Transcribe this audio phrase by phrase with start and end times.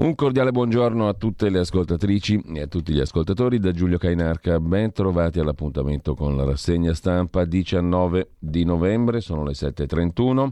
[0.00, 4.58] Un cordiale buongiorno a tutte le ascoltatrici e a tutti gli ascoltatori da Giulio Cainarca.
[4.58, 10.48] Ben trovati all'appuntamento con la rassegna stampa 19 di novembre, sono le 7.31.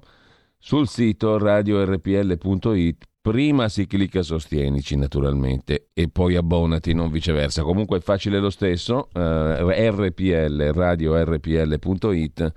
[0.59, 7.63] Sul sito radiorpl.it prima si clicca sostienici naturalmente e poi abbonati, non viceversa.
[7.63, 12.53] Comunque è facile lo stesso, eh, rpl, radiorpl.it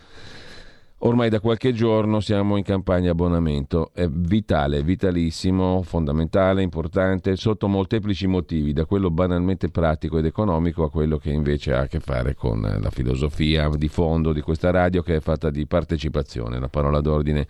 [1.03, 8.27] Ormai da qualche giorno siamo in campagna abbonamento, è vitale, vitalissimo, fondamentale, importante, sotto molteplici
[8.27, 12.35] motivi, da quello banalmente pratico ed economico a quello che invece ha a che fare
[12.35, 17.01] con la filosofia di fondo di questa radio che è fatta di partecipazione, la parola
[17.01, 17.47] d'ordine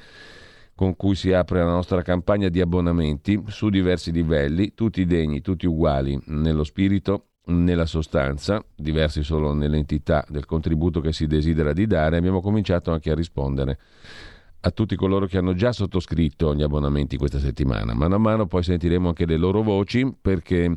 [0.74, 5.68] con cui si apre la nostra campagna di abbonamenti su diversi livelli, tutti degni, tutti
[5.68, 12.18] uguali nello spirito nella sostanza, diversi solo nell'entità del contributo che si desidera di dare,
[12.18, 13.80] abbiamo cominciato anche a rispondere
[14.64, 17.96] a tutti coloro che hanno già sottoscritto gli abbonamenti questa settimana.
[17.96, 20.76] Mano a mano poi sentiremo anche le loro voci perché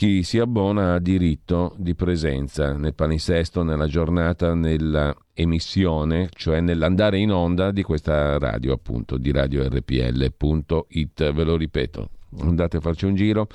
[0.00, 7.18] chi si abbona ha diritto di presenza nel palinsesto, nella giornata, nella emissione, cioè nell'andare
[7.18, 11.32] in onda di questa radio, appunto, di radiorpl.it.
[11.32, 13.46] Ve lo ripeto, andate a farci un giro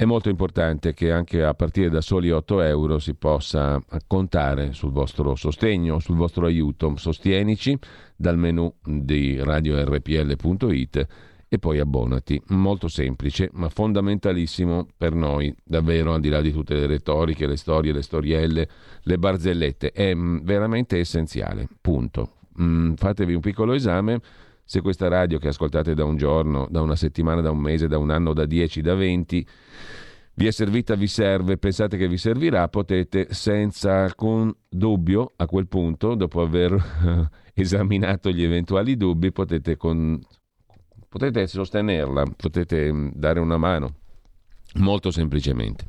[0.00, 4.92] è molto importante che anche a partire da soli 8 euro si possa contare sul
[4.92, 6.94] vostro sostegno, sul vostro aiuto.
[6.94, 7.76] Sostienici
[8.14, 11.06] dal menu di radiorpl.it
[11.48, 12.40] e poi abbonati.
[12.50, 17.56] Molto semplice, ma fondamentalissimo per noi, davvero, al di là di tutte le retoriche, le
[17.56, 18.68] storie, le storielle,
[19.02, 19.90] le barzellette.
[19.90, 21.66] È mm, veramente essenziale.
[21.80, 22.34] Punto.
[22.62, 24.20] Mm, fatevi un piccolo esame.
[24.70, 27.96] Se questa radio che ascoltate da un giorno, da una settimana, da un mese, da
[27.96, 29.46] un anno, da 10, da 20
[30.34, 35.68] vi è servita, vi serve, pensate che vi servirà, potete senza alcun dubbio a quel
[35.68, 40.20] punto, dopo aver esaminato gli eventuali dubbi, potete, con,
[41.08, 43.94] potete sostenerla, potete mm, dare una mano,
[44.74, 45.86] molto semplicemente.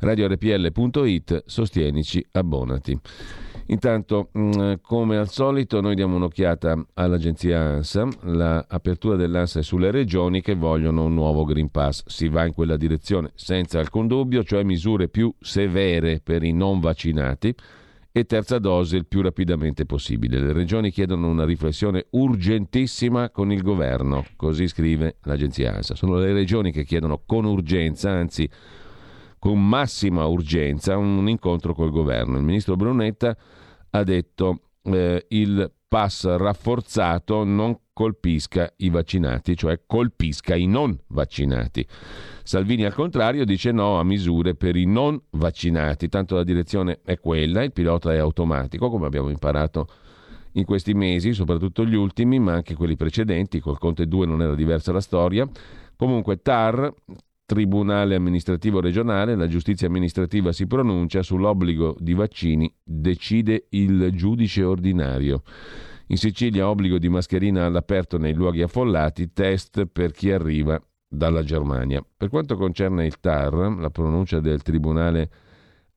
[0.00, 2.98] RadioRPL.it, sostienici, abbonati.
[3.68, 8.08] Intanto, mm, come al solito, noi diamo un'occhiata all'agenzia ANSA.
[8.22, 12.04] L'apertura dell'ANSA è sulle regioni che vogliono un nuovo Green Pass.
[12.06, 16.78] Si va in quella direzione senza alcun dubbio, cioè misure più severe per i non
[16.78, 17.54] vaccinati
[18.12, 20.38] e terza dose il più rapidamente possibile.
[20.38, 25.96] Le regioni chiedono una riflessione urgentissima con il governo, così scrive l'agenzia ANSA.
[25.96, 28.48] Sono le regioni che chiedono con urgenza, anzi
[29.38, 32.36] con massima urgenza, un incontro col governo.
[32.36, 33.36] Il ministro Brunetta
[33.90, 41.86] ha detto eh, il pass rafforzato non colpisca i vaccinati, cioè colpisca i non vaccinati.
[42.42, 47.18] Salvini al contrario dice no a misure per i non vaccinati, tanto la direzione è
[47.18, 49.88] quella, il pilota è automatico, come abbiamo imparato
[50.52, 54.54] in questi mesi, soprattutto gli ultimi, ma anche quelli precedenti, col Conte 2 non era
[54.54, 55.48] diversa la storia.
[55.96, 56.92] Comunque TAR,
[57.46, 65.44] Tribunale amministrativo regionale, la giustizia amministrativa si pronuncia sull'obbligo di vaccini, decide il giudice ordinario.
[66.08, 70.76] In Sicilia obbligo di mascherina all'aperto nei luoghi affollati, test per chi arriva
[71.08, 72.04] dalla Germania.
[72.16, 75.30] Per quanto concerne il TAR, la pronuncia del Tribunale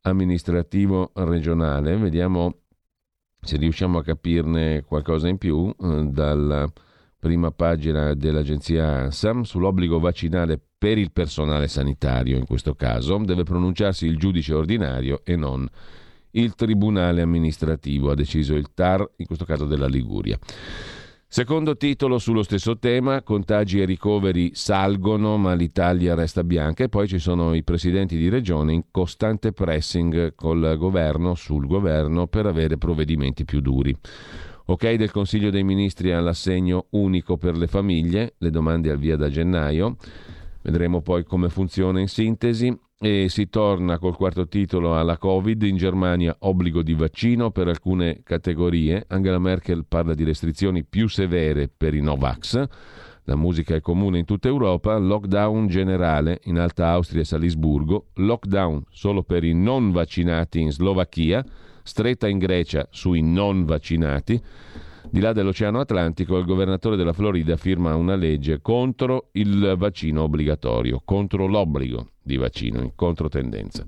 [0.02, 2.58] amministrativo regionale, vediamo
[3.42, 6.72] se riusciamo a capirne qualcosa in più eh, dalla
[7.18, 14.06] prima pagina dell'agenzia ANSAM sull'obbligo vaccinale per il personale sanitario in questo caso, deve pronunciarsi
[14.06, 15.68] il giudice ordinario e non
[16.32, 20.40] il tribunale amministrativo, ha deciso il TAR, in questo caso della Liguria.
[21.32, 27.08] Secondo titolo sullo stesso tema, contagi e ricoveri salgono ma l'Italia resta bianca e poi
[27.08, 32.80] ci sono i presidenti di regione in costante pressing col governo, sul governo per avere
[32.80, 33.96] provvedimenti più duri.
[34.66, 39.30] Ok del Consiglio dei Ministri all'assegno unico per le famiglie, le domande al via da
[39.30, 39.98] gennaio.
[40.62, 42.78] Vedremo poi come funziona in sintesi.
[43.02, 45.64] E si torna col quarto titolo alla Covid.
[45.64, 49.06] In Germania obbligo di vaccino per alcune categorie.
[49.08, 52.68] Angela Merkel parla di restrizioni più severe per i Novax.
[53.24, 54.98] La musica è comune in tutta Europa.
[54.98, 58.08] Lockdown generale in Alta Austria e Salisburgo.
[58.16, 61.42] Lockdown solo per i non vaccinati in Slovacchia.
[61.84, 64.42] Stretta in Grecia sui non vaccinati.
[65.12, 71.02] Di là dell'Oceano Atlantico, il governatore della Florida firma una legge contro il vaccino obbligatorio,
[71.04, 73.84] contro l'obbligo di vaccino, in controtendenza.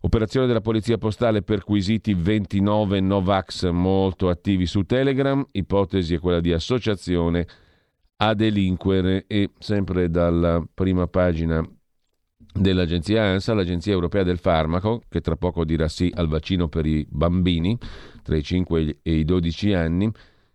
[0.00, 6.52] Operazione della Polizia Postale perquisiti 29 Novax molto attivi su Telegram, ipotesi è quella di
[6.52, 7.46] associazione
[8.16, 11.62] a delinquere e sempre dalla prima pagina
[12.52, 17.06] dell'agenzia ANSA, l'Agenzia Europea del Farmaco, che tra poco dirà sì al vaccino per i
[17.08, 17.78] bambini
[18.22, 20.12] tra i 5 e i 12 anni,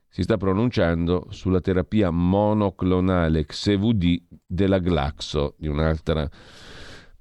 [0.09, 6.27] si sta pronunciando sulla terapia monoclonale XVD della Glaxo, di un'altra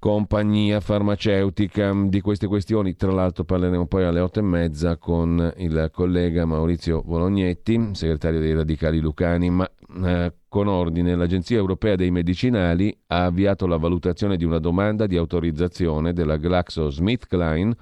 [0.07, 1.93] compagnia farmaceutica.
[2.07, 7.03] Di queste questioni, tra l'altro, parleremo poi alle otto e mezza con il collega Maurizio
[7.03, 9.69] Bolognetti, segretario dei Radicali Lucani, ma
[10.05, 15.17] eh, con ordine l'Agenzia Europea dei Medicinali ha avviato la valutazione di una domanda di
[15.17, 17.75] autorizzazione della GlaxoSmithKline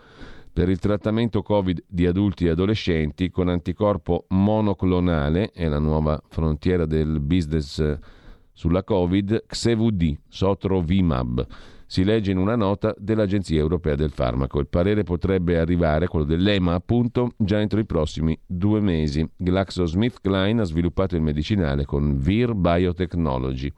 [0.51, 6.87] per il trattamento Covid di adulti e adolescenti con anticorpo monoclonale, è la nuova frontiera
[6.87, 7.99] del business
[8.51, 11.47] sulla Covid, XEVD, Sotrovimab
[11.95, 14.59] si legge in una nota dell'Agenzia Europea del Farmaco.
[14.59, 19.25] Il parere potrebbe arrivare, quello dell'EMA appunto, già entro i prossimi due mesi.
[19.37, 23.73] GlaxoSmithKline ha sviluppato il medicinale con Vir Biotechnology.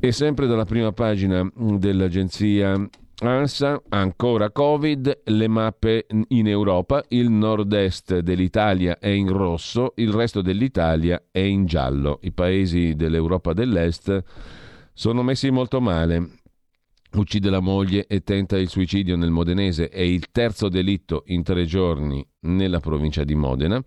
[0.00, 2.76] E sempre dalla prima pagina dell'agenzia
[3.20, 10.42] ANSA, ancora Covid, le mappe in Europa, il nord-est dell'Italia è in rosso, il resto
[10.42, 12.18] dell'Italia è in giallo.
[12.22, 14.20] I paesi dell'Europa dell'Est
[14.92, 16.35] sono messi molto male
[17.20, 21.64] uccide la moglie e tenta il suicidio nel Modenese, è il terzo delitto in tre
[21.64, 23.82] giorni nella provincia di Modena.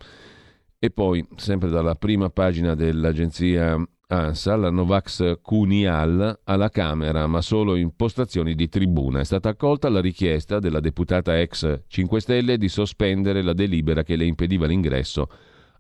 [0.78, 3.78] E poi, sempre dalla prima pagina dell'agenzia
[4.08, 9.20] ANSA, la Novax Cunial alla Camera, ma solo in postazioni di tribuna.
[9.20, 14.16] È stata accolta la richiesta della deputata ex 5 Stelle di sospendere la delibera che
[14.16, 15.30] le impediva l'ingresso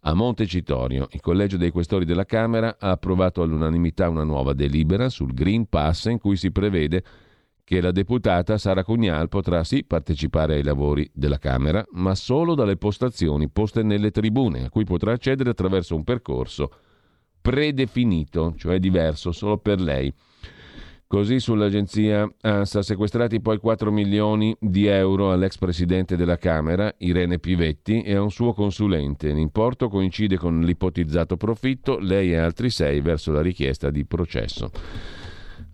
[0.02, 1.07] a Montecitorio.
[1.12, 6.06] Il Collegio dei Questori della Camera ha approvato all'unanimità una nuova delibera sul Green Pass
[6.06, 7.04] in cui si prevede
[7.69, 12.77] che la deputata Sara Cugnal potrà sì partecipare ai lavori della Camera, ma solo dalle
[12.77, 16.71] postazioni poste nelle tribune, a cui potrà accedere attraverso un percorso
[17.39, 20.12] predefinito, cioè diverso solo per lei.
[21.06, 28.01] Così sull'agenzia ANSA sequestrati poi 4 milioni di euro all'ex presidente della Camera, Irene Pivetti,
[28.01, 29.31] e a un suo consulente.
[29.31, 34.71] L'importo coincide con l'ipotizzato profitto, lei e altri sei verso la richiesta di processo.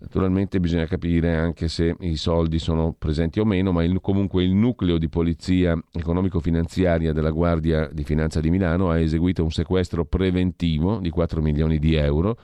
[0.06, 4.54] Naturalmente bisogna capire anche se i soldi sono presenti o meno, ma il, comunque il
[4.54, 10.98] nucleo di polizia economico-finanziaria della Guardia di Finanza di Milano ha eseguito un sequestro preventivo
[10.98, 12.38] di 4 milioni di euro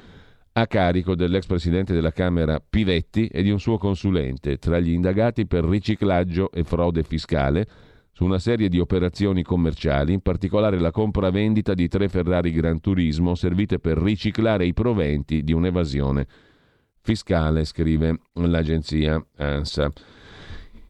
[0.54, 5.46] a carico dell'ex presidente della Camera Pivetti e di un suo consulente, tra gli indagati
[5.46, 7.66] per riciclaggio e frode fiscale
[8.10, 13.36] su una serie di operazioni commerciali, in particolare la compravendita di tre Ferrari Gran Turismo
[13.36, 16.26] servite per riciclare i proventi di un'evasione
[17.02, 19.90] fiscale, scrive l'agenzia ANSA.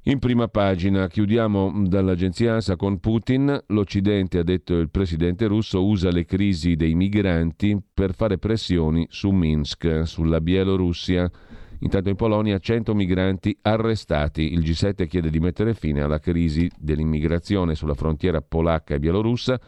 [0.06, 3.56] In prima pagina chiudiamo dall'agenzia ANSA con Putin.
[3.68, 9.30] L'Occidente, ha detto il presidente russo, usa le crisi dei migranti per fare pressioni su
[9.30, 11.30] Minsk, sulla Bielorussia.
[11.78, 14.52] Intanto in Polonia 100 migranti arrestati.
[14.52, 19.60] Il G7 chiede di mettere fine alla crisi dell'immigrazione sulla frontiera polacca e bielorussa.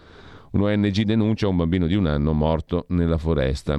[0.53, 3.79] Un ONG denuncia un bambino di un anno morto nella foresta.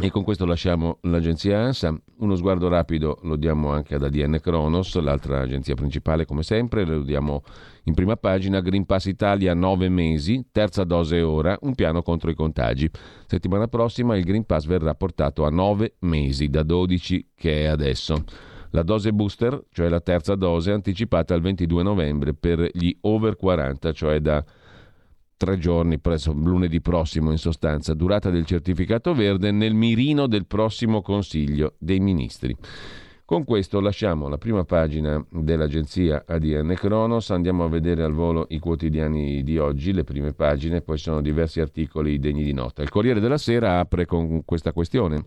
[0.00, 1.92] E con questo lasciamo l'agenzia ANSA.
[2.18, 7.02] Uno sguardo rapido lo diamo anche ad ADN Kronos, l'altra agenzia principale come sempre, lo
[7.02, 7.42] diamo
[7.82, 8.60] in prima pagina.
[8.60, 12.88] Green Pass Italia 9 mesi, terza dose ora, un piano contro i contagi.
[13.26, 18.22] Settimana prossima il Green Pass verrà portato a 9 mesi, da 12 che è adesso.
[18.70, 23.90] La dose booster, cioè la terza dose, anticipata al 22 novembre per gli over 40,
[23.90, 24.44] cioè da
[25.38, 31.00] tre giorni, presso lunedì prossimo in sostanza, durata del certificato verde nel mirino del prossimo
[31.00, 32.54] Consiglio dei Ministri.
[33.24, 38.58] Con questo lasciamo la prima pagina dell'agenzia ADN Kronos, andiamo a vedere al volo i
[38.58, 42.82] quotidiani di oggi, le prime pagine, poi sono diversi articoli degni di nota.
[42.82, 45.24] Il Corriere della Sera apre con questa questione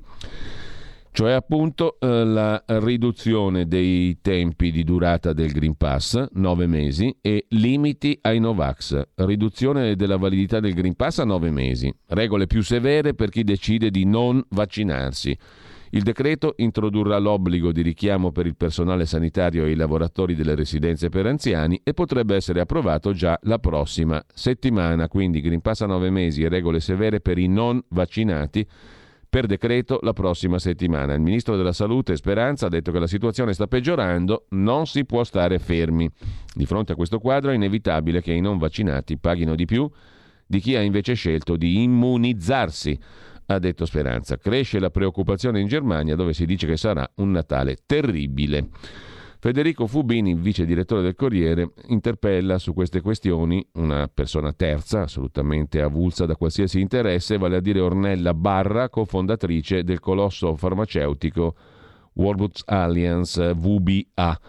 [1.11, 7.45] cioè appunto eh, la riduzione dei tempi di durata del Green Pass, 9 mesi, e
[7.49, 13.13] limiti ai Novax, riduzione della validità del Green Pass a 9 mesi, regole più severe
[13.13, 15.37] per chi decide di non vaccinarsi.
[15.93, 21.09] Il decreto introdurrà l'obbligo di richiamo per il personale sanitario e i lavoratori delle residenze
[21.09, 26.09] per anziani e potrebbe essere approvato già la prossima settimana, quindi Green Pass a 9
[26.09, 28.65] mesi e regole severe per i non vaccinati
[29.31, 31.13] per decreto la prossima settimana.
[31.13, 35.23] Il ministro della Salute Speranza ha detto che la situazione sta peggiorando, non si può
[35.23, 36.11] stare fermi.
[36.53, 39.89] Di fronte a questo quadro è inevitabile che i non vaccinati paghino di più
[40.45, 42.99] di chi ha invece scelto di immunizzarsi,
[43.45, 44.35] ha detto Speranza.
[44.35, 48.67] Cresce la preoccupazione in Germania dove si dice che sarà un Natale terribile.
[49.43, 56.27] Federico Fubini, vice direttore del Corriere, interpella su queste questioni una persona terza, assolutamente avulsa
[56.27, 61.55] da qualsiasi interesse, vale a dire Ornella Barra, cofondatrice del colosso farmaceutico
[62.13, 64.39] World Alliance VBA.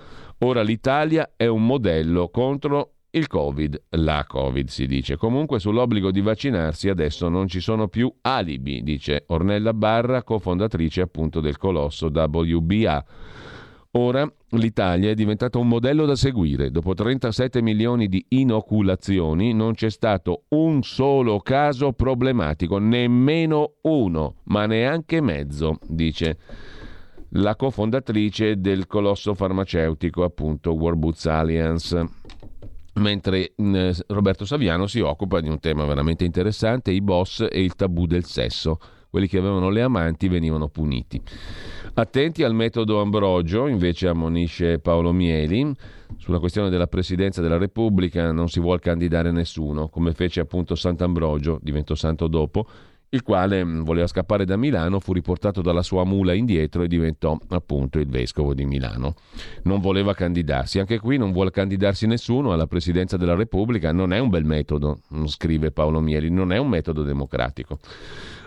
[0.40, 5.16] Ora l'Italia è un modello contro il Covid, la Covid si dice.
[5.16, 11.40] Comunque sull'obbligo di vaccinarsi adesso non ci sono più alibi, dice Ornella Barra, cofondatrice appunto
[11.40, 13.04] del colosso WBA.
[13.94, 16.70] Ora l'Italia è diventata un modello da seguire.
[16.70, 24.64] Dopo 37 milioni di inoculazioni non c'è stato un solo caso problematico, nemmeno uno, ma
[24.64, 26.38] neanche mezzo, dice
[27.34, 32.08] la cofondatrice del colosso farmaceutico, appunto World Boots Alliance.
[32.94, 33.52] Mentre
[34.06, 38.24] Roberto Saviano si occupa di un tema veramente interessante, i boss e il tabù del
[38.24, 38.78] sesso.
[39.12, 41.20] Quelli che avevano le amanti venivano puniti.
[41.92, 45.70] Attenti al metodo Ambrogio, invece ammonisce Paolo Mieli.
[46.16, 51.58] Sulla questione della presidenza della Repubblica non si vuole candidare nessuno, come fece appunto Sant'Ambrogio,
[51.60, 52.66] diventò santo dopo,
[53.14, 57.38] il quale mm, voleva scappare da Milano, fu riportato dalla sua mula indietro e diventò
[57.50, 59.16] appunto il vescovo di Milano.
[59.64, 64.18] Non voleva candidarsi, anche qui non vuole candidarsi nessuno alla presidenza della Repubblica, non è
[64.18, 67.78] un bel metodo, scrive Paolo Mieli, non è un metodo democratico.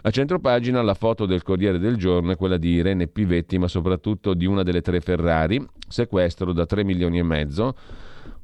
[0.01, 4.33] A centropagina la foto del Corriere del Giorno è quella di Irene Pivetti, ma soprattutto
[4.33, 7.75] di una delle tre Ferrari, sequestro da 3 milioni e mezzo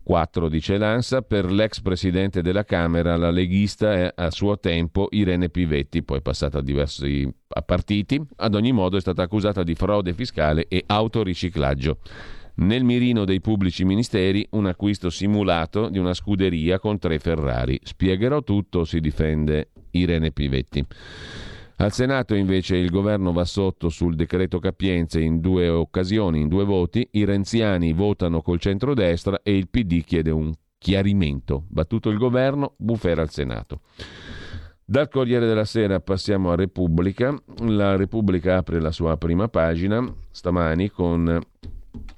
[0.04, 5.50] 4, dice l'ANSA, per l'ex presidente della Camera, la leghista è a suo tempo Irene
[5.50, 7.32] Pivetti, poi passata a diversi
[7.66, 12.00] partiti, ad ogni modo è stata accusata di frode fiscale e autoriciclaggio.
[12.54, 17.80] Nel mirino dei pubblici ministeri un acquisto simulato di una scuderia con tre Ferrari.
[17.82, 20.86] Spiegherò tutto, si difende Irene Pivetti.
[21.82, 26.64] Al Senato invece il governo va sotto sul decreto capienze in due occasioni, in due
[26.64, 27.08] voti.
[27.14, 31.64] I renziani votano col centrodestra e il PD chiede un chiarimento.
[31.68, 33.80] Battuto il governo, bufera al Senato.
[34.86, 37.36] Dal Corriere della Sera passiamo a Repubblica.
[37.62, 41.42] La Repubblica apre la sua prima pagina stamani con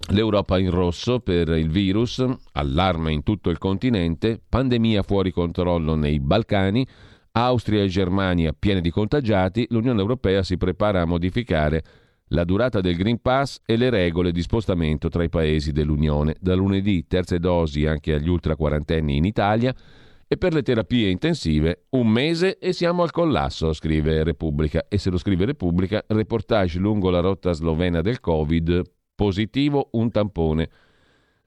[0.10, 6.20] l'Europa in rosso per il virus, allarme in tutto il continente, pandemia fuori controllo nei
[6.20, 6.86] Balcani,
[7.35, 11.83] Austria e Germania piene di contagiati, l'Unione Europea si prepara a modificare
[12.27, 16.35] la durata del Green Pass e le regole di spostamento tra i paesi dell'Unione.
[16.39, 19.73] Da lunedì terze dosi anche agli ultra quarantenni in Italia
[20.27, 24.85] e per le terapie intensive un mese e siamo al collasso, scrive Repubblica.
[24.87, 28.81] E se lo scrive Repubblica, reportage lungo la rotta slovena del Covid,
[29.15, 30.69] positivo un tampone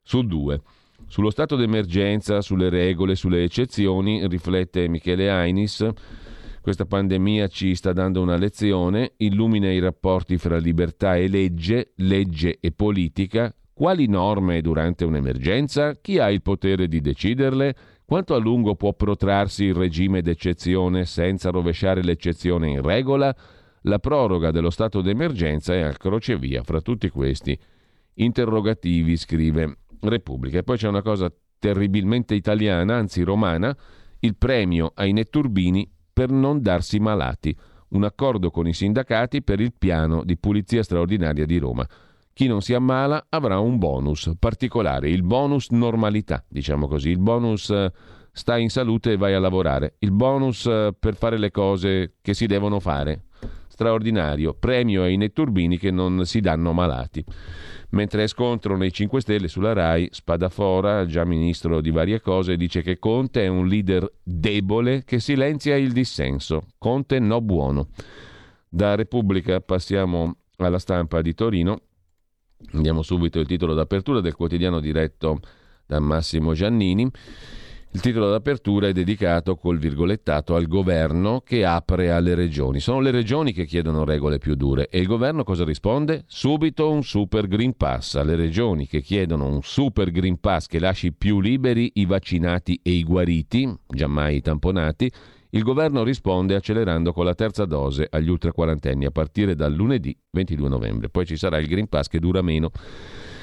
[0.02, 0.61] su due.
[1.09, 5.89] Sullo stato d'emergenza, sulle regole, sulle eccezioni, riflette Michele Ainis.
[6.61, 12.59] Questa pandemia ci sta dando una lezione, illumina i rapporti fra libertà e legge, legge
[12.61, 13.55] e politica.
[13.73, 15.95] Quali norme durante un'emergenza?
[16.01, 17.77] Chi ha il potere di deciderle?
[18.05, 23.35] Quanto a lungo può protrarsi il regime d'eccezione senza rovesciare l'eccezione in regola?
[23.83, 27.57] La proroga dello stato d'emergenza è al crocevia fra tutti questi
[28.15, 30.59] interrogativi, scrive Repubblica.
[30.59, 33.77] E poi c'è una cosa terribilmente italiana, anzi romana,
[34.21, 37.57] il premio ai netturbini per non darsi malati.
[37.89, 41.87] Un accordo con i sindacati per il piano di pulizia straordinaria di Roma.
[42.33, 47.71] Chi non si ammala avrà un bonus particolare, il bonus normalità, diciamo così, il bonus
[47.71, 47.91] eh,
[48.31, 52.35] stai in salute e vai a lavorare, il bonus eh, per fare le cose che
[52.35, 53.25] si devono fare.
[53.76, 57.23] Straordinario, premio ai netturbini che non si danno malati.
[57.90, 62.80] Mentre è scontro nei 5 Stelle sulla RAI, Spadafora, già ministro di varie cose, dice
[62.80, 66.68] che Conte è un leader debole che silenzia il dissenso.
[66.78, 67.88] Conte no buono.
[68.66, 71.80] Da Repubblica passiamo alla stampa di Torino.
[72.73, 75.40] Andiamo subito il titolo d'apertura del quotidiano diretto
[75.85, 77.11] da Massimo Giannini.
[77.97, 82.79] Il titolo d'apertura è dedicato col virgolettato al governo che apre alle regioni.
[82.79, 86.25] Sono le regioni che chiedono regole più dure e il governo cosa risponde?
[86.26, 91.15] Subito un super Green Pass alle regioni che chiedono un super Green Pass che lasci
[91.15, 95.11] più liberi i vaccinati e i guariti, giammai i tamponati.
[95.49, 100.15] Il governo risponde accelerando con la terza dose agli ultra quarantenni a partire dal lunedì
[100.33, 101.09] 22 novembre.
[101.09, 102.73] Poi ci sarà il Green Pass che dura meno.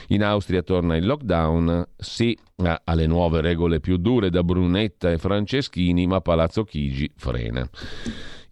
[0.07, 2.37] In Austria torna il lockdown, sì
[2.85, 7.67] alle nuove regole più dure da Brunetta e Franceschini, ma Palazzo Chigi frena.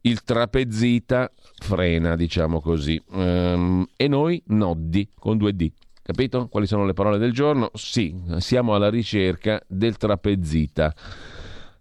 [0.01, 3.01] Il trapezzita frena, diciamo così.
[3.13, 5.71] Ehm, e noi noddi con due D.
[6.01, 6.47] Capito?
[6.47, 7.69] Quali sono le parole del giorno?
[7.73, 10.93] Sì, siamo alla ricerca del trapezzita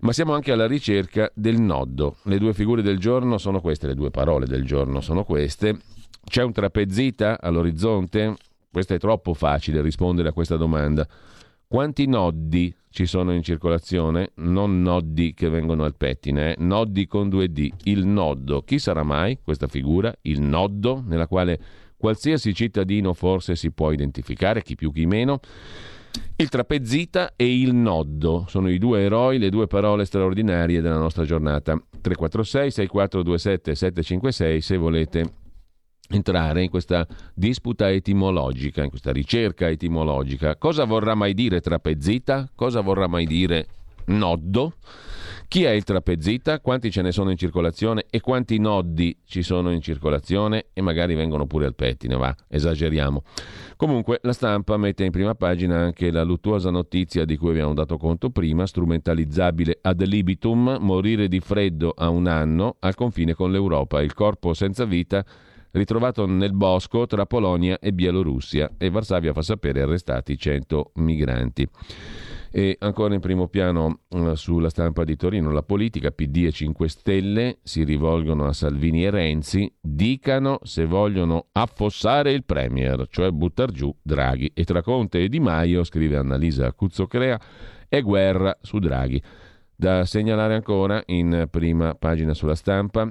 [0.00, 2.16] ma siamo anche alla ricerca del nodo.
[2.24, 5.78] Le due figure del giorno sono queste, le due parole del giorno sono queste.
[6.24, 8.34] C'è un trapezzita all'orizzonte?
[8.72, 11.04] Questo è troppo facile rispondere a questa domanda.
[11.66, 14.30] Quanti nodi ci sono in circolazione?
[14.36, 16.54] Non nodi che vengono al pettine, eh?
[16.62, 17.68] nodi con due D.
[17.84, 18.62] Il nodo.
[18.62, 20.14] Chi sarà mai questa figura?
[20.22, 21.58] Il nodo nella quale
[21.96, 25.40] qualsiasi cittadino forse si può identificare, chi più chi meno.
[26.36, 31.24] Il trapezzita e il noddo sono i due eroi, le due parole straordinarie della nostra
[31.24, 31.72] giornata.
[31.72, 35.30] 346 6427 756 se volete
[36.10, 40.56] entrare in questa disputa etimologica, in questa ricerca etimologica.
[40.56, 42.50] Cosa vorrà mai dire trapezzita?
[42.54, 43.66] Cosa vorrà mai dire
[44.06, 44.74] noddo?
[45.50, 46.60] Chi è il trapezzita?
[46.60, 50.66] Quanti ce ne sono in circolazione e quanti nodi ci sono in circolazione?
[50.72, 53.24] E magari vengono pure al pettine, va, esageriamo.
[53.74, 57.96] Comunque la stampa mette in prima pagina anche la luttuosa notizia di cui abbiamo dato
[57.96, 64.02] conto prima, strumentalizzabile ad libitum, morire di freddo a un anno al confine con l'Europa,
[64.02, 65.24] il corpo senza vita
[65.72, 71.68] ritrovato nel bosco tra Polonia e Bielorussia e Varsavia fa sapere arrestati 100 migranti.
[72.52, 76.88] E ancora in primo piano eh, sulla stampa di Torino, la politica, PD e 5
[76.88, 83.70] Stelle si rivolgono a Salvini e Renzi, dicano se vogliono affossare il Premier, cioè buttar
[83.70, 84.50] giù Draghi.
[84.52, 87.40] E tra Conte e Di Maio, scrive Annalisa Cuzzocrea,
[87.88, 89.22] è guerra su Draghi.
[89.76, 93.08] Da segnalare ancora in prima pagina sulla stampa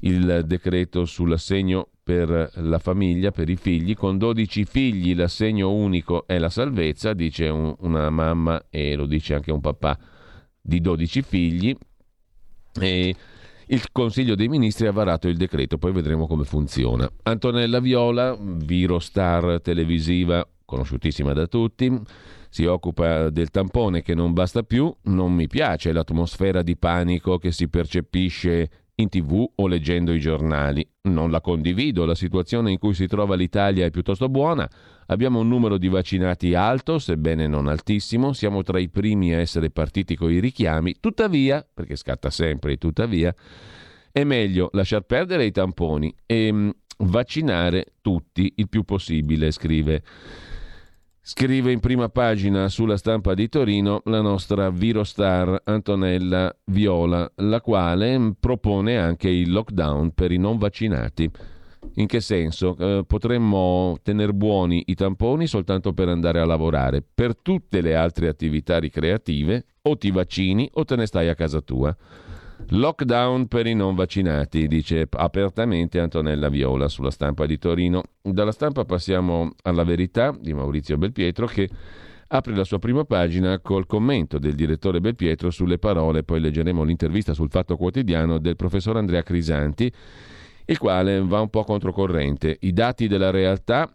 [0.00, 3.94] il decreto sull'assegno per la famiglia, per i figli.
[3.94, 9.34] Con 12 figli l'assegno unico è la salvezza, dice un, una mamma e lo dice
[9.34, 9.98] anche un papà
[10.60, 11.76] di 12 figli.
[12.80, 13.14] E
[13.66, 17.10] il Consiglio dei Ministri ha varato il decreto, poi vedremo come funziona.
[17.24, 21.90] Antonella Viola, virostar televisiva conosciutissima da tutti,
[22.50, 27.52] si occupa del tampone che non basta più, non mi piace l'atmosfera di panico che
[27.52, 30.86] si percepisce in tv o leggendo i giornali.
[31.02, 34.68] Non la condivido, la situazione in cui si trova l'Italia è piuttosto buona,
[35.06, 39.70] abbiamo un numero di vaccinati alto, sebbene non altissimo, siamo tra i primi a essere
[39.70, 43.34] partiti con i richiami, tuttavia, perché scatta sempre tuttavia,
[44.10, 50.02] è meglio lasciar perdere i tamponi e mm, vaccinare tutti il più possibile, scrive
[51.30, 58.32] Scrive in prima pagina sulla stampa di Torino la nostra virostar Antonella Viola, la quale
[58.40, 61.30] propone anche il lockdown per i non vaccinati.
[61.96, 62.74] In che senso?
[62.78, 67.02] Eh, potremmo tenere buoni i tamponi soltanto per andare a lavorare.
[67.02, 71.60] Per tutte le altre attività ricreative o ti vaccini o te ne stai a casa
[71.60, 71.94] tua.
[72.66, 78.02] Lockdown per i non vaccinati, dice apertamente Antonella Viola sulla stampa di Torino.
[78.20, 81.68] Dalla stampa passiamo alla verità di Maurizio Belpietro che
[82.26, 87.32] apre la sua prima pagina col commento del direttore Belpietro sulle parole, poi leggeremo l'intervista
[87.32, 89.90] sul Fatto Quotidiano del professor Andrea Crisanti,
[90.66, 92.58] il quale va un po' controcorrente.
[92.60, 93.90] I dati della realtà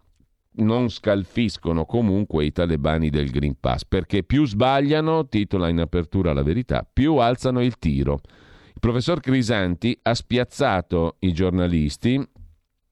[0.55, 6.43] non scalfiscono comunque i talebani del Green Pass, perché più sbagliano, titola in apertura la
[6.43, 8.19] verità, più alzano il tiro
[8.83, 12.21] professor Crisanti ha spiazzato i giornalisti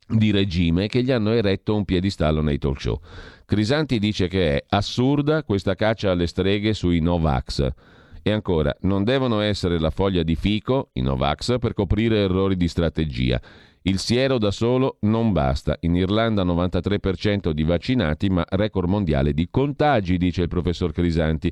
[0.08, 2.97] di regime che gli hanno eretto un piedistallo nei talk show.
[3.43, 7.67] Crisanti dice che è assurda questa caccia alle streghe sui Novax.
[8.23, 12.69] E ancora, non devono essere la foglia di fico, i Novax, per coprire errori di
[12.69, 13.41] strategia.
[13.82, 15.75] Il siero da solo non basta.
[15.82, 21.51] In Irlanda 93% di vaccinati, ma record mondiale di contagi, dice il professor Crisanti.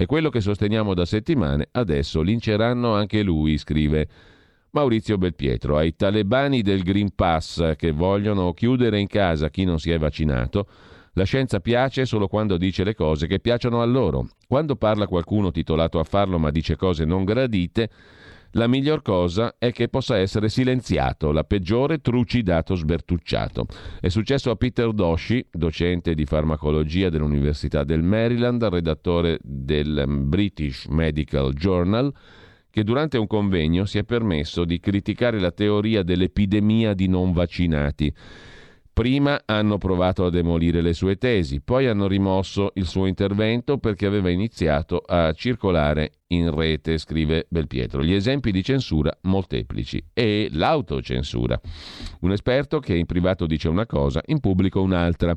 [0.00, 4.08] E quello che sosteniamo da settimane adesso linceranno anche lui, scrive
[4.70, 5.76] Maurizio Belpietro.
[5.76, 10.66] Ai talebani del Green Pass che vogliono chiudere in casa chi non si è vaccinato,
[11.12, 14.26] la scienza piace solo quando dice le cose che piacciono a loro.
[14.48, 17.90] Quando parla qualcuno titolato a farlo ma dice cose non gradite,
[18.52, 23.66] la miglior cosa è che possa essere silenziato, la peggiore trucidato, sbertucciato.
[24.00, 31.52] È successo a Peter Doshi, docente di farmacologia dell'Università del Maryland, redattore del British Medical
[31.52, 32.12] Journal,
[32.70, 38.12] che durante un convegno si è permesso di criticare la teoria dell'epidemia di non vaccinati
[38.92, 44.04] Prima hanno provato a demolire le sue tesi, poi hanno rimosso il suo intervento perché
[44.04, 48.02] aveva iniziato a circolare in rete, scrive Belpietro.
[48.02, 51.58] Gli esempi di censura molteplici e l'autocensura.
[52.20, 55.34] Un esperto che in privato dice una cosa, in pubblico un'altra.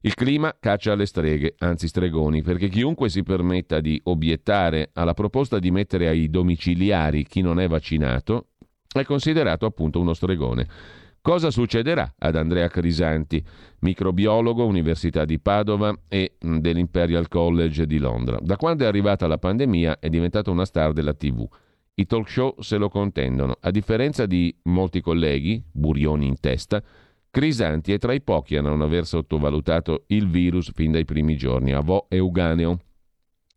[0.00, 5.58] Il clima caccia alle streghe, anzi stregoni, perché chiunque si permetta di obiettare alla proposta
[5.58, 8.46] di mettere ai domiciliari chi non è vaccinato
[8.92, 10.66] è considerato appunto uno stregone.
[11.22, 13.40] Cosa succederà ad Andrea Crisanti,
[13.82, 18.38] microbiologo, Università di Padova e mm, dell'Imperial College di Londra?
[18.40, 21.46] Da quando è arrivata la pandemia è diventato una star della TV.
[21.94, 23.54] I talk show se lo contendono.
[23.60, 26.82] A differenza di molti colleghi, burioni in testa,
[27.30, 31.72] Crisanti è tra i pochi a non aver sottovalutato il virus fin dai primi giorni.
[31.72, 32.80] Avò Euganeo.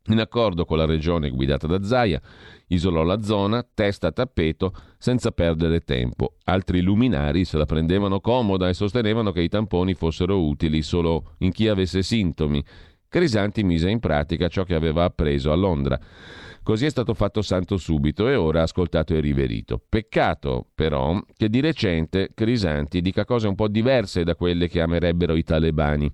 [0.08, 2.22] In accordo con la regione guidata da Zaia,
[2.68, 6.36] isolò la zona, testa a tappeto, senza perdere tempo.
[6.44, 11.52] Altri luminari se la prendevano comoda e sostenevano che i tamponi fossero utili solo in
[11.52, 12.64] chi avesse sintomi.
[13.08, 16.00] Crisanti mise in pratica ciò che aveva appreso a Londra.
[16.62, 19.80] Così è stato fatto santo subito e ora ascoltato e riverito.
[19.88, 25.36] Peccato, però, che di recente Crisanti dica cose un po' diverse da quelle che amerebbero
[25.36, 26.12] i talebani,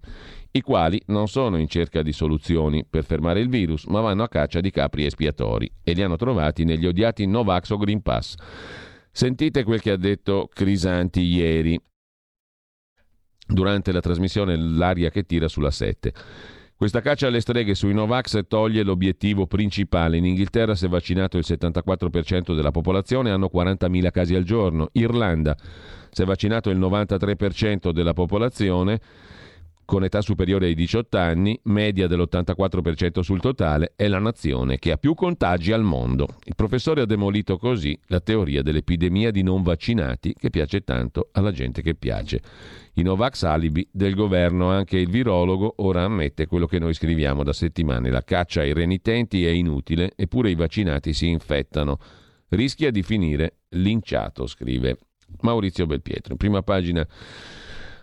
[0.54, 4.28] i quali non sono in cerca di soluzioni per fermare il virus, ma vanno a
[4.28, 8.36] caccia di capri espiatori e li hanno trovati negli odiati Novax o Green Pass.
[9.12, 11.80] Sentite quel che ha detto Crisanti ieri
[13.48, 16.14] durante la trasmissione L'aria che tira sulla 7.
[16.76, 20.18] Questa caccia alle streghe sui Novax toglie l'obiettivo principale.
[20.18, 24.90] In Inghilterra si è vaccinato il 74% della popolazione, hanno 40.000 casi al giorno.
[24.94, 25.56] Irlanda
[26.10, 29.00] si è vaccinato il 93% della popolazione
[29.92, 34.96] con età superiore ai 18 anni, media dell'84% sul totale, è la nazione che ha
[34.96, 36.38] più contagi al mondo.
[36.46, 41.52] Il professore ha demolito così la teoria dell'epidemia di non vaccinati che piace tanto alla
[41.52, 42.42] gente che piace.
[42.94, 47.52] I Novax alibi del governo, anche il virologo ora ammette quello che noi scriviamo da
[47.52, 48.10] settimane.
[48.10, 51.98] La caccia ai renitenti è inutile, eppure i vaccinati si infettano.
[52.48, 55.00] Rischia di finire linciato, scrive
[55.42, 56.32] Maurizio Belpietro.
[56.32, 57.06] In prima pagina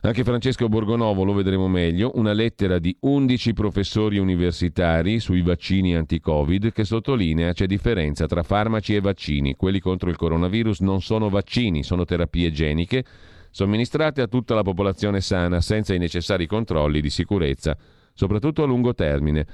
[0.02, 6.72] anche Francesco Borgonovo lo vedremo meglio, una lettera di 11 professori universitari sui vaccini anti-Covid
[6.72, 9.56] che sottolinea c'è differenza tra farmaci e vaccini.
[9.56, 13.04] Quelli contro il coronavirus non sono vaccini, sono terapie geniche
[13.50, 17.76] somministrate a tutta la popolazione sana senza i necessari controlli di sicurezza,
[18.12, 19.46] soprattutto a lungo termine.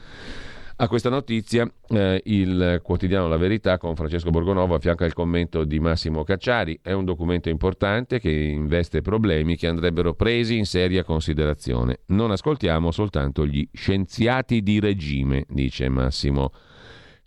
[0.77, 5.79] A questa notizia eh, il quotidiano La Verità con Francesco Borgonovo affianca il commento di
[5.79, 6.81] Massimo Cacciari.
[6.83, 12.01] È un documento importante che investe problemi che andrebbero presi in seria considerazione.
[12.07, 16.51] Non ascoltiamo soltanto gli scienziati di regime, dice Massimo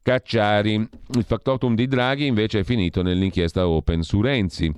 [0.01, 0.73] Cacciari.
[0.73, 4.69] Il factotum di Draghi invece è finito nell'inchiesta Open su Renzi.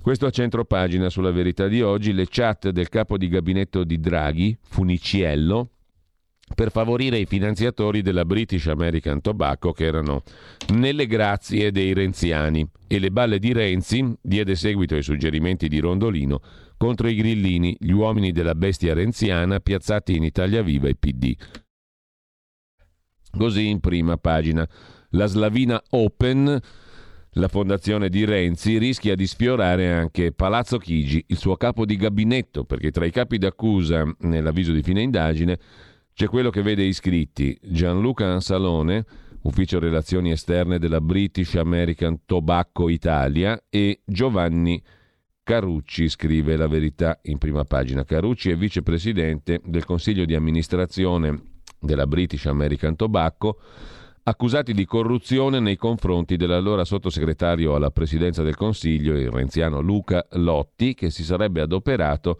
[0.00, 4.00] Questo a centro pagina sulla verità di oggi, le chat del capo di gabinetto di
[4.00, 5.68] Draghi, Funiciello,
[6.54, 10.22] per favorire i finanziatori della British American Tobacco che erano
[10.74, 16.40] nelle grazie dei renziani e le balle di Renzi diede seguito ai suggerimenti di Rondolino
[16.76, 21.34] contro i grillini, gli uomini della bestia renziana piazzati in Italia Viva e PD.
[23.36, 24.68] Così in prima pagina.
[25.10, 26.60] La Slavina Open
[27.36, 32.64] la fondazione di Renzi rischia di sfiorare anche Palazzo Chigi, il suo capo di gabinetto,
[32.64, 35.58] perché tra i capi d'accusa nell'avviso di fine indagine
[36.14, 39.04] c'è quello che vede iscritti Gianluca Ansalone,
[39.42, 44.82] ufficio relazioni esterne della British American Tobacco Italia, e Giovanni
[45.42, 48.04] Carucci, scrive la verità in prima pagina.
[48.04, 53.58] Carucci è vicepresidente del consiglio di amministrazione della British American Tobacco
[54.24, 60.94] accusati di corruzione nei confronti dell'allora sottosegretario alla presidenza del Consiglio, il renziano Luca Lotti,
[60.94, 62.38] che si sarebbe adoperato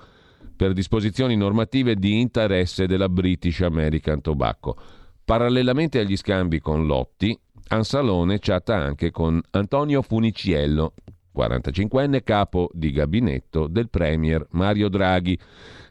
[0.55, 4.77] per disposizioni normative di interesse della British American Tobacco.
[5.25, 7.39] Parallelamente agli scambi con Lotti,
[7.69, 10.95] Ansalone chatta anche con Antonio Funiciello,
[11.35, 15.39] 45enne capo di gabinetto del Premier Mario Draghi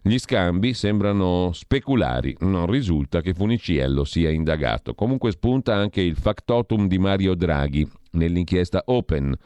[0.04, 4.96] gli scambi sembrano speculari, non risulta che Funiciello sia indagato.
[4.96, 9.38] Comunque spunta anche il factotum di Mario Draghi nell'inchiesta Open.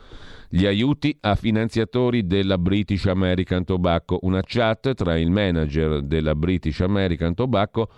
[0.55, 6.79] Gli aiuti a finanziatori della British American Tobacco, una chat tra il manager della British
[6.79, 7.89] American Tobacco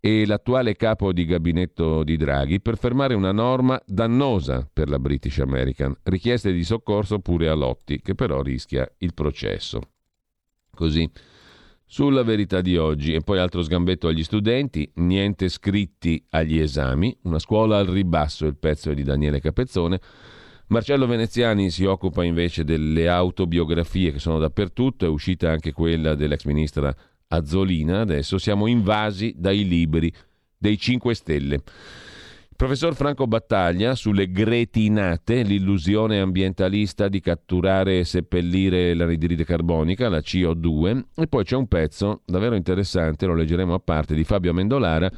[0.00, 5.38] e l'attuale capo di gabinetto di Draghi per fermare una norma dannosa per la British
[5.38, 9.80] American, richieste di soccorso pure a Lotti, che però rischia il processo.
[10.74, 11.08] Così
[11.86, 13.14] sulla verità di oggi.
[13.14, 18.56] E poi altro sgambetto agli studenti, niente scritti agli esami, una scuola al ribasso, il
[18.56, 20.00] pezzo è di Daniele Capezzone.
[20.70, 26.44] Marcello Veneziani si occupa invece delle autobiografie che sono dappertutto, è uscita anche quella dell'ex
[26.44, 26.94] ministra
[27.26, 30.12] Azzolina, adesso siamo invasi dai libri
[30.56, 31.60] dei 5 Stelle.
[32.54, 41.02] Professor Franco Battaglia sulle gretinate, l'illusione ambientalista di catturare e seppellire l'anidride carbonica, la CO2,
[41.16, 45.10] e poi c'è un pezzo davvero interessante, lo leggeremo a parte, di Fabio Amendolara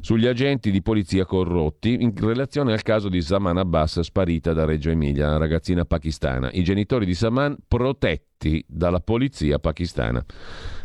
[0.00, 4.90] sugli agenti di polizia corrotti in relazione al caso di Saman Abbas sparita da Reggio
[4.90, 6.50] Emilia, la ragazzina pakistana.
[6.52, 10.24] I genitori di Saman protetti dalla polizia pakistana.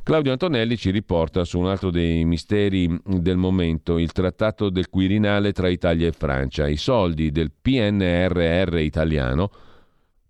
[0.04, 5.52] Claudio Antonelli ci riporta su un altro dei misteri del momento, il trattato del Quirinale
[5.52, 6.68] tra Italia e Francia.
[6.68, 9.50] I soldi del PNRR italiano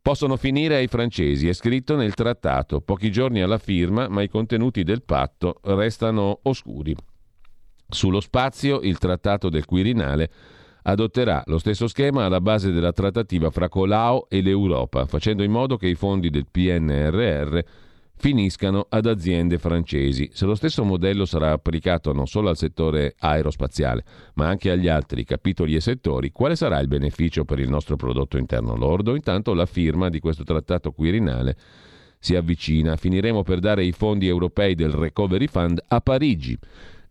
[0.01, 4.83] possono finire ai francesi, è scritto nel trattato, pochi giorni alla firma, ma i contenuti
[4.83, 6.95] del patto restano oscuri.
[7.89, 10.29] Sullo spazio, il trattato del Quirinale
[10.83, 15.77] adotterà lo stesso schema alla base della trattativa fra Colau e l'Europa, facendo in modo
[15.77, 17.59] che i fondi del PNRR
[18.17, 20.29] finiscano ad aziende francesi.
[20.33, 25.23] Se lo stesso modello sarà applicato non solo al settore aerospaziale, ma anche agli altri
[25.23, 29.15] capitoli e settori, quale sarà il beneficio per il nostro prodotto interno lordo?
[29.15, 31.55] Intanto la firma di questo trattato quirinale
[32.19, 32.97] si avvicina.
[32.97, 36.57] Finiremo per dare i fondi europei del Recovery Fund a Parigi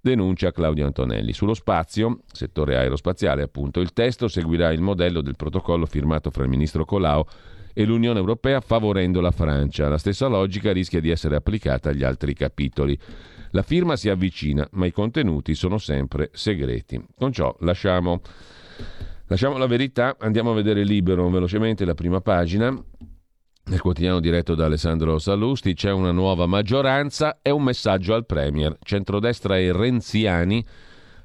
[0.06, 1.32] denuncia Claudio Antonelli.
[1.32, 6.48] Sullo spazio, settore aerospaziale appunto, il testo seguirà il modello del protocollo firmato fra il
[6.48, 7.24] ministro Colau
[7.72, 9.88] e l'Unione Europea favorendo la Francia.
[9.88, 12.96] La stessa logica rischia di essere applicata agli altri capitoli.
[13.50, 17.04] La firma si avvicina, ma i contenuti sono sempre segreti.
[17.16, 18.20] Con ciò lasciamo,
[19.26, 22.74] lasciamo la verità, andiamo a vedere libero velocemente la prima pagina.
[23.68, 28.78] Nel quotidiano diretto da Alessandro Sallusti c'è una nuova maggioranza e un messaggio al Premier.
[28.80, 30.64] Centrodestra e Renziani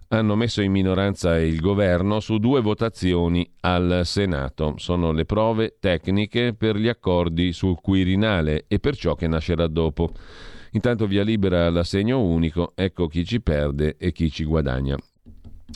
[0.08, 4.73] hanno messo in minoranza il governo su due votazioni al Senato.
[4.77, 10.12] Sono le prove tecniche per gli accordi sul Quirinale e per ciò che nascerà dopo.
[10.71, 14.97] Intanto via libera l'assegno unico, ecco chi ci perde e chi ci guadagna.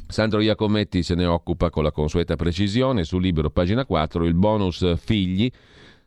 [0.08, 4.96] Sandro Iacometti se ne occupa con la consueta precisione, su Libero pagina 4, il bonus
[4.98, 5.52] figli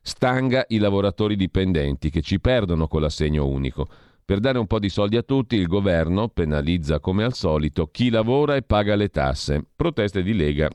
[0.00, 3.88] stanga i lavoratori dipendenti che ci perdono con l'assegno unico.
[4.24, 8.10] Per dare un po' di soldi a tutti, il governo penalizza come al solito chi
[8.10, 9.64] lavora e paga le tasse.
[9.74, 10.68] Proteste di Lega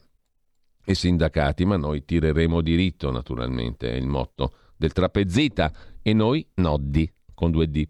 [0.83, 7.11] e sindacati, ma noi tireremo diritto, naturalmente, è il motto del trapezzita e noi noddi
[7.33, 7.87] con due D.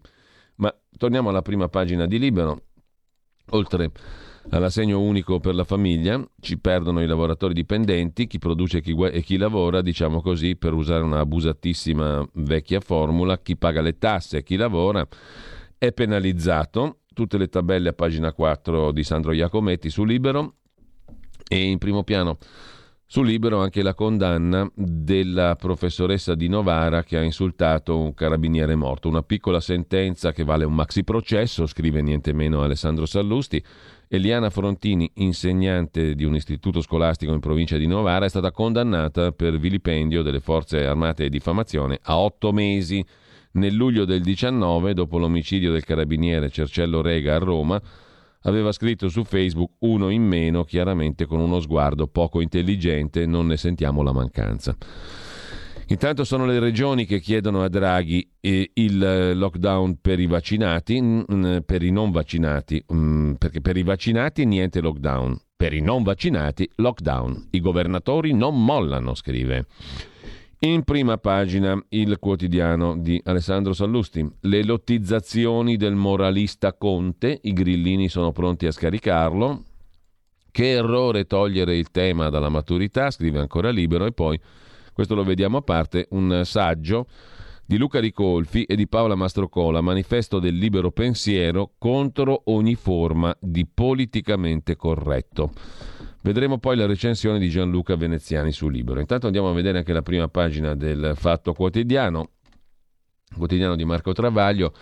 [0.56, 2.66] Ma torniamo alla prima pagina di Libero.
[3.50, 3.90] Oltre
[4.50, 9.82] all'assegno unico per la famiglia, ci perdono i lavoratori dipendenti, chi produce e chi lavora,
[9.82, 15.06] diciamo così, per usare una abusatissima vecchia formula, chi paga le tasse e chi lavora
[15.78, 16.98] è penalizzato.
[17.14, 20.56] Tutte le tabelle a pagina 4 di Sandro Iacometti su Libero
[21.48, 22.38] e in primo piano
[23.06, 29.08] su Libero anche la condanna della professoressa di Novara che ha insultato un carabiniere morto.
[29.08, 33.62] Una piccola sentenza che vale un maxi processo, scrive niente meno Alessandro Sallusti.
[34.08, 39.58] Eliana Frontini, insegnante di un istituto scolastico in provincia di Novara, è stata condannata per
[39.58, 43.04] vilipendio delle forze armate e diffamazione a otto mesi.
[43.52, 47.80] Nel luglio del 19, dopo l'omicidio del carabiniere Cercello Rega a Roma,
[48.42, 53.56] aveva scritto su Facebook uno in meno, chiaramente con uno sguardo poco intelligente, non ne
[53.56, 54.76] sentiamo la mancanza.
[55.88, 61.24] Intanto sono le regioni che chiedono a Draghi eh, il eh, lockdown per i vaccinati,
[61.64, 66.68] per i non vaccinati, mh, perché per i vaccinati niente lockdown, per i non vaccinati
[66.76, 67.48] lockdown.
[67.50, 69.66] I governatori non mollano, scrive.
[70.60, 74.26] In prima pagina il quotidiano di Alessandro Sallusti.
[74.40, 79.62] Le lottizzazioni del moralista Conte, i grillini sono pronti a scaricarlo.
[80.50, 84.40] Che errore togliere il tema dalla maturità, scrive ancora libero e poi
[84.94, 87.06] questo lo vediamo a parte, un saggio
[87.66, 93.66] di Luca Ricolfi e di Paola Mastrocola, manifesto del libero pensiero contro ogni forma di
[93.66, 95.50] politicamente corretto.
[96.22, 99.00] Vedremo poi la recensione di Gianluca Veneziani su Libero.
[99.00, 102.30] Intanto andiamo a vedere anche la prima pagina del Fatto Quotidiano,
[103.36, 104.72] quotidiano di Marco Travaglio,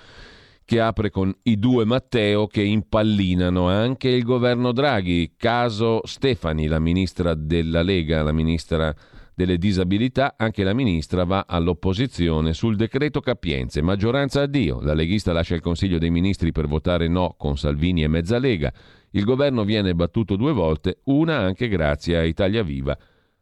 [0.65, 5.35] che apre con i due Matteo che impallinano anche il governo Draghi.
[5.37, 8.95] Caso Stefani, la ministra della Lega, la ministra
[9.35, 13.83] delle disabilità, anche la ministra va all'opposizione sul decreto Capienze.
[13.83, 14.81] Maggioranza addio.
[14.81, 18.73] La leghista lascia il Consiglio dei Ministri per votare no con Salvini e mezza Lega.
[19.11, 22.97] Il governo viene battuto due volte, una anche grazie a Italia Viva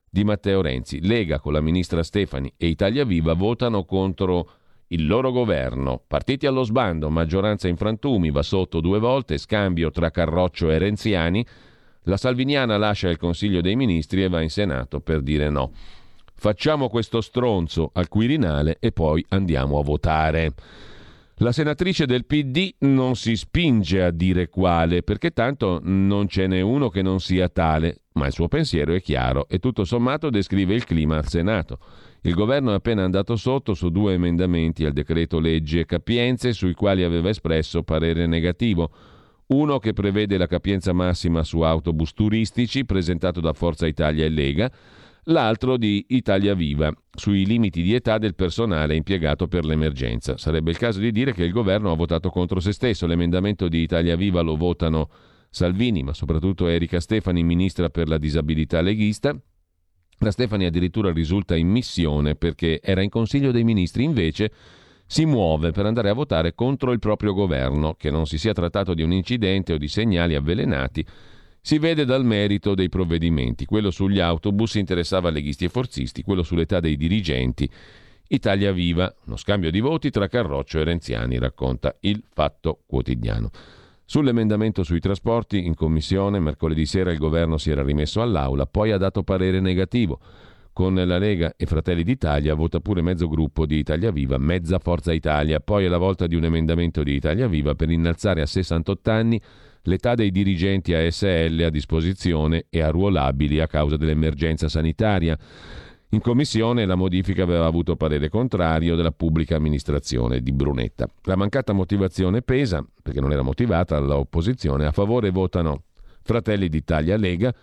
[0.08, 1.00] di Matteo Renzi.
[1.06, 4.50] Lega con la ministra Stefani e Italia Viva votano contro
[4.88, 6.02] il loro governo.
[6.06, 11.46] Partiti allo sbando, maggioranza in frantumi, va sotto due volte, scambio tra Carroccio e Renziani.
[12.10, 15.70] La Salviniana lascia il Consiglio dei Ministri e va in Senato per dire no.
[16.34, 20.52] Facciamo questo stronzo al Quirinale e poi andiamo a votare.
[21.36, 26.60] La senatrice del PD non si spinge a dire quale, perché tanto non ce n'è
[26.60, 30.74] uno che non sia tale, ma il suo pensiero è chiaro e tutto sommato descrive
[30.74, 31.78] il clima al Senato.
[32.22, 37.04] Il governo è appena andato sotto su due emendamenti al decreto legge capienze sui quali
[37.04, 38.90] aveva espresso parere negativo.
[39.50, 44.70] Uno che prevede la capienza massima su autobus turistici, presentato da Forza Italia e Lega,
[45.24, 50.36] l'altro di Italia Viva, sui limiti di età del personale impiegato per l'emergenza.
[50.36, 53.08] Sarebbe il caso di dire che il governo ha votato contro se stesso.
[53.08, 55.10] L'emendamento di Italia Viva lo votano
[55.50, 59.36] Salvini, ma soprattutto Erika Stefani, ministra per la disabilità leghista.
[60.18, 64.52] La Stefani addirittura risulta in missione perché era in Consiglio dei Ministri, invece
[65.10, 68.94] si muove per andare a votare contro il proprio governo, che non si sia trattato
[68.94, 71.04] di un incidente o di segnali avvelenati
[71.60, 73.64] si vede dal merito dei provvedimenti.
[73.64, 77.68] Quello sugli autobus interessava leghisti e forzisti, quello sull'età dei dirigenti
[78.28, 83.50] Italia Viva, uno scambio di voti tra Carroccio e Renziani, racconta il Fatto Quotidiano.
[84.04, 88.96] Sull'emendamento sui trasporti, in commissione, mercoledì sera il governo si era rimesso all'aula, poi ha
[88.96, 90.20] dato parere negativo.
[90.72, 95.12] Con la Lega e Fratelli d'Italia vota pure mezzo gruppo di Italia Viva, mezza Forza
[95.12, 95.60] Italia.
[95.60, 99.40] Poi è la volta di un emendamento di Italia Viva per innalzare a 68 anni
[99.82, 105.36] l'età dei dirigenti ASL a disposizione e arruolabili a causa dell'emergenza sanitaria.
[106.10, 111.08] In commissione la modifica aveva avuto parere contrario della pubblica amministrazione di Brunetta.
[111.22, 115.82] La mancata motivazione pesa, perché non era motivata dall'opposizione, a favore votano
[116.22, 117.54] Fratelli d'Italia Lega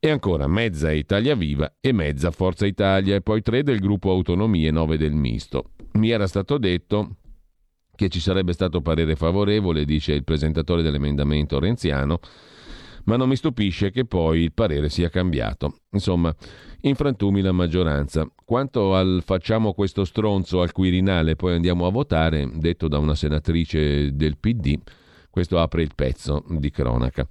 [0.00, 4.70] e ancora mezza Italia Viva e mezza Forza Italia e poi tre del gruppo Autonomie
[4.70, 5.70] 9 del Misto.
[5.92, 7.16] Mi era stato detto
[7.94, 12.20] che ci sarebbe stato parere favorevole, dice il presentatore dell'emendamento renziano,
[13.04, 15.80] ma non mi stupisce che poi il parere sia cambiato.
[15.90, 16.32] Insomma,
[16.82, 18.30] in frantumi la maggioranza.
[18.44, 23.16] Quanto al facciamo questo stronzo al Quirinale e poi andiamo a votare, detto da una
[23.16, 24.78] senatrice del PD,
[25.28, 27.26] questo apre il pezzo di cronaca.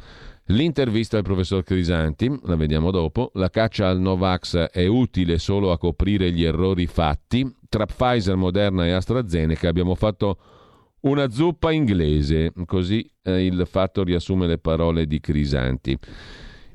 [0.50, 5.78] L'intervista al professor Crisanti, la vediamo dopo, la caccia al Novax è utile solo a
[5.78, 7.54] coprire gli errori fatti.
[7.68, 10.38] Tra Pfizer, Moderna e AstraZeneca abbiamo fatto
[11.02, 15.98] una zuppa inglese, così eh, il fatto riassume le parole di Crisanti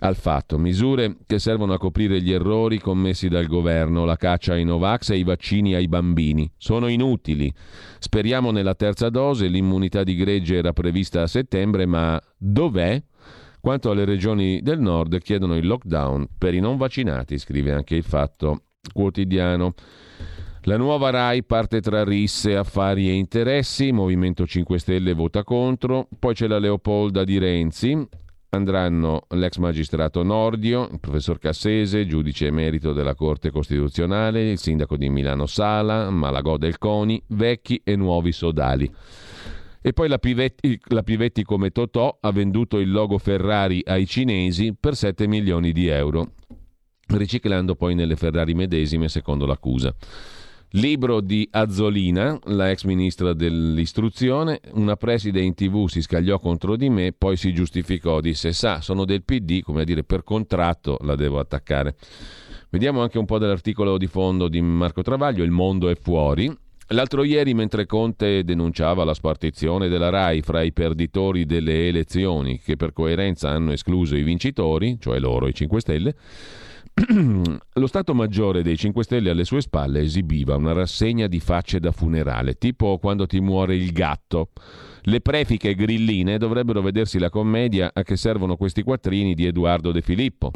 [0.01, 0.59] al fatto.
[0.59, 5.17] Misure che servono a coprire gli errori commessi dal governo, la caccia ai Novax e
[5.17, 6.51] i vaccini ai bambini.
[6.59, 7.51] Sono inutili.
[7.99, 13.03] Speriamo nella terza dose, l'immunità di gregge era prevista a settembre, ma dov'è?
[13.63, 18.03] Quanto alle regioni del nord chiedono il lockdown per i non vaccinati, scrive anche il
[18.03, 19.75] fatto quotidiano.
[20.63, 26.35] La nuova RAI parte tra risse, affari e interessi, Movimento 5 Stelle vota contro, poi
[26.35, 28.05] c'è la Leopolda di Renzi,
[28.49, 35.09] andranno l'ex magistrato Nordio, il professor Cassese, giudice emerito della Corte Costituzionale, il sindaco di
[35.09, 38.93] Milano Sala, Malagò del Coni, vecchi e nuovi sodali.
[39.85, 44.77] E poi la Pivetti, la Pivetti come Totò ha venduto il logo Ferrari ai cinesi
[44.79, 46.35] per 7 milioni di euro,
[47.09, 49.93] riciclando poi nelle Ferrari medesime secondo l'accusa.
[50.77, 56.89] Libro di Azzolina, la ex ministra dell'istruzione, una preside in tv si scagliò contro di
[56.89, 61.17] me, poi si giustificò, disse sa, sono del PD, come a dire per contratto la
[61.17, 61.97] devo attaccare.
[62.71, 66.51] Vediamo anche un po' dell'articolo di fondo di Marco Travaglio, Il mondo è fuori.
[66.89, 72.77] L'altro ieri, mentre Conte denunciava la spartizione della RAI fra i perditori delle elezioni, che
[72.77, 76.15] per coerenza hanno escluso i vincitori, cioè loro, i 5 Stelle,
[77.73, 81.91] lo Stato Maggiore dei 5 Stelle alle sue spalle esibiva una rassegna di facce da
[81.91, 84.51] funerale, tipo quando ti muore il gatto.
[85.03, 90.03] Le prefiche grilline dovrebbero vedersi la commedia a che servono questi quattrini di Edoardo De
[90.03, 90.51] Filippo.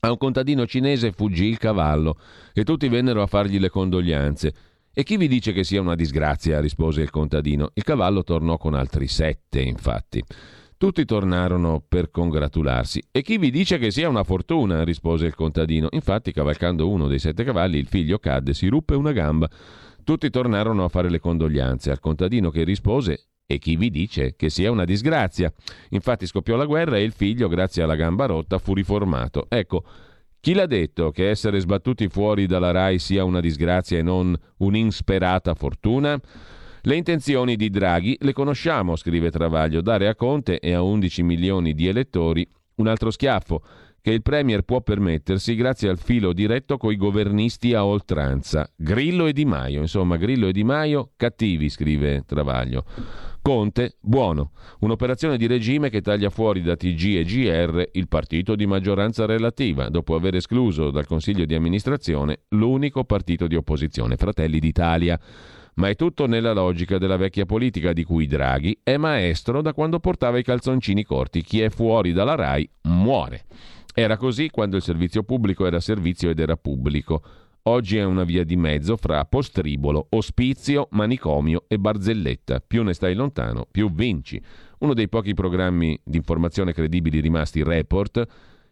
[0.00, 2.16] A un contadino cinese fuggì il cavallo
[2.52, 4.54] e tutti vennero a fargli le condoglianze.
[4.94, 6.60] E chi vi dice che sia una disgrazia?
[6.60, 7.70] rispose il contadino.
[7.72, 10.22] Il cavallo tornò con altri sette, infatti.
[10.76, 13.02] Tutti tornarono per congratularsi.
[13.10, 14.84] E chi vi dice che sia una fortuna?
[14.84, 15.88] rispose il contadino.
[15.92, 19.48] Infatti, cavalcando uno dei sette cavalli, il figlio cadde, si ruppe una gamba.
[20.04, 24.50] Tutti tornarono a fare le condoglianze al contadino che rispose e chi vi dice che
[24.50, 25.52] sia una disgrazia?
[25.90, 29.46] Infatti scoppiò la guerra e il figlio, grazie alla gamba rotta, fu riformato.
[29.48, 29.84] Ecco,
[30.42, 35.54] chi l'ha detto che essere sbattuti fuori dalla RAI sia una disgrazia e non un'insperata
[35.54, 36.20] fortuna?
[36.80, 41.74] Le intenzioni di Draghi le conosciamo, scrive Travaglio, dare a Conte e a 11 milioni
[41.74, 43.62] di elettori un altro schiaffo
[44.02, 48.68] che il Premier può permettersi grazie al filo diretto coi governisti a oltranza.
[48.76, 52.84] Grillo e Di Maio, insomma, Grillo e Di Maio cattivi, scrive Travaglio.
[53.40, 54.50] Conte, buono.
[54.80, 59.88] Un'operazione di regime che taglia fuori da TG e GR il partito di maggioranza relativa,
[59.88, 65.18] dopo aver escluso dal Consiglio di amministrazione l'unico partito di opposizione, Fratelli d'Italia
[65.74, 70.00] ma è tutto nella logica della vecchia politica di cui Draghi è maestro da quando
[70.00, 71.42] portava i calzoncini corti.
[71.42, 73.44] Chi è fuori dalla RAI muore.
[73.94, 77.22] Era così quando il servizio pubblico era servizio ed era pubblico.
[77.64, 82.62] Oggi è una via di mezzo fra postribolo, ospizio, manicomio e barzelletta.
[82.66, 84.42] Più ne stai lontano, più vinci.
[84.78, 88.24] Uno dei pochi programmi di informazione credibili rimasti report.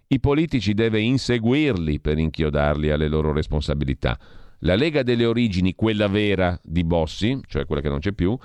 [0.09, 4.19] I politici deve inseguirli per inchiodarli alle loro responsabilità.
[4.61, 8.37] La Lega delle Origini, quella vera di Bossi, cioè quella che non c'è più,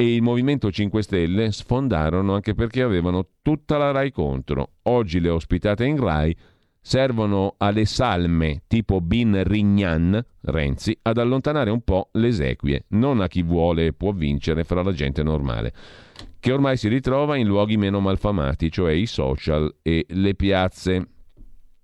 [0.00, 4.74] e il Movimento 5 Stelle sfondarono anche perché avevano tutta la RAI contro.
[4.82, 6.36] Oggi le ospitate in RAI
[6.80, 13.26] servono alle salme tipo Bin Rignan, Renzi, ad allontanare un po' le esequie, non a
[13.26, 15.74] chi vuole e può vincere fra la gente normale,
[16.38, 21.08] che ormai si ritrova in luoghi meno malfamati, cioè i social e le piazze.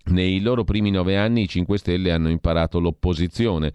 [0.04, 3.72] Nei loro primi nove anni i 5 Stelle hanno imparato l'opposizione,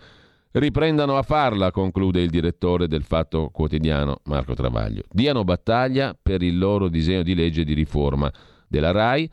[0.51, 5.03] riprendano a farla, conclude il direttore del Fatto Quotidiano Marco Travaglio.
[5.11, 8.31] Diano battaglia per il loro disegno di legge di riforma
[8.67, 9.29] della RAI,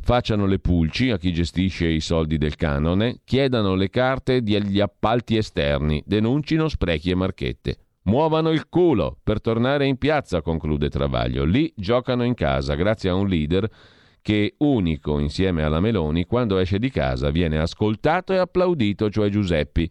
[0.00, 5.36] facciano le pulci a chi gestisce i soldi del canone, chiedano le carte degli appalti
[5.36, 7.76] esterni, denuncino sprechi e marchette.
[8.04, 11.44] Muovano il culo per tornare in piazza, conclude Travaglio.
[11.44, 13.68] Lì giocano in casa, grazie a un leader
[14.22, 19.90] che, unico insieme alla Meloni, quando esce di casa viene ascoltato e applaudito, cioè Giuseppi.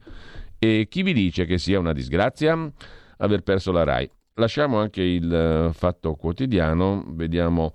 [0.59, 2.71] E chi vi dice che sia una disgrazia
[3.17, 4.09] aver perso la RAI?
[4.35, 7.73] Lasciamo anche il uh, fatto quotidiano, vediamo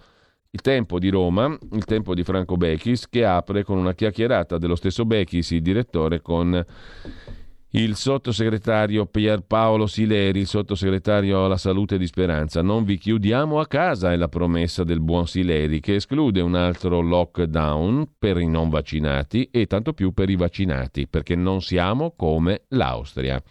[0.50, 4.74] il tempo di Roma, il tempo di Franco Bechis, che apre con una chiacchierata dello
[4.74, 6.64] stesso Bechis, il direttore, con
[7.74, 12.60] il sottosegretario Pierpaolo Sileri, il sottosegretario alla salute di Speranza.
[12.60, 17.00] Non vi chiudiamo a casa, è la promessa del buon Sileri, che esclude un altro
[17.00, 22.64] lockdown per i non vaccinati e tanto più per i vaccinati, perché non siamo come
[22.68, 23.42] l'Austria.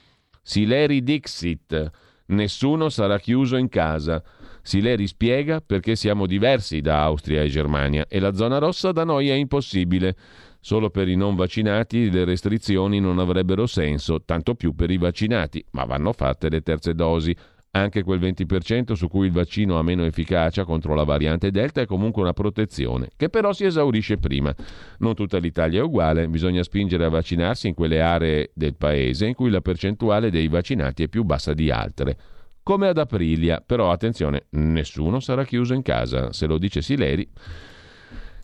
[0.44, 1.90] Sileri Dixit,
[2.28, 4.24] nessuno sarà chiuso in casa.
[4.62, 9.30] Sileri spiega perché siamo diversi da Austria e Germania e la zona rossa da noi
[9.30, 10.16] è impossibile.
[10.64, 15.66] Solo per i non vaccinati le restrizioni non avrebbero senso, tanto più per i vaccinati,
[15.72, 17.36] ma vanno fatte le terze dosi.
[17.72, 21.86] Anche quel 20% su cui il vaccino ha meno efficacia contro la variante Delta è
[21.86, 24.54] comunque una protezione, che però si esaurisce prima.
[25.00, 29.34] Non tutta l'Italia è uguale, bisogna spingere a vaccinarsi in quelle aree del paese in
[29.34, 32.18] cui la percentuale dei vaccinati è più bassa di altre
[32.64, 33.64] come ad Aprilia.
[33.66, 37.28] Però attenzione, nessuno sarà chiuso in casa, se lo dice Sileri.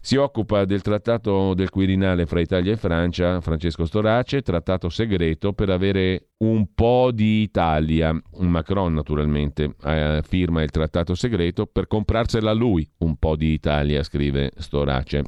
[0.08, 5.70] Si occupa del trattato del Quirinale fra Italia e Francia, Francesco Storace, trattato segreto per
[5.70, 8.18] avere un po' di Italia.
[8.38, 14.54] Macron naturalmente eh, firma il trattato segreto per comprarsela lui un po' di Italia, scrive
[14.56, 15.24] Storace.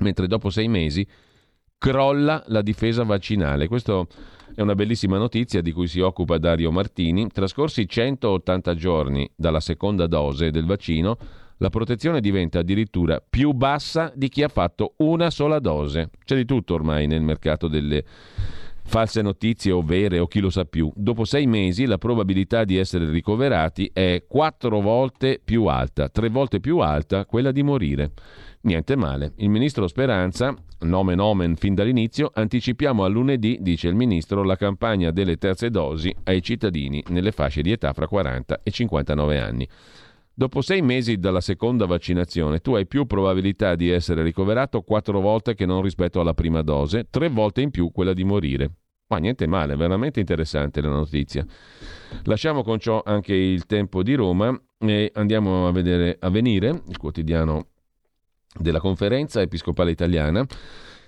[0.00, 1.08] Mentre dopo sei mesi
[1.78, 3.66] crolla la difesa vaccinale.
[3.66, 4.08] Questo
[4.54, 7.28] è una bellissima notizia di cui si occupa Dario Martini.
[7.28, 11.16] Trascorsi 180 giorni dalla seconda dose del vaccino,
[11.58, 16.10] la protezione diventa addirittura più bassa di chi ha fatto una sola dose.
[16.24, 18.04] C'è di tutto ormai nel mercato delle
[18.86, 20.90] false notizie o vere o chi lo sa più.
[20.94, 26.60] Dopo sei mesi la probabilità di essere ricoverati è quattro volte più alta, tre volte
[26.60, 28.12] più alta quella di morire.
[28.62, 29.32] Niente male.
[29.36, 35.10] Il ministro Speranza, nomen omen fin dall'inizio, anticipiamo a lunedì, dice il ministro, la campagna
[35.10, 39.68] delle terze dosi ai cittadini nelle fasce di età fra 40 e 59 anni.
[40.38, 45.54] Dopo sei mesi dalla seconda vaccinazione tu hai più probabilità di essere ricoverato quattro volte
[45.54, 48.70] che non rispetto alla prima dose, tre volte in più quella di morire.
[49.06, 51.42] Ma niente male, veramente interessante la notizia.
[52.24, 57.68] Lasciamo con ciò anche il tempo di Roma e andiamo a vedere Avvenire, il quotidiano
[58.58, 60.44] della conferenza episcopale italiana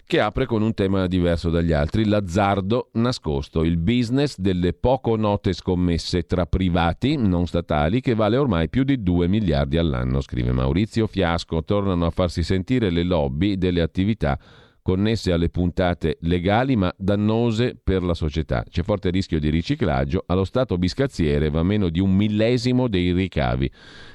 [0.09, 5.53] che apre con un tema diverso dagli altri, l'azzardo nascosto, il business delle poco note
[5.53, 11.07] scommesse tra privati non statali che vale ormai più di 2 miliardi all'anno, scrive Maurizio
[11.07, 11.63] Fiasco.
[11.63, 14.39] Tornano a farsi sentire le lobby delle attività
[14.81, 18.65] connesse alle puntate legali ma dannose per la società.
[18.67, 23.71] C'è forte rischio di riciclaggio, allo Stato biscazziere va meno di un millesimo dei ricavi.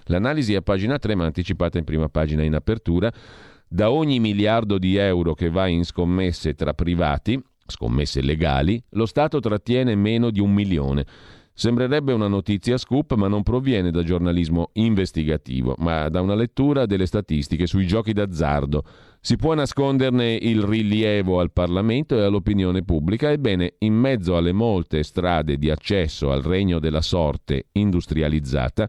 [0.05, 3.13] L'analisi a pagina 3 ma anticipata in prima pagina in apertura.
[3.73, 9.39] Da ogni miliardo di euro che va in scommesse tra privati, scommesse legali, lo Stato
[9.39, 11.03] trattiene meno di un milione.
[11.55, 17.07] Sembrerebbe una notizia scoop, ma non proviene da giornalismo investigativo, ma da una lettura delle
[17.07, 18.83] statistiche sui giochi d'azzardo
[19.19, 25.01] si può nasconderne il rilievo al Parlamento e all'opinione pubblica, ebbene, in mezzo alle molte
[25.01, 28.87] strade di accesso al regno della sorte industrializzata,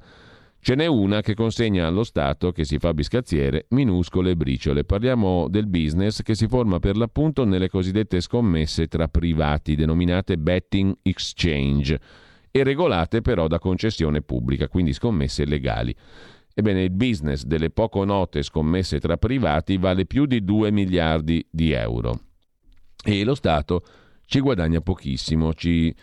[0.65, 4.85] ce n'è una che consegna allo Stato, che si fa biscazziere, minuscole briciole.
[4.85, 10.97] Parliamo del business che si forma per l'appunto nelle cosiddette scommesse tra privati, denominate betting
[11.03, 12.01] exchange,
[12.51, 15.95] e regolate però da concessione pubblica, quindi scommesse legali.
[16.55, 21.73] Ebbene, il business delle poco note scommesse tra privati vale più di 2 miliardi di
[21.73, 22.21] euro
[23.05, 23.85] e lo Stato
[24.25, 25.95] ci guadagna pochissimo, ci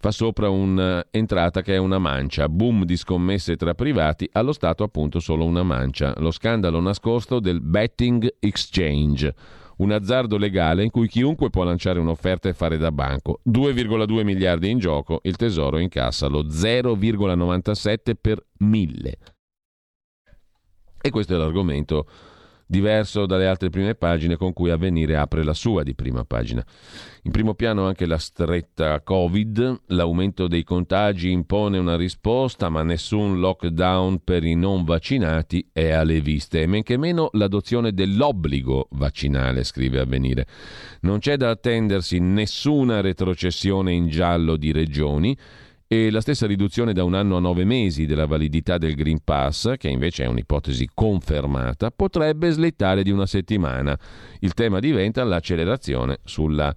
[0.00, 5.20] fa sopra un'entrata che è una mancia, boom di scommesse tra privati, allo Stato appunto
[5.20, 9.34] solo una mancia, lo scandalo nascosto del betting exchange,
[9.76, 13.40] un azzardo legale in cui chiunque può lanciare un'offerta e fare da banco.
[13.46, 19.18] 2,2 miliardi in gioco, il Tesoro incassa lo 0,97 per mille.
[21.02, 22.06] E questo è l'argomento
[22.70, 26.64] diverso dalle altre prime pagine con cui Avvenire apre la sua di prima pagina.
[27.24, 33.40] In primo piano anche la stretta Covid, l'aumento dei contagi impone una risposta, ma nessun
[33.40, 39.64] lockdown per i non vaccinati è alle viste, e men che meno l'adozione dell'obbligo vaccinale,
[39.64, 40.46] scrive Avvenire.
[41.00, 45.36] Non c'è da attendersi nessuna retrocessione in giallo di regioni,
[45.92, 49.74] e la stessa riduzione da un anno a nove mesi della validità del Green Pass,
[49.76, 53.98] che invece è un'ipotesi confermata, potrebbe slittare di una settimana.
[54.38, 56.72] Il tema diventa l'accelerazione sulla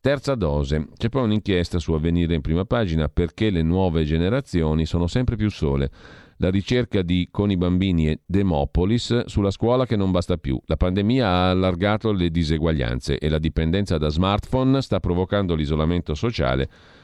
[0.00, 0.88] terza dose.
[0.96, 5.50] C'è poi un'inchiesta su avvenire in prima pagina perché le nuove generazioni sono sempre più
[5.50, 5.90] sole.
[6.38, 10.58] La ricerca di Con i bambini e Demopolis sulla scuola che non basta più.
[10.64, 16.96] La pandemia ha allargato le diseguaglianze e la dipendenza da smartphone sta provocando l'isolamento sociale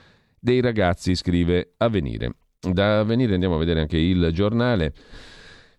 [0.44, 2.34] dei ragazzi, scrive Avvenire.
[2.60, 4.92] Da Avvenire andiamo a vedere anche il giornale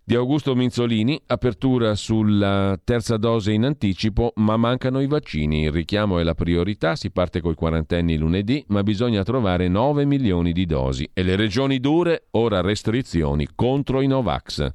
[0.02, 5.62] di Augusto Minzolini, apertura sulla terza dose in anticipo, ma mancano i vaccini.
[5.62, 10.50] Il richiamo è la priorità, si parte coi quarantenni lunedì, ma bisogna trovare 9 milioni
[10.52, 11.08] di dosi.
[11.12, 14.70] E le regioni dure, ora restrizioni contro i Novax.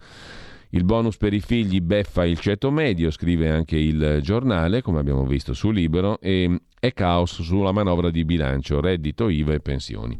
[0.74, 5.26] Il bonus per i figli beffa il ceto medio, scrive anche il giornale, come abbiamo
[5.26, 10.20] visto su Libero, e è caos sulla manovra di bilancio, reddito, IVA e pensioni.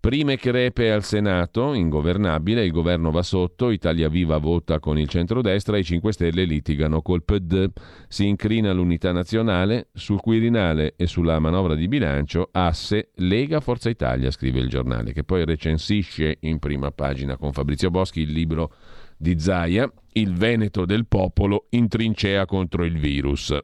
[0.00, 5.76] Prime crepe al Senato, ingovernabile, il governo va sotto, Italia Viva vota con il centrodestra
[5.76, 7.70] i 5 Stelle litigano col PD.
[8.08, 14.30] Si incrina l'unità nazionale, sul Quirinale e sulla manovra di bilancio, asse Lega Forza Italia,
[14.30, 18.72] scrive il giornale, che poi recensisce in prima pagina con Fabrizio Boschi il libro
[19.20, 23.54] di Zaia, il Veneto del popolo in trincea contro il virus.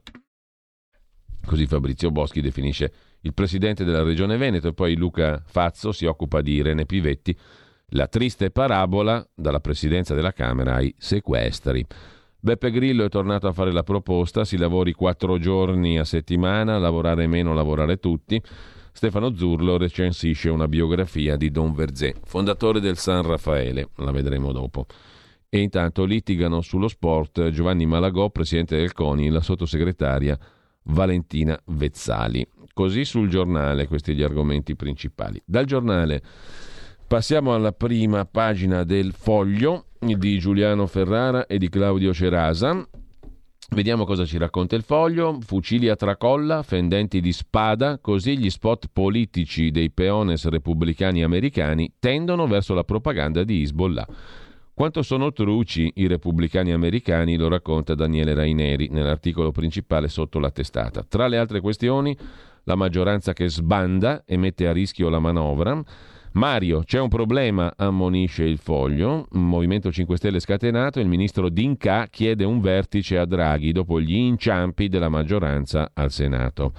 [1.47, 2.93] Così Fabrizio Boschi definisce
[3.23, 7.35] il presidente della regione Veneto e poi Luca Fazzo si occupa di Irene Pivetti,
[7.91, 11.87] la triste parabola dalla presidenza della Camera ai sequestri.
[12.39, 17.27] Beppe Grillo è tornato a fare la proposta, si lavori quattro giorni a settimana, lavorare
[17.27, 18.41] meno, lavorare tutti.
[18.93, 24.87] Stefano Zurlo recensisce una biografia di Don Verzé, fondatore del San Raffaele, la vedremo dopo.
[25.49, 30.39] E intanto litigano sullo sport Giovanni Malagò, presidente del CONI, e la sottosegretaria
[30.85, 32.47] Valentina Vezzali.
[32.73, 35.41] Così sul giornale questi gli argomenti principali.
[35.45, 36.23] Dal giornale
[37.07, 42.87] passiamo alla prima pagina del foglio di Giuliano Ferrara e di Claudio Cerasa.
[43.71, 45.39] Vediamo cosa ci racconta il foglio.
[45.41, 52.47] Fucili a tracolla, fendenti di spada, così gli spot politici dei peones repubblicani americani tendono
[52.47, 54.07] verso la propaganda di Hezbollah.
[54.77, 61.03] Quanto sono truci i repubblicani americani lo racconta Daniele Raineri nell'articolo principale sotto la testata.
[61.03, 62.15] Tra le altre questioni,
[62.65, 65.83] la maggioranza che sbanda e mette a rischio la manovra.
[66.33, 69.29] Mario, c'è un problema, ammonisce il foglio.
[69.31, 74.91] Movimento 5 Stelle scatenato, il ministro D'Inca chiede un vertice a Draghi dopo gli inciampi
[74.91, 76.75] della maggioranza al Senato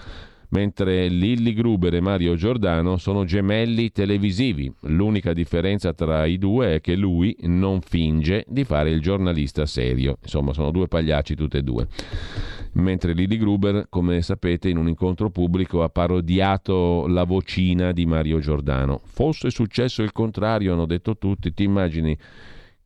[0.49, 4.71] mentre Lilli Gruber e Mario Giordano sono gemelli televisivi.
[4.81, 10.17] L'unica differenza tra i due è che lui non finge di fare il giornalista serio.
[10.21, 11.87] Insomma, sono due pagliacci tutte e due.
[12.73, 18.39] Mentre Lilli Gruber, come sapete, in un incontro pubblico ha parodiato la vocina di Mario
[18.39, 19.01] Giordano.
[19.03, 22.15] Fosse successo il contrario, hanno detto tutti, ti immagini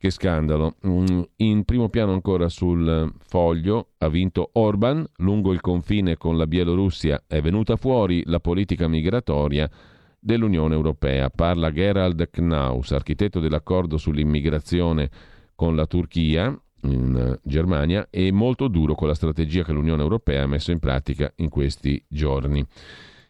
[0.02, 0.74] che scandalo.
[0.84, 6.48] Mm, in primo piano ancora sul foglio ha vinto Orban, lungo il confine con la
[6.48, 9.70] Bielorussia è venuta fuori la politica migratoria
[10.18, 11.30] dell'Unione Europea.
[11.30, 15.08] Parla Gerald Knaus, architetto dell'accordo sull'immigrazione
[15.54, 20.48] con la Turchia in Germania e molto duro con la strategia che l'Unione Europea ha
[20.48, 22.66] messo in pratica in questi giorni.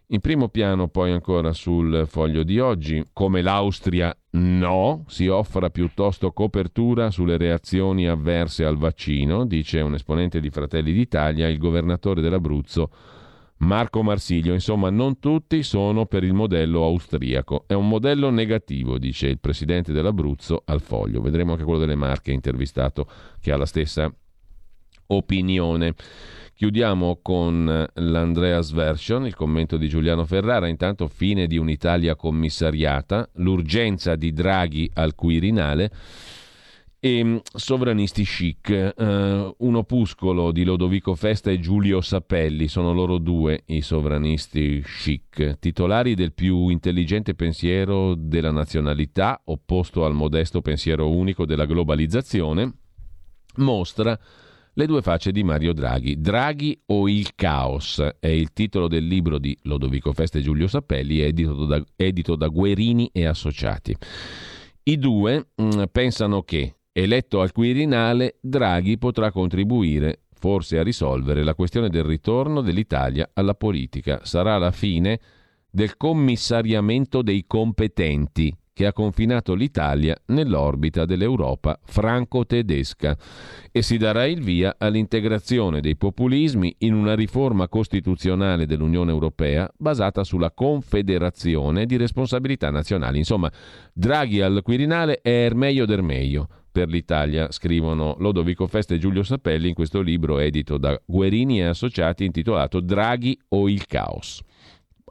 [0.09, 6.33] In primo piano poi ancora sul foglio di oggi, come l'Austria no, si offra piuttosto
[6.33, 12.91] copertura sulle reazioni avverse al vaccino, dice un esponente di Fratelli d'Italia, il governatore dell'Abruzzo
[13.63, 14.53] Marco Marsiglio.
[14.53, 17.65] Insomma, non tutti sono per il modello austriaco.
[17.67, 21.21] È un modello negativo, dice il presidente dell'Abruzzo al foglio.
[21.21, 23.07] Vedremo anche quello delle Marche intervistato
[23.41, 24.13] che ha la stessa
[25.07, 25.95] opinione.
[26.55, 30.69] Chiudiamo con l'Andreas Version, il commento di Giuliano Ferrara.
[30.69, 35.91] Intanto, fine di un'Italia commissariata, l'urgenza di Draghi al Quirinale
[37.05, 38.93] e mm, sovranisti chic.
[38.97, 45.59] Uh, un opuscolo di Lodovico Festa e Giulio Sapelli, sono loro due i sovranisti chic,
[45.59, 52.73] titolari del più intelligente pensiero della nazionalità, opposto al modesto pensiero unico della globalizzazione,
[53.57, 54.17] mostra
[54.75, 56.21] le due facce di Mario Draghi.
[56.21, 61.21] Draghi o il caos è il titolo del libro di Lodovico Festa e Giulio Sappelli,
[61.21, 63.95] edito da, edito da Guerini e Associati.
[64.85, 71.43] I due mh, mm, pensano che Eletto al Quirinale, Draghi potrà contribuire forse a risolvere
[71.43, 74.21] la questione del ritorno dell'Italia alla politica.
[74.25, 75.21] Sarà la fine
[75.71, 83.17] del commissariamento dei competenti che ha confinato l'Italia nell'orbita dell'Europa franco-tedesca
[83.71, 90.25] e si darà il via all'integrazione dei populismi in una riforma costituzionale dell'Unione Europea basata
[90.25, 93.19] sulla confederazione di responsabilità nazionali.
[93.19, 93.53] Insomma,
[93.93, 99.75] Draghi al Quirinale è Ermeio d'Ermeio per l'Italia, scrivono Lodovico Feste e Giulio Sapelli in
[99.75, 104.43] questo libro edito da Guerini e Associati intitolato Draghi o il caos.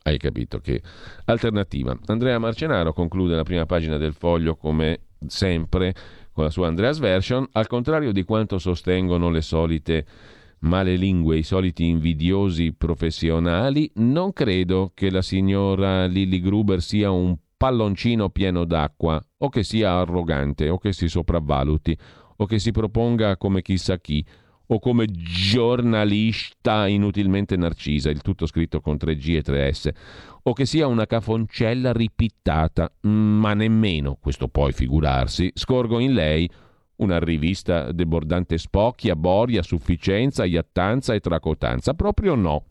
[0.04, 0.82] Hai capito che
[1.26, 1.98] alternativa.
[2.08, 5.94] Andrea Marcenaro conclude la prima pagina del foglio come sempre
[6.32, 10.06] con la sua Andreas Version, al contrario di quanto sostengono le solite
[10.60, 17.36] male lingue, i soliti invidiosi professionali, non credo che la signora Lilly Gruber sia un
[17.58, 21.96] palloncino pieno d'acqua, o che sia arrogante, o che si sopravvaluti,
[22.38, 24.26] o che si proponga come chissà chi,
[24.74, 29.90] o come giornalista inutilmente narcisa, il tutto scritto con 3G e 3S,
[30.44, 36.50] o che sia una cafoncella ripittata, ma nemmeno, questo poi figurarsi, scorgo in lei
[36.98, 41.94] una rivista debordante spocchia, boria, sufficienza, iattanza e tracotanza.
[41.94, 42.66] Proprio no.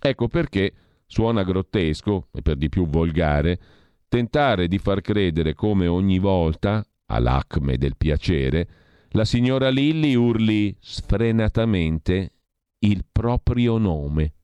[0.00, 0.72] Ecco perché
[1.06, 3.58] suona grottesco e per di più volgare
[4.06, 8.68] tentare di far credere come ogni volta, all'acme del piacere,
[9.12, 12.32] la signora Lilli urli sfrenatamente
[12.80, 14.34] il proprio nome.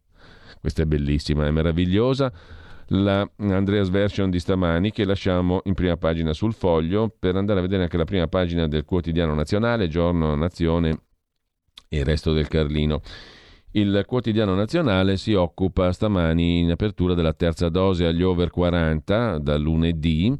[0.60, 2.32] Questa è bellissima, è meravigliosa.
[2.90, 7.62] La Andreas Version di stamani che lasciamo in prima pagina sul foglio per andare a
[7.62, 11.00] vedere anche la prima pagina del quotidiano nazionale, giorno, nazione
[11.88, 13.00] e il resto del Carlino.
[13.72, 19.56] Il quotidiano nazionale si occupa stamani in apertura della terza dose agli over 40 da
[19.56, 20.36] lunedì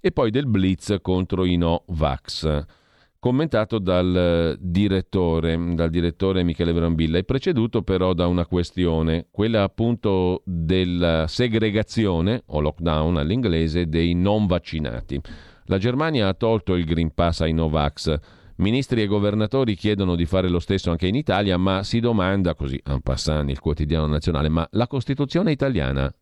[0.00, 2.78] e poi del blitz contro i no vax
[3.20, 10.42] commentato dal direttore, dal direttore Michele Brambilla, è preceduto però da una questione, quella appunto
[10.44, 15.20] della segregazione o lockdown all'inglese dei non vaccinati.
[15.66, 18.18] La Germania ha tolto il Green Pass ai Novax.
[18.56, 22.80] Ministri e governatori chiedono di fare lo stesso anche in Italia, ma si domanda, così
[22.84, 26.12] en passant il quotidiano nazionale, ma la Costituzione italiana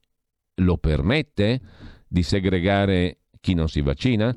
[0.56, 1.60] lo permette
[2.06, 4.34] di segregare chi non si vaccina?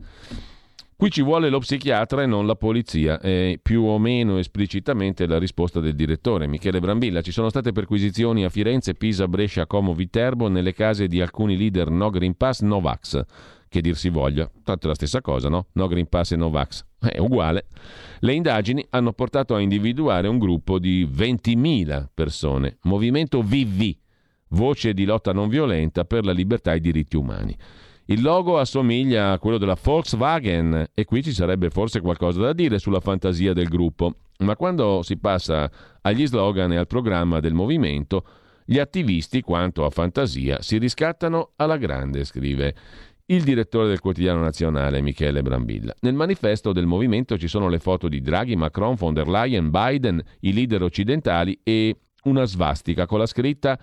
[1.02, 5.40] Qui ci vuole lo psichiatra e non la polizia, è più o meno esplicitamente la
[5.40, 7.22] risposta del direttore Michele Brambilla.
[7.22, 11.90] Ci sono state perquisizioni a Firenze, Pisa, Brescia, Como, Viterbo nelle case di alcuni leader
[11.90, 13.20] no Green Pass, no Vax.
[13.68, 15.70] Che dir si voglia, tanto è la stessa cosa, no?
[15.72, 16.86] No Green Pass e no Vax.
[17.00, 17.66] È uguale.
[18.20, 23.92] Le indagini hanno portato a individuare un gruppo di 20.000 persone, movimento VV,
[24.50, 27.58] voce di lotta non violenta per la libertà e i diritti umani.
[28.12, 32.78] Il logo assomiglia a quello della Volkswagen e qui ci sarebbe forse qualcosa da dire
[32.78, 38.26] sulla fantasia del gruppo, ma quando si passa agli slogan e al programma del movimento,
[38.66, 42.76] gli attivisti, quanto a fantasia, si riscattano alla grande, scrive
[43.28, 45.96] il direttore del quotidiano nazionale Michele Brambilla.
[46.02, 50.22] Nel manifesto del movimento ci sono le foto di Draghi, Macron, von der Leyen, Biden,
[50.42, 53.80] i leader occidentali e una svastica con la scritta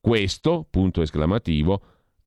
[0.00, 1.82] questo, punto esclamativo,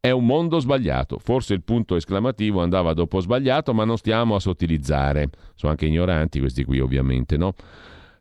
[0.05, 1.17] è un mondo sbagliato.
[1.17, 5.29] Forse il punto esclamativo andava dopo sbagliato, ma non stiamo a sottilizzare.
[5.55, 7.55] Sono anche ignoranti questi qui, ovviamente, no?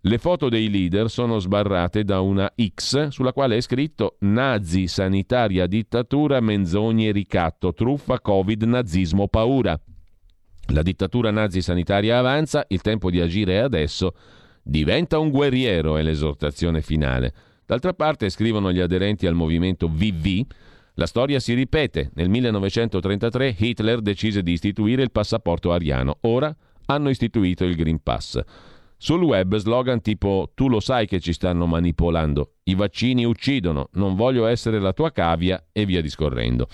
[0.00, 5.66] Le foto dei leader sono sbarrate da una X sulla quale è scritto nazi, sanitaria,
[5.66, 9.78] dittatura, menzogne, ricatto, truffa, covid, nazismo, paura.
[10.68, 14.14] La dittatura nazi sanitaria avanza, il tempo di agire è adesso.
[14.62, 17.34] Diventa un guerriero è l'esortazione finale.
[17.66, 20.46] D'altra parte, scrivono gli aderenti al movimento VV,
[20.94, 22.10] la storia si ripete.
[22.14, 26.18] Nel 1933 Hitler decise di istituire il passaporto ariano.
[26.22, 26.54] Ora
[26.86, 28.40] hanno istituito il Green Pass.
[28.96, 34.14] Sul web slogan tipo tu lo sai che ci stanno manipolando, i vaccini uccidono, non
[34.14, 36.68] voglio essere la tua cavia e via discorrendo.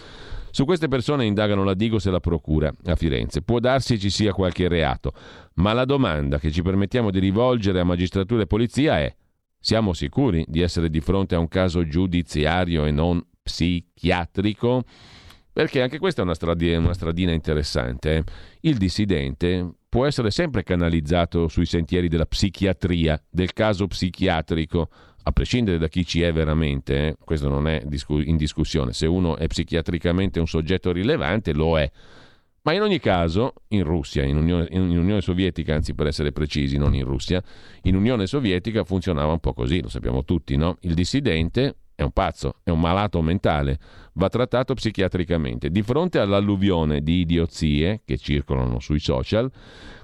[0.51, 3.43] Su queste persone indagano la Digos e la Procura a Firenze.
[3.43, 5.13] Può darsi ci sia qualche reato,
[5.55, 9.15] ma la domanda che ci permettiamo di rivolgere a magistratura e polizia è
[9.59, 14.85] siamo sicuri di essere di fronte a un caso giudiziario e non psichiatrico?
[15.53, 18.17] Perché anche questa è una stradina, una stradina interessante.
[18.17, 18.25] Eh.
[18.61, 24.89] Il dissidente può essere sempre canalizzato sui sentieri della psichiatria, del caso psichiatrico,
[25.23, 27.17] a prescindere da chi ci è veramente, eh.
[27.23, 28.93] questo non è in discussione.
[28.93, 31.91] Se uno è psichiatricamente un soggetto rilevante, lo è.
[32.63, 36.77] Ma in ogni caso, in Russia, in Unione, in Unione, Sovietica, anzi per essere precisi,
[36.77, 37.43] non in Russia,
[37.83, 40.77] in Unione Sovietica funzionava un po' così, lo sappiamo tutti, no?
[40.83, 43.79] Il dissidente è un pazzo, è un malato mentale,
[44.15, 45.71] va trattato psichiatricamente.
[45.71, 49.51] Di fronte all'alluvione di idiozie che circolano sui social,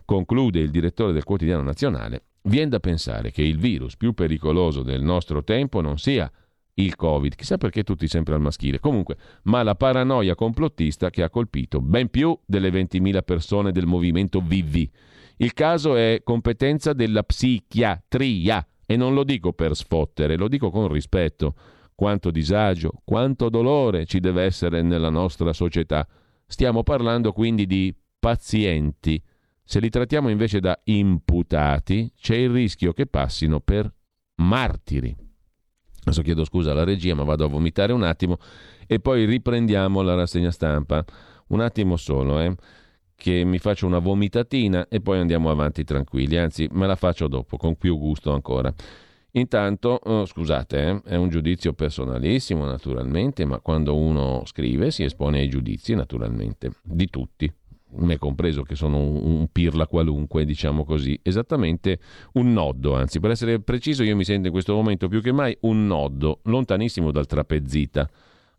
[0.05, 5.03] conclude il direttore del quotidiano nazionale, viene da pensare che il virus più pericoloso del
[5.03, 6.31] nostro tempo non sia
[6.75, 11.31] il Covid, chissà perché tutti sempre al maschile, comunque, ma la paranoia complottista che ha
[11.31, 14.91] colpito ben più delle 20.000 persone del movimento Vivi.
[15.39, 20.89] Il caso è competenza della psichiatria e non lo dico per sfottere, lo dico con
[20.89, 21.55] rispetto.
[21.97, 26.07] Quanto disagio, quanto dolore ci deve essere nella nostra società.
[26.47, 29.21] Stiamo parlando quindi di pazienti.
[29.65, 33.93] Se li trattiamo invece da imputati, c'è il rischio che passino per
[34.37, 35.17] martiri.
[36.05, 38.37] Adesso chiedo scusa alla regia, ma vado a vomitare un attimo
[38.87, 41.05] e poi riprendiamo la rassegna stampa.
[41.49, 42.55] Un attimo solo, eh,
[43.17, 46.37] che mi faccio una vomitatina e poi andiamo avanti tranquilli.
[46.37, 48.73] Anzi, me la faccio dopo, con più gusto ancora.
[49.37, 55.41] Intanto, oh, scusate, eh, è un giudizio personalissimo naturalmente, ma quando uno scrive si espone
[55.41, 57.53] ai giudizi naturalmente, di tutti,
[57.97, 61.99] me compreso che sono un, pirla qualunque, diciamo così, esattamente
[62.33, 65.55] un nodo, anzi per essere preciso io mi sento in questo momento più che mai
[65.61, 68.09] un nodo, lontanissimo dal trapezzita.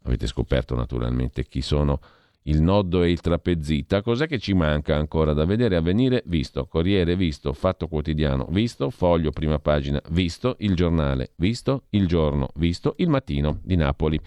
[0.03, 1.99] Avete scoperto naturalmente chi sono
[2.47, 4.01] il nodo e il trapezzita.
[4.01, 5.75] Cos'è che ci manca ancora da vedere?
[5.75, 12.07] Avvenire visto, Corriere visto, Fatto Quotidiano visto, Foglio prima pagina visto, Il Giornale visto, Il
[12.07, 14.19] Giorno visto, Il Mattino di Napoli.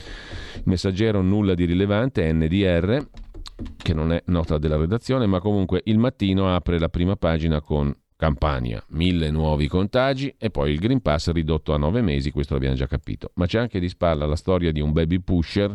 [0.64, 3.06] Messaggero nulla di rilevante, NDR
[3.76, 7.94] che non è nota della redazione, ma comunque il mattino apre la prima pagina con
[8.16, 12.76] Campania, mille nuovi contagi e poi il Green Pass ridotto a nove mesi, questo l'abbiamo
[12.76, 13.30] già capito.
[13.34, 15.74] Ma c'è anche di spalla la storia di un baby pusher,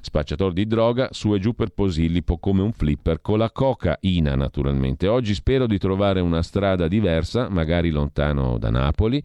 [0.00, 5.08] spacciatore di droga, su e giù per Posillipo come un flipper, con la cocaina naturalmente.
[5.08, 9.22] Oggi spero di trovare una strada diversa, magari lontano da Napoli,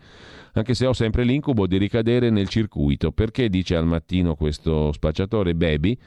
[0.54, 5.56] anche se ho sempre l'incubo di ricadere nel circuito, perché dice al mattino questo spacciatore
[5.56, 5.98] baby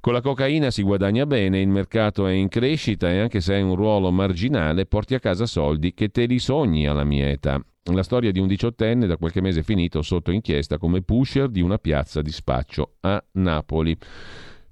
[0.00, 3.62] con la cocaina si guadagna bene, il mercato è in crescita e anche se hai
[3.62, 7.60] un ruolo marginale porti a casa soldi che te li sogni alla mia età.
[7.92, 11.78] La storia di un diciottenne da qualche mese finito sotto inchiesta come pusher di una
[11.78, 13.96] piazza di spaccio a Napoli.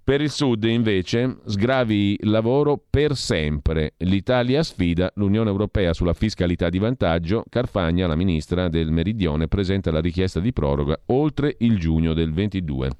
[0.04, 3.94] Per il Sud, invece, sgravi lavoro per sempre.
[3.98, 7.42] L'Italia sfida l'Unione Europea sulla fiscalità di vantaggio.
[7.48, 12.90] Carfagna, la ministra del Meridione, presenta la richiesta di proroga oltre il giugno del 22.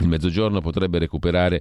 [0.00, 1.60] Il Mezzogiorno potrebbe recuperare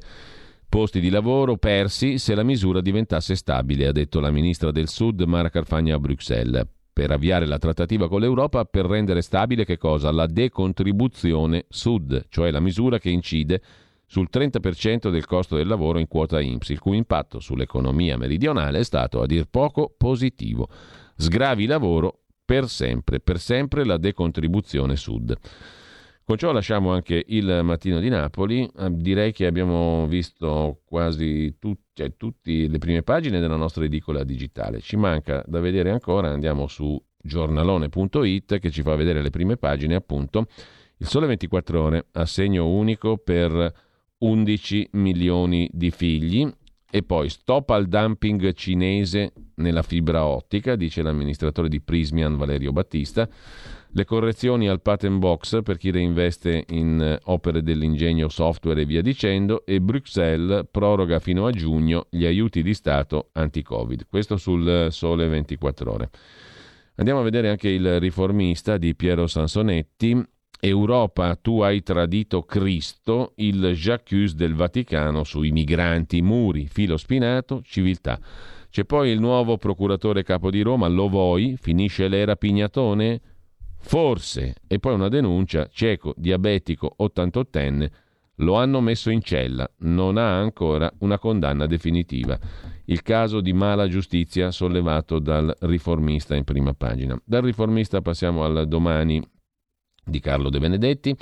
[0.69, 5.21] posti di lavoro persi se la misura diventasse stabile, ha detto la ministra del Sud
[5.21, 6.67] Mara Carfagna a Bruxelles.
[6.93, 10.11] Per avviare la trattativa con l'Europa per rendere stabile che cosa?
[10.11, 13.61] La decontribuzione Sud, cioè la misura che incide
[14.05, 18.83] sul 30% del costo del lavoro in quota INPS, il cui impatto sull'economia meridionale è
[18.83, 20.69] stato a dir poco positivo.
[21.15, 25.37] Sgravi lavoro per sempre, per sempre la decontribuzione Sud.
[26.27, 28.69] Con ciò lasciamo anche il mattino di Napoli.
[28.77, 34.25] Eh, direi che abbiamo visto quasi tut- cioè, tutte le prime pagine della nostra edicola
[34.25, 34.81] digitale.
[34.81, 39.95] Ci manca da vedere ancora, andiamo su giornalone.it che ci fa vedere le prime pagine,
[39.95, 40.47] appunto.
[40.97, 43.73] Il sole 24 ore, assegno unico per
[44.17, 46.45] 11 milioni di figli.
[46.91, 53.29] E poi stop al dumping cinese nella fibra ottica, dice l'amministratore di Prismian Valerio Battista
[53.91, 59.01] le correzioni al patent box per chi reinveste in eh, opere dell'ingegno software e via
[59.01, 64.07] dicendo e Bruxelles proroga fino a giugno gli aiuti di Stato anti-Covid.
[64.07, 66.09] Questo sul eh, sole 24 ore.
[66.95, 70.19] Andiamo a vedere anche il riformista di Piero Sansonetti.
[70.59, 78.19] Europa, tu hai tradito Cristo, il J'accuse del Vaticano sui migranti, muri, filo spinato, civiltà.
[78.69, 81.55] C'è poi il nuovo procuratore capo di Roma, lo vuoi?
[81.59, 83.21] Finisce l'era Pignatone?
[83.87, 87.89] Forse, e poi una denuncia, cieco, diabetico, 88enne,
[88.39, 92.37] lo hanno messo in cella, non ha ancora una condanna definitiva.
[92.83, 97.17] Il caso di mala giustizia sollevato dal riformista in prima pagina.
[97.23, 99.25] Dal riformista passiamo al domani
[100.03, 101.15] di Carlo De Benedetti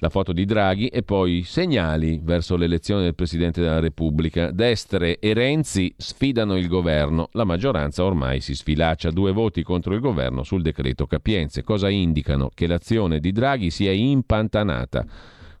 [0.00, 4.50] la foto di Draghi e poi segnali verso l'elezione del Presidente della Repubblica.
[4.50, 10.00] Destre e Renzi sfidano il governo, la maggioranza ormai si sfilaccia due voti contro il
[10.00, 11.62] governo sul decreto Capienze.
[11.62, 12.50] Cosa indicano?
[12.52, 15.04] Che l'azione di Draghi sia impantanata.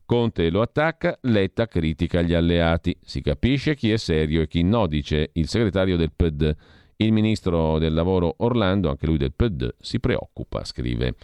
[0.06, 2.96] Conte lo attacca, Letta critica gli alleati.
[3.02, 6.52] Si capisce chi è serio e chi no, dice il segretario del PD.
[6.96, 11.14] Il ministro del lavoro Orlando, anche lui del PD, si preoccupa, scrive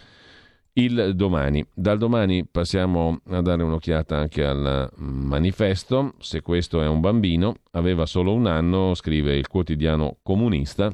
[0.77, 1.65] il domani.
[1.73, 6.13] Dal domani passiamo a dare un'occhiata anche al manifesto.
[6.19, 10.91] Se questo è un bambino, aveva solo un anno, scrive il quotidiano comunista.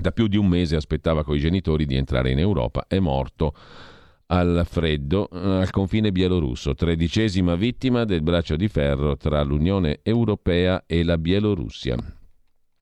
[0.00, 3.52] Da più di un mese aspettava coi genitori di entrare in Europa, è morto
[4.30, 10.84] al freddo eh, al confine bielorusso, tredicesima vittima del braccio di ferro tra l'Unione Europea
[10.86, 11.96] e la Bielorussia.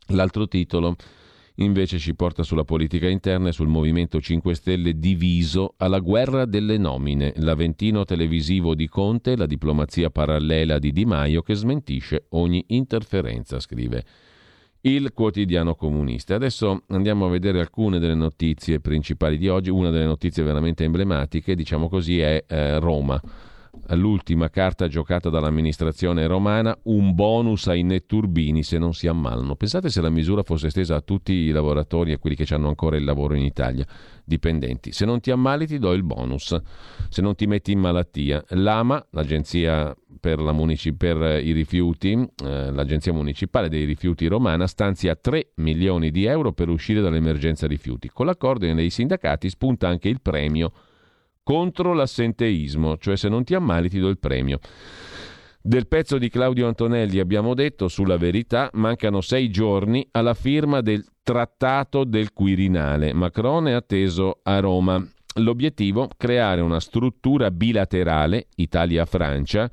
[0.08, 0.96] L'altro titolo
[1.56, 6.78] invece ci porta sulla politica interna e sul Movimento 5 Stelle diviso alla guerra delle
[6.78, 13.60] nomine, l'aventino televisivo di Conte, la diplomazia parallela di Di Maio che smentisce ogni interferenza,
[13.60, 14.04] scrive
[14.82, 16.34] il quotidiano comunista.
[16.34, 19.70] Adesso andiamo a vedere alcune delle notizie principali di oggi.
[19.70, 23.20] Una delle notizie veramente emblematiche, diciamo così, è eh, Roma
[23.90, 29.56] l'ultima carta giocata dall'amministrazione romana, un bonus ai netturbini se non si ammalano.
[29.56, 32.96] Pensate se la misura fosse estesa a tutti i lavoratori e quelli che hanno ancora
[32.96, 33.86] il lavoro in Italia,
[34.24, 34.92] dipendenti.
[34.92, 36.56] Se non ti ammali ti do il bonus,
[37.08, 38.44] se non ti metti in malattia.
[38.48, 45.14] L'AMA, l'agenzia per, la munici- per i rifiuti, eh, l'agenzia municipale dei rifiuti romana, stanzia
[45.14, 48.08] 3 milioni di euro per uscire dall'emergenza rifiuti.
[48.08, 50.72] Con l'accordo dei sindacati spunta anche il premio
[51.46, 54.58] contro l'assenteismo, cioè se non ti ammali ti do il premio.
[55.62, 61.04] Del pezzo di Claudio Antonelli abbiamo detto sulla verità, mancano sei giorni alla firma del
[61.22, 63.12] Trattato del Quirinale.
[63.12, 65.00] Macron è atteso a Roma.
[65.36, 66.08] L'obiettivo?
[66.16, 69.70] Creare una struttura bilaterale Italia-Francia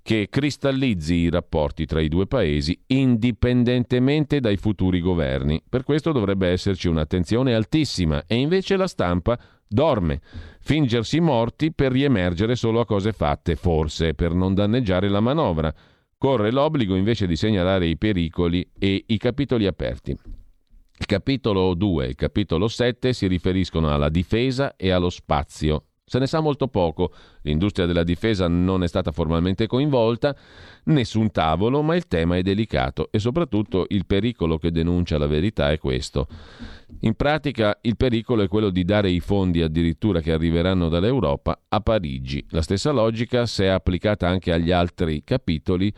[0.00, 5.60] che cristallizzi i rapporti tra i due paesi indipendentemente dai futuri governi.
[5.68, 9.36] Per questo dovrebbe esserci un'attenzione altissima e invece la stampa
[9.68, 10.20] dorme
[10.68, 15.74] fingersi morti per riemergere solo a cose fatte, forse per non danneggiare la manovra.
[16.18, 20.10] Corre l'obbligo invece di segnalare i pericoli e i capitoli aperti.
[20.10, 25.84] Il capitolo 2 e il capitolo 7 si riferiscono alla difesa e allo spazio.
[26.08, 30.34] Se ne sa molto poco, l'industria della difesa non è stata formalmente coinvolta,
[30.84, 35.70] nessun tavolo, ma il tema è delicato e soprattutto il pericolo che denuncia la verità
[35.70, 36.26] è questo.
[37.00, 41.80] In pratica il pericolo è quello di dare i fondi addirittura che arriveranno dall'Europa a
[41.80, 42.42] Parigi.
[42.50, 45.92] La stessa logica, se applicata anche agli altri capitoli,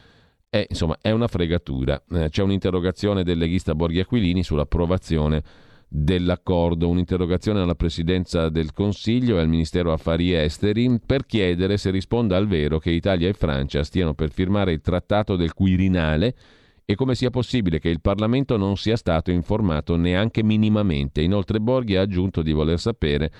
[0.49, 2.03] è, insomma, è una fregatura.
[2.11, 9.41] Eh, c'è un'interrogazione del leghista Borghi Aquilini sull'approvazione dell'accordo, un'interrogazione alla Presidenza del Consiglio e
[9.41, 14.15] al Ministero Affari Esteri per chiedere se risponda al vero che Italia e Francia stiano
[14.15, 16.37] per firmare il trattato del Quirinale
[16.85, 21.23] e come sia possibile che il Parlamento non sia stato informato neanche minimamente.
[21.23, 23.33] Inoltre Borghi ha aggiunto di voler sapere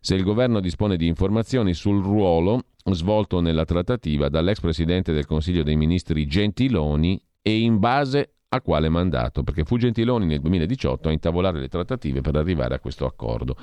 [0.00, 5.62] se il governo dispone di informazioni sul ruolo svolto nella trattativa dall'ex Presidente del Consiglio
[5.62, 9.42] dei Ministri Gentiloni e in base a quale mandato?
[9.42, 13.56] Perché fu Gentiloni nel 2018 a intavolare le trattative per arrivare a questo accordo,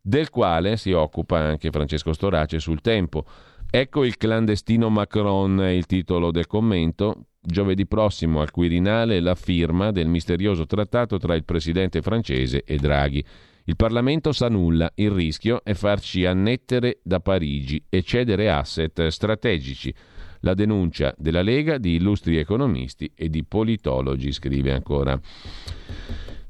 [0.00, 3.24] del quale si occupa anche Francesco Storace sul tempo.
[3.70, 7.26] Ecco il clandestino Macron, il titolo del commento.
[7.42, 13.24] Giovedì prossimo al Quirinale la firma del misterioso trattato tra il presidente francese e Draghi.
[13.64, 19.94] Il Parlamento sa nulla, il rischio è farci annettere da Parigi e cedere asset strategici
[20.40, 25.20] la denuncia della Lega di illustri economisti e di politologi, scrive ancora.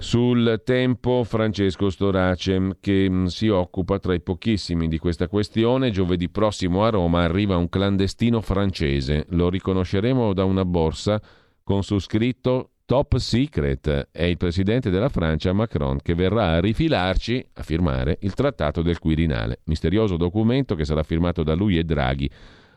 [0.00, 5.90] Sul tempo Francesco Storace che mm, si occupa tra i pochissimi di questa questione.
[5.90, 9.26] Giovedì prossimo a Roma arriva un clandestino francese.
[9.30, 11.20] Lo riconosceremo da una borsa
[11.62, 14.08] con su scritto Top Secret.
[14.10, 18.98] È il presidente della Francia Macron che verrà a rifilarci, a firmare, il trattato del
[18.98, 19.60] Quirinale.
[19.64, 22.30] Misterioso documento che sarà firmato da lui e Draghi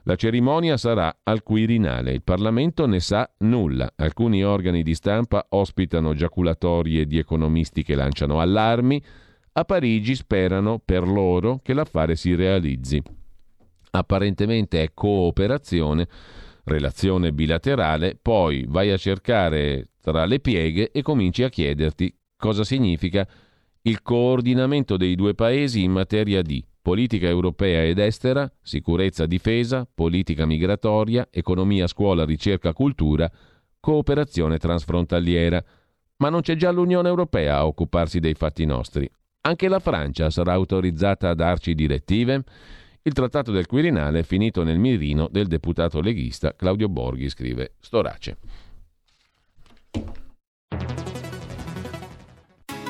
[0.03, 2.11] la cerimonia sarà al Quirinale.
[2.11, 3.91] Il Parlamento ne sa nulla.
[3.95, 9.01] Alcuni organi di stampa ospitano giaculatorie di economisti che lanciano allarmi.
[9.53, 13.01] A Parigi sperano per loro che l'affare si realizzi.
[13.91, 16.07] Apparentemente è cooperazione,
[16.65, 23.25] relazione bilaterale, poi vai a cercare tra le pieghe e cominci a chiederti cosa significa
[23.83, 30.45] il coordinamento dei due paesi in materia di politica europea ed estera, sicurezza difesa, politica
[30.45, 33.31] migratoria, economia scuola ricerca cultura,
[33.79, 35.63] cooperazione transfrontaliera.
[36.17, 39.09] Ma non c'è già l'Unione Europea a occuparsi dei fatti nostri.
[39.45, 42.43] Anche la Francia sarà autorizzata a darci direttive?
[43.01, 48.37] Il trattato del Quirinale è finito nel mirino del deputato leghista Claudio Borghi, scrive Storace.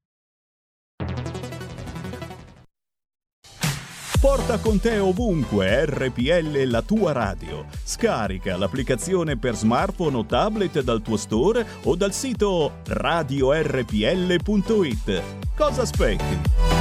[4.22, 7.66] Porta con te ovunque RPL la tua radio.
[7.82, 15.22] Scarica l'applicazione per smartphone o tablet dal tuo store o dal sito radiorpl.it.
[15.56, 16.71] Cosa aspetti?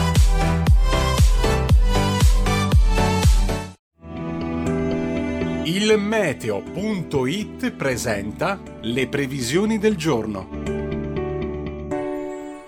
[5.74, 10.50] Il meteo.it presenta le previsioni del giorno.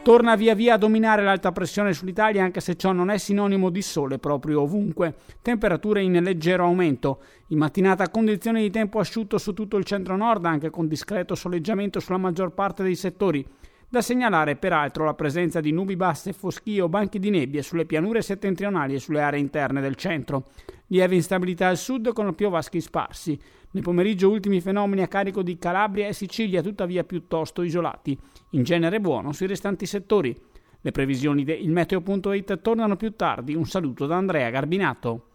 [0.03, 3.81] Torna via via a dominare l'alta pressione sull'Italia anche se ciò non è sinonimo di
[3.81, 5.15] sole proprio ovunque.
[5.41, 7.19] Temperature in leggero aumento.
[7.47, 12.17] In mattinata condizioni di tempo asciutto su tutto il centro-nord anche con discreto soleggiamento sulla
[12.17, 13.45] maggior parte dei settori.
[13.93, 18.23] Da segnalare peraltro la presenza di nubi basse, foschie o banchi di nebbie sulle pianure
[18.23, 20.45] settentrionali e sulle aree interne del centro.
[20.87, 23.39] Lieve instabilità al sud con piovaschi sparsi.
[23.69, 28.17] Nel pomeriggio ultimi fenomeni a carico di Calabria e Sicilia tuttavia piuttosto isolati
[28.53, 30.35] in genere buono sui restanti settori.
[30.81, 33.53] Le previsioni del Meteo.it tornano più tardi.
[33.53, 35.27] Un saluto da Andrea Garbinato.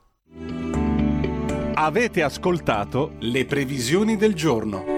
[1.74, 4.97] Avete ascoltato le previsioni del giorno.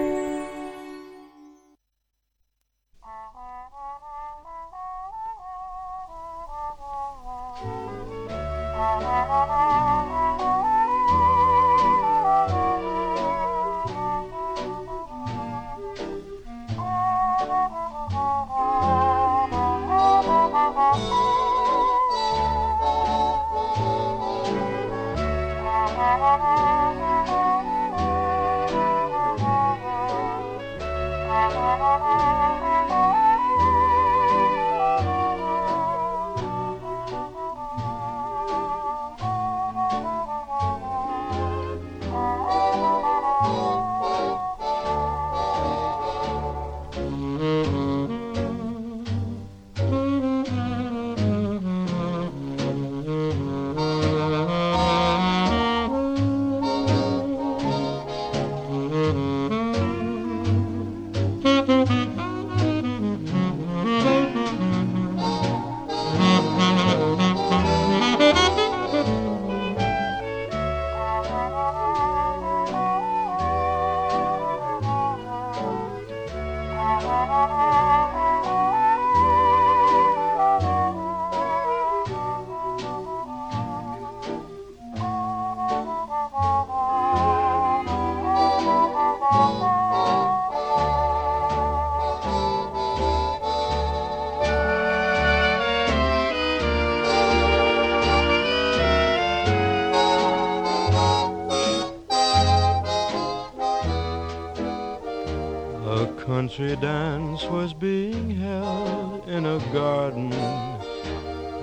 [106.51, 110.33] Country dance was being held in a garden.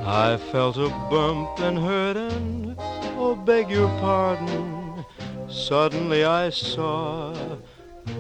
[0.02, 2.74] I felt a bump and heard an,
[3.18, 5.04] oh, beg your pardon.
[5.46, 7.34] Suddenly I saw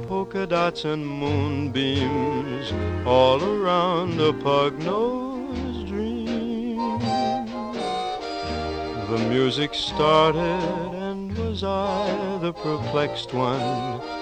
[0.08, 2.70] polka dots and moonbeams
[3.06, 6.98] all around a pug-nosed dream.
[9.08, 14.17] The music started and was I the perplexed one?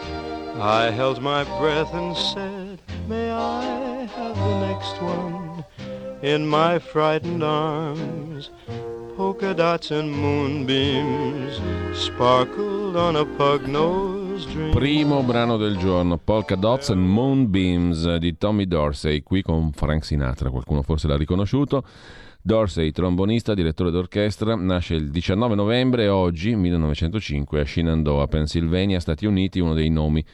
[0.61, 5.65] I held my breath and said, May I have the next one
[6.23, 8.51] in my frightened arms?
[9.17, 11.61] Polka dots and moonbeams
[11.95, 14.73] sparkled on a pug-nosed dream.
[14.73, 20.51] Primo brano del giorno, Polka Dots and Moonbeams di Tommy Dorsey, qui con Frank Sinatra,
[20.51, 21.85] qualcuno forse l'ha riconosciuto.
[22.47, 29.59] Dorsey, trombonista, direttore d'orchestra, nasce il 19 novembre oggi, 1905, a Shenandoah, Pennsylvania, Stati Uniti,
[29.59, 30.25] uno dei nomi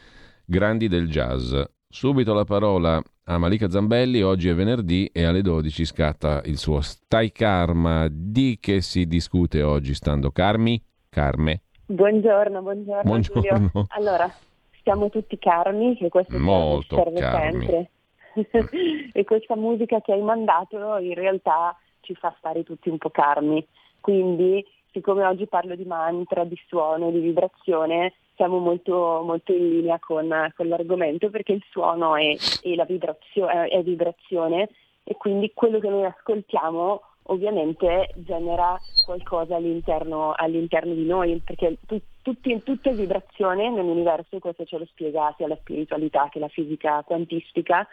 [0.44, 1.58] grandi del jazz.
[1.88, 6.82] Subito la parola a Malika Zambelli, oggi è venerdì e alle 12 scatta il suo
[6.82, 8.08] Stai Karma.
[8.10, 10.84] Di che si discute oggi stando Carmi?
[11.08, 11.62] Carme?
[11.86, 13.70] Buongiorno, buongiorno, buongiorno.
[13.72, 13.86] Giulio.
[13.88, 14.30] Allora,
[14.82, 17.64] siamo tutti carmi e questo Molto serve carmi.
[17.64, 17.90] sempre.
[19.14, 23.66] e questa musica che hai mandato in realtà ci fa stare tutti un po' carmi.
[24.00, 29.98] Quindi, siccome oggi parlo di mantra, di suono, di vibrazione, siamo molto, molto in linea
[29.98, 34.68] con, con l'argomento perché il suono è, è, vibrazio- è vibrazione
[35.04, 42.00] e quindi quello che noi ascoltiamo ovviamente genera qualcosa all'interno, all'interno di noi, perché tu,
[42.22, 47.02] tutti, tutto è vibrazione nell'universo, questo ce lo spiega sia la spiritualità che la fisica
[47.04, 47.86] quantistica,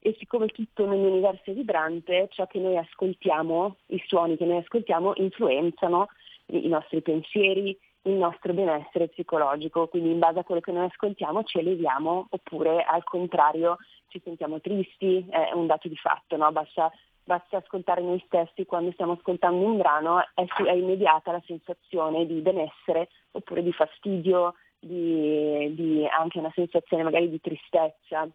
[0.00, 5.14] e siccome tutto nell'universo è vibrante, ciò che noi ascoltiamo, i suoni che noi ascoltiamo
[5.16, 6.08] influenzano
[6.46, 11.42] i nostri pensieri, il nostro benessere psicologico, quindi in base a quello che noi ascoltiamo
[11.42, 13.78] ci eleviamo oppure al contrario
[14.08, 16.52] ci sentiamo tristi, è un dato di fatto, no?
[16.52, 16.90] basta,
[17.24, 22.40] basta, ascoltare noi stessi quando stiamo ascoltando un brano, è, è immediata la sensazione di
[22.40, 28.28] benessere oppure di fastidio, di, di anche una sensazione magari di tristezza.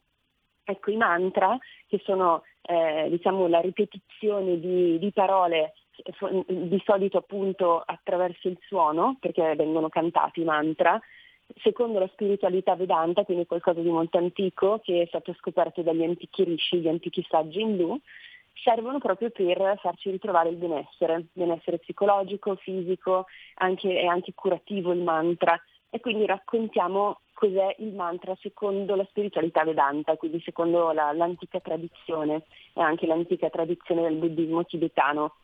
[0.64, 1.58] Ecco, i mantra,
[1.88, 5.74] che sono eh, diciamo, la ripetizione di, di parole
[6.48, 11.00] di solito appunto attraverso il suono, perché vengono cantati i mantra,
[11.62, 16.44] secondo la spiritualità vedanta, quindi qualcosa di molto antico che è stato scoperto dagli antichi
[16.44, 18.00] rishi, gli antichi saggi indù,
[18.64, 25.02] servono proprio per farci ritrovare il benessere, benessere psicologico, fisico, anche, è anche curativo il
[25.02, 25.60] mantra
[25.94, 32.44] e quindi raccontiamo cos'è il mantra secondo la spiritualità vedanta, quindi secondo la, l'antica tradizione
[32.74, 35.36] e anche l'antica tradizione del buddismo tibetano.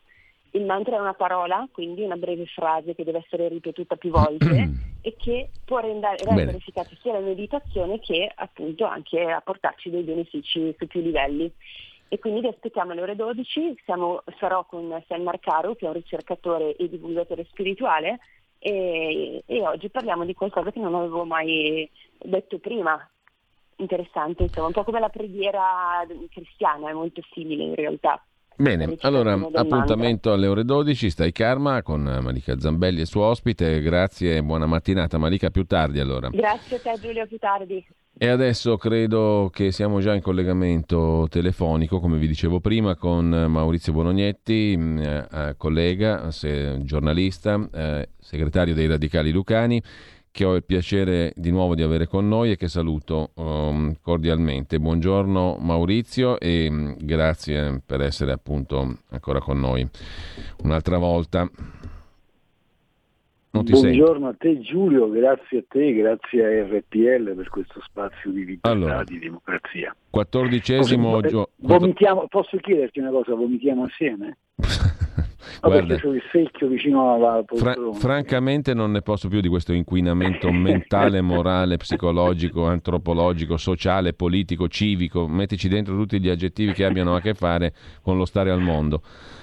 [0.52, 4.70] Il mantra è una parola, quindi una breve frase che deve essere ripetuta più volte
[5.02, 10.02] e che può rendere, rendere efficace sia la meditazione che appunto anche a portarci dei
[10.02, 11.52] benefici su più livelli.
[12.10, 15.94] E quindi vi aspettiamo alle ore 12, siamo, sarò con Sam Marcaro che è un
[15.94, 18.18] ricercatore e divulgatore spirituale
[18.58, 21.88] e, e oggi parliamo di qualcosa che non avevo mai
[22.18, 22.98] detto prima,
[23.76, 28.22] interessante, insomma, un po' come la preghiera cristiana, è molto simile in realtà.
[28.60, 34.38] Bene, allora appuntamento alle ore 12, stai karma con Malika Zambelli e suo ospite, grazie
[34.38, 36.28] e buona mattinata Malika, più tardi allora.
[36.28, 37.86] Grazie a te Giulio, più tardi.
[38.20, 43.92] E adesso credo che siamo già in collegamento telefonico, come vi dicevo prima, con Maurizio
[43.92, 49.80] Bolognetti, eh, collega, se, giornalista, eh, segretario dei Radicali Lucani
[50.32, 54.80] che ho il piacere di nuovo di avere con noi e che saluto um, cordialmente.
[54.80, 59.88] Buongiorno Maurizio e um, grazie per essere appunto ancora con noi
[60.64, 61.48] un'altra volta.
[63.50, 64.28] Non ti Buongiorno sento.
[64.28, 69.04] a te Giulio, grazie a te, grazie a RPL per questo spazio di libertà, allora,
[69.04, 69.94] di democrazia.
[70.10, 71.48] Quattordicesimo giorno.
[71.56, 74.38] Vomitiamo, posso chiederti una cosa, vomitiamo assieme?
[75.60, 81.20] Guarda, il secchio vicino alla fra- francamente non ne posso più di questo inquinamento mentale,
[81.20, 85.26] morale, psicologico, antropologico, sociale, politico, civico.
[85.26, 87.72] Mettici dentro tutti gli aggettivi che abbiano a che fare
[88.02, 89.02] con lo stare al mondo.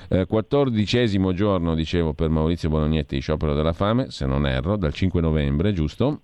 [0.09, 5.19] Eh, quattordicesimo giorno, dicevo, per Maurizio Bolognetti, sciopero della fame, se non erro, dal 5
[5.21, 6.21] novembre, giusto?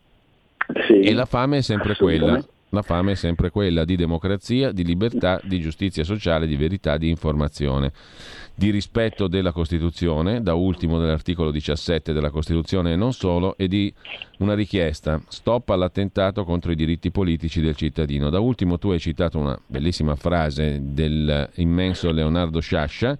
[0.87, 2.43] Sì, e la fame è sempre quella.
[2.73, 7.09] La fame è sempre quella di democrazia, di libertà, di giustizia sociale, di verità, di
[7.09, 7.91] informazione
[8.55, 13.93] di rispetto della Costituzione, da ultimo dell'articolo 17 della Costituzione e non solo, e di
[14.37, 18.29] una richiesta, stop all'attentato contro i diritti politici del cittadino.
[18.29, 23.17] Da ultimo tu hai citato una bellissima frase dell'immenso Leonardo Sciascia,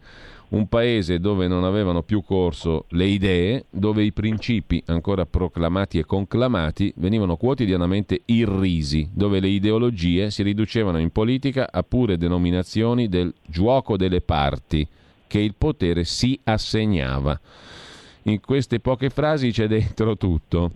[0.52, 6.06] un paese dove non avevano più corso le idee, dove i principi ancora proclamati e
[6.06, 13.34] conclamati venivano quotidianamente irrisi, dove le ideologie si riducevano in politica a pure denominazioni del
[13.46, 14.88] gioco delle parti
[15.28, 17.40] che il potere si assegnava.
[18.24, 20.72] In queste poche frasi c'è dentro tutto.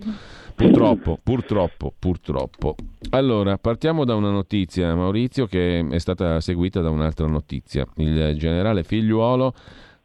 [0.55, 2.75] Purtroppo, purtroppo, purtroppo.
[3.09, 7.86] Allora, partiamo da una notizia, Maurizio, che è stata seguita da un'altra notizia.
[7.97, 9.53] Il generale figliuolo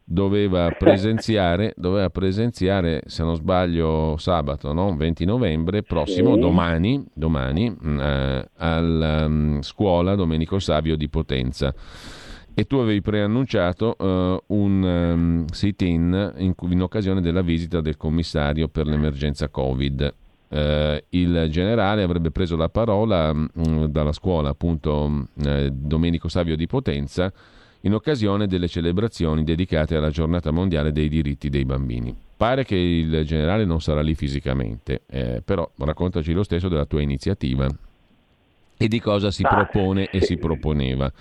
[0.03, 4.93] doveva presenziare, doveva presenziare se non sbaglio, sabato, no?
[4.95, 11.73] 20 novembre prossimo, domani, domani eh, alla um, scuola Domenico Savio di Potenza
[12.53, 18.67] e tu avevi preannunciato uh, un um, sit-in in, in, occasione della visita del commissario
[18.67, 20.13] per l'emergenza Covid.
[20.51, 26.67] Uh, il generale avrebbe preso la parola um, dalla scuola appunto uh, Domenico Savio di
[26.67, 27.31] Potenza
[27.81, 32.15] in occasione delle celebrazioni dedicate alla giornata mondiale dei diritti dei bambini.
[32.35, 37.01] Pare che il generale non sarà lì fisicamente, eh, però raccontaci lo stesso della tua
[37.01, 37.67] iniziativa.
[38.77, 41.11] e di cosa si ah, propone e si proponeva.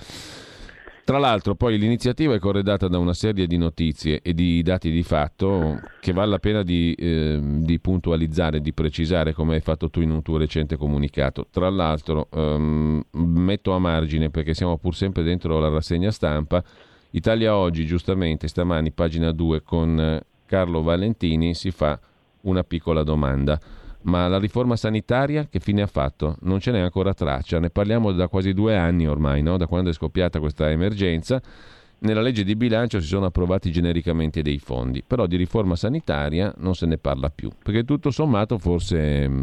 [1.11, 5.03] Tra l'altro poi l'iniziativa è corredata da una serie di notizie e di dati di
[5.03, 10.03] fatto che vale la pena di, eh, di puntualizzare, di precisare come hai fatto tu
[10.03, 11.49] in un tuo recente comunicato.
[11.51, 16.63] Tra l'altro ehm, metto a margine perché siamo pur sempre dentro la rassegna stampa,
[17.11, 21.99] Italia Oggi giustamente stamani pagina 2 con Carlo Valentini si fa
[22.43, 23.59] una piccola domanda.
[24.03, 26.37] Ma la riforma sanitaria che fine ha fatto?
[26.43, 29.59] Non ce n'è ancora traccia, ne parliamo da quasi due anni ormai, no?
[29.59, 31.41] da quando è scoppiata questa emergenza.
[32.03, 36.75] Nella legge di bilancio si sono approvati genericamente dei fondi, però di riforma sanitaria non
[36.75, 39.43] se ne parla più, perché tutto sommato forse mm,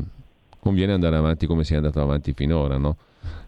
[0.59, 2.97] conviene andare avanti come si è andato avanti finora, no?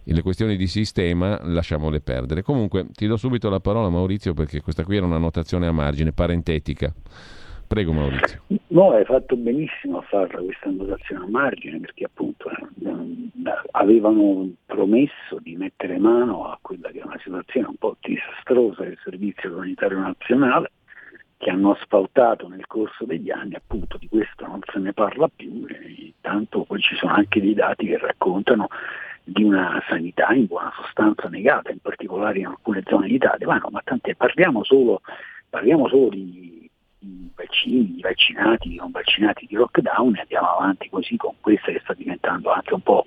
[0.04, 2.44] Le questioni di sistema lasciamole perdere.
[2.44, 6.12] Comunque ti do subito la parola Maurizio perché questa qui era una notazione a margine,
[6.12, 6.94] parentetica.
[7.70, 8.42] Prego Maurizio.
[8.70, 12.58] No, hai fatto benissimo a farla questa annotazione a margine perché appunto eh,
[13.74, 18.98] avevano promesso di mettere mano a quella che è una situazione un po' disastrosa del
[19.04, 20.72] Servizio Sanitario Nazionale
[21.38, 25.64] che hanno asfaltato nel corso degli anni, appunto di questo non se ne parla più,
[25.68, 28.68] e tanto poi ci sono anche dei dati che raccontano
[29.24, 33.70] di una sanità in buona sostanza negata, in particolare in alcune zone d'Italia, ma no,
[33.70, 35.02] ma tant'è, parliamo solo,
[35.48, 36.59] parliamo solo di
[37.00, 42.52] vaccini, vaccinati, non vaccinati di lockdown e andiamo avanti così con questa che sta diventando
[42.52, 43.06] anche un po',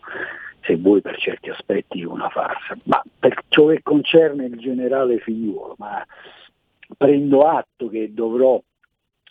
[0.60, 2.76] se vuoi per certi aspetti, una farsa.
[2.84, 6.04] Ma per ciò che concerne il generale figliuolo, ma
[6.96, 8.60] prendo atto che dovrò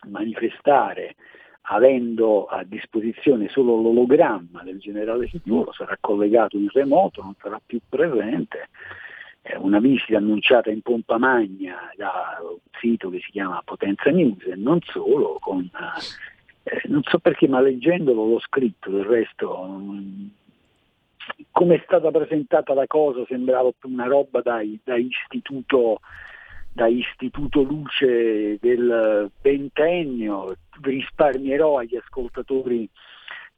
[0.07, 1.15] manifestare
[1.63, 7.79] avendo a disposizione solo l'ologramma del generale figliuolo, sarà collegato in remoto, non sarà più
[7.87, 8.69] presente
[9.57, 14.55] una visita annunciata in pompa magna da un sito che si chiama Potenza News e
[14.55, 15.69] non solo, con,
[16.63, 20.29] eh, non so perché ma leggendolo l'ho scritto, del resto um,
[21.51, 25.99] come è stata presentata la cosa sembrava più una roba da, da, istituto,
[26.71, 32.87] da istituto luce del ventennio, risparmierò agli ascoltatori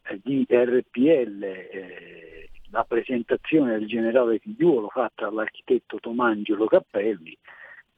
[0.03, 1.43] eh, di RPL.
[1.43, 7.37] Eh, la presentazione del generale Figliuolo fatta dall'architetto Tomangelo Cappelli,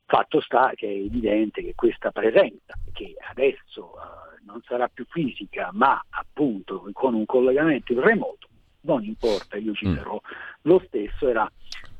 [0.05, 5.69] fatto sta che è evidente che questa presenza, che adesso eh, non sarà più fisica,
[5.71, 8.49] ma appunto con un collegamento in remoto,
[8.81, 9.95] non importa, io ci mm.
[9.95, 10.63] sarò mm.
[10.63, 11.49] lo stesso, era,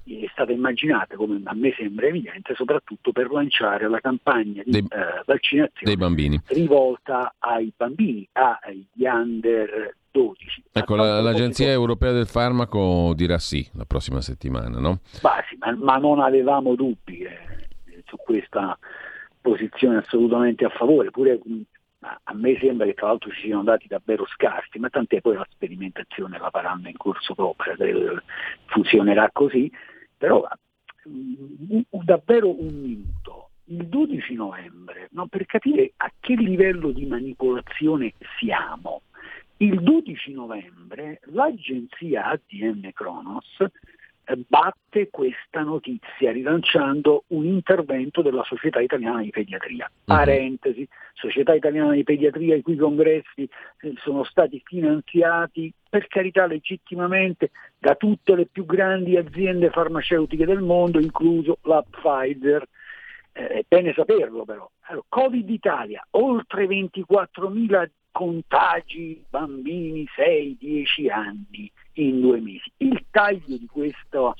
[0.04, 4.86] è stata immaginata, come a me sembra evidente, soprattutto per lanciare la campagna di dei,
[4.90, 10.64] eh, vaccinazione rivolta ai bambini, agli under 12.
[10.72, 15.00] Ecco, la, l'Agenzia Europea del Farmaco dirà sì la prossima settimana, no?
[15.22, 18.78] Bah, sì, ma, ma, non avevamo dubbi eh, su questa
[19.42, 21.40] posizione assolutamente a favore, pure
[22.00, 25.48] a me sembra che tra l'altro ci siano dati davvero scarsi, ma tant'è poi la
[25.50, 27.76] sperimentazione la faranno in corso d'opera,
[28.68, 29.70] funzionerà così,
[30.18, 30.48] però
[31.10, 33.50] mm, davvero un minuto.
[33.68, 39.02] Il 12 novembre, no, per capire a che livello di manipolazione siamo,
[39.58, 43.58] il 12 novembre l'agenzia ADM Kronos
[44.28, 49.90] eh, batte questa notizia rilanciando un intervento della Società Italiana di Pediatria.
[49.90, 50.16] Mhm.
[50.16, 53.48] Parentesi, Società Italiana di Pediatria i cui congressi
[53.82, 60.62] eh, sono stati finanziati per carità legittimamente da tutte le più grandi aziende farmaceutiche del
[60.62, 62.68] mondo, incluso la Pfizer.
[63.32, 64.70] Eh, è bene saperlo però.
[64.88, 72.72] Allora, Covid Italia, oltre 24.000 contagi bambini 6-10 anni in due mesi.
[72.78, 74.36] Il taglio di, questo,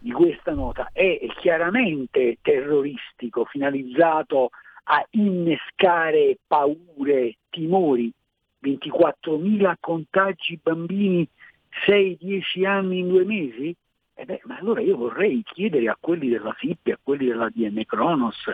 [0.00, 4.50] di questa nota è chiaramente terroristico, finalizzato
[4.84, 8.12] a innescare paure, timori.
[8.60, 11.24] 24.000 contagi bambini
[11.86, 13.76] 6-10 anni in due mesi?
[14.22, 17.82] Eh beh, ma allora io vorrei chiedere a quelli della SIP, a quelli della DM
[17.82, 18.48] Kronos,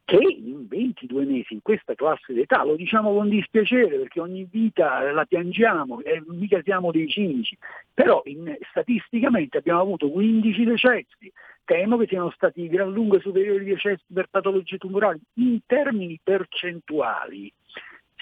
[0.10, 5.12] che in 22 mesi in questa classe d'età, lo diciamo con dispiacere perché ogni vita
[5.12, 7.56] la piangiamo e mica siamo dei cinici,
[7.94, 11.32] però in, statisticamente abbiamo avuto 15 decessi,
[11.64, 16.20] temo che siano stati di gran lunga superiori ai decessi per patologie tumorali in termini
[16.24, 17.54] percentuali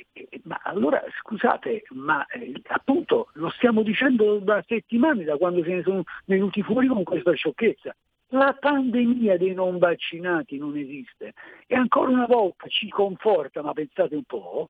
[0.44, 5.82] ma allora scusate, ma eh, appunto lo stiamo dicendo da settimane, da quando se ne
[5.84, 7.96] sono venuti fuori con questa sciocchezza.
[8.34, 11.34] La pandemia dei non vaccinati non esiste
[11.68, 14.68] e ancora una volta ci conforta, ma pensate un po',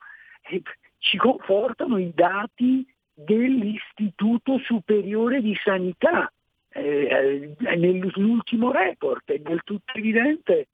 [0.49, 0.61] eh,
[0.97, 6.31] ci confortano i dati dell'Istituto Superiore di Sanità.
[6.73, 10.67] Eh, eh nell'ultimo report è del tutto evidente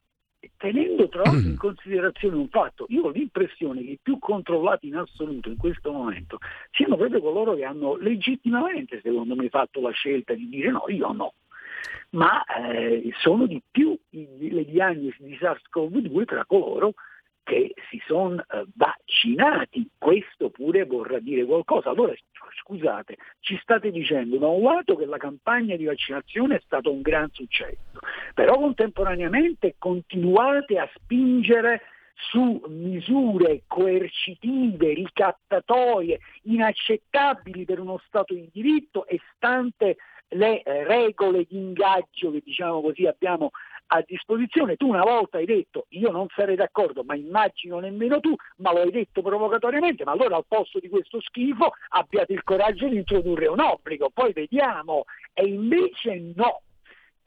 [0.58, 1.58] tenendo tra l'altro in mm.
[1.58, 6.40] considerazione un fatto, io ho l'impressione che i più controllati in assoluto in questo momento
[6.72, 11.12] siano proprio coloro che hanno legittimamente, secondo me, fatto la scelta di dire no, io
[11.12, 11.34] no.
[12.12, 16.94] Ma eh, sono di più le diagnosi di SARS-CoV-2 tra coloro
[17.48, 19.88] che si sono eh, vaccinati.
[19.98, 21.92] Questo pure vorrà dire qualcosa.
[21.92, 22.14] Allora,
[22.60, 27.00] scusate, ci state dicendo da un lato che la campagna di vaccinazione è stato un
[27.00, 28.00] gran successo,
[28.34, 31.84] però contemporaneamente continuate a spingere
[32.16, 39.96] su misure coercitive, ricattatorie, inaccettabili per uno Stato di diritto e stante
[40.30, 43.52] le eh, regole di ingaggio che diciamo così abbiamo
[43.88, 44.76] a disposizione.
[44.76, 48.82] Tu una volta hai detto io non sarei d'accordo, ma immagino nemmeno tu, ma lo
[48.82, 53.48] hai detto provocatoriamente, ma allora al posto di questo schifo abbiate il coraggio di introdurre
[53.48, 55.06] un obbligo, poi vediamo.
[55.34, 56.62] E invece no,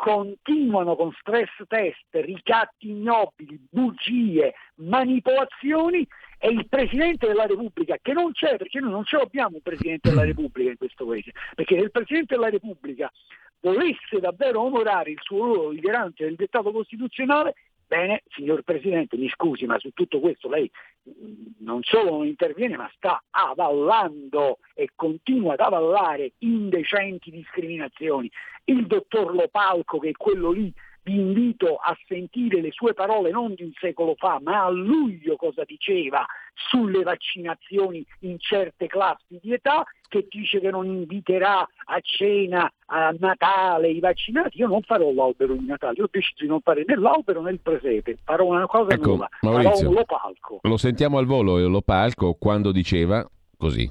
[0.01, 6.09] continuano con stress test, ricatti ignobili, bugie, manipolazioni
[6.39, 10.09] e il Presidente della Repubblica, che non c'è, perché noi non ce l'abbiamo un Presidente
[10.09, 13.13] della Repubblica in questo Paese, perché se il Presidente della Repubblica
[13.61, 17.57] volesse davvero onorare il suo ruolo di garante del dettato costituzionale,
[17.91, 20.71] bene, signor Presidente, mi scusi, ma su tutto questo lei
[21.09, 28.31] mm, non solo non interviene, ma sta avallando e continua ad avallare indecenti discriminazioni.
[28.67, 30.73] Il dottor Lopalco, che è quello lì
[31.03, 35.37] vi invito a sentire le sue parole non di un secolo fa, ma a luglio
[35.37, 36.25] cosa diceva
[36.55, 43.15] sulle vaccinazioni in certe classi di età, che dice che non inviterà a cena a
[43.19, 44.59] Natale i vaccinati.
[44.59, 47.53] Io non farò l'albero di Natale, io ho deciso di non fare né l'albero né
[47.53, 50.59] il presepe, farò una cosa ecco, nuova, Maurizio, farò un lopalco.
[50.63, 53.91] Lo sentiamo al volo, il lopalco, quando diceva così.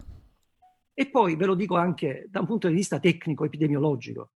[0.94, 4.32] E poi ve lo dico anche da un punto di vista tecnico, epidemiologico.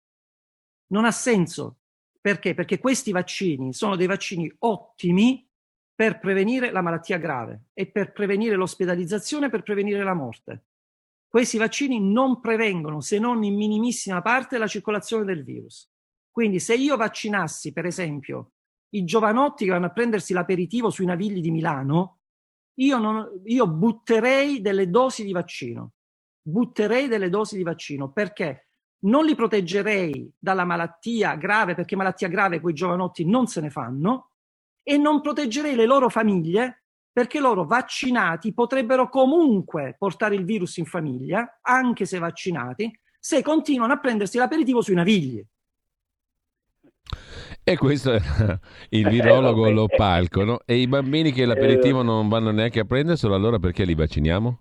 [0.89, 1.77] Non ha senso
[2.21, 2.55] perché?
[2.55, 5.49] Perché questi vaccini sono dei vaccini ottimi
[5.95, 10.65] per prevenire la malattia grave e per prevenire l'ospedalizzazione e per prevenire la morte.
[11.29, 15.89] Questi vaccini non prevengono, se non in minimissima parte, la circolazione del virus.
[16.31, 18.53] Quindi se io vaccinassi, per esempio,
[18.95, 22.21] i giovanotti che vanno a prendersi l'aperitivo sui navigli di Milano,
[22.81, 25.93] io, non, io butterei delle dosi di vaccino.
[26.43, 28.70] Butterei delle dosi di vaccino perché?
[29.01, 34.31] Non li proteggerei dalla malattia grave, perché malattia grave quei giovanotti non se ne fanno,
[34.83, 40.87] e non proteggerei le loro famiglie, perché loro vaccinati potrebbero comunque portare il virus in
[40.87, 45.45] famiglia, anche se vaccinati, se continuano a prendersi l'aperitivo sui navigli.
[47.63, 48.21] E questo è
[48.91, 50.61] il eh, virologo lo palco, no?
[50.65, 54.61] E i bambini che l'aperitivo non vanno neanche a prenderselo, allora perché li vacciniamo?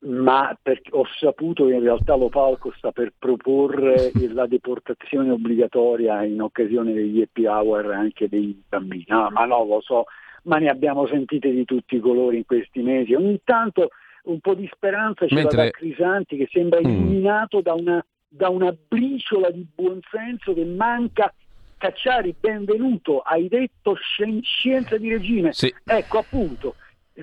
[0.00, 0.56] Ma
[0.90, 7.20] ho saputo che in realtà Lopalco sta per proporre la deportazione obbligatoria in occasione degli
[7.20, 9.04] happy hour anche dei bambini.
[9.08, 10.04] No, ma no, lo so,
[10.44, 13.14] ma ne abbiamo sentite di tutti i colori in questi mesi.
[13.14, 13.90] Ogni tanto
[14.24, 15.64] un po' di speranza c'è Mentre...
[15.64, 16.84] da Crisanti che sembra mm.
[16.84, 17.62] illuminato mm.
[17.62, 21.32] da, una, da una briciola di buonsenso che manca
[21.78, 25.52] Cacciari, benvenuto, hai detto scienza di regime.
[25.52, 25.72] Sì.
[25.84, 26.74] Ecco appunto,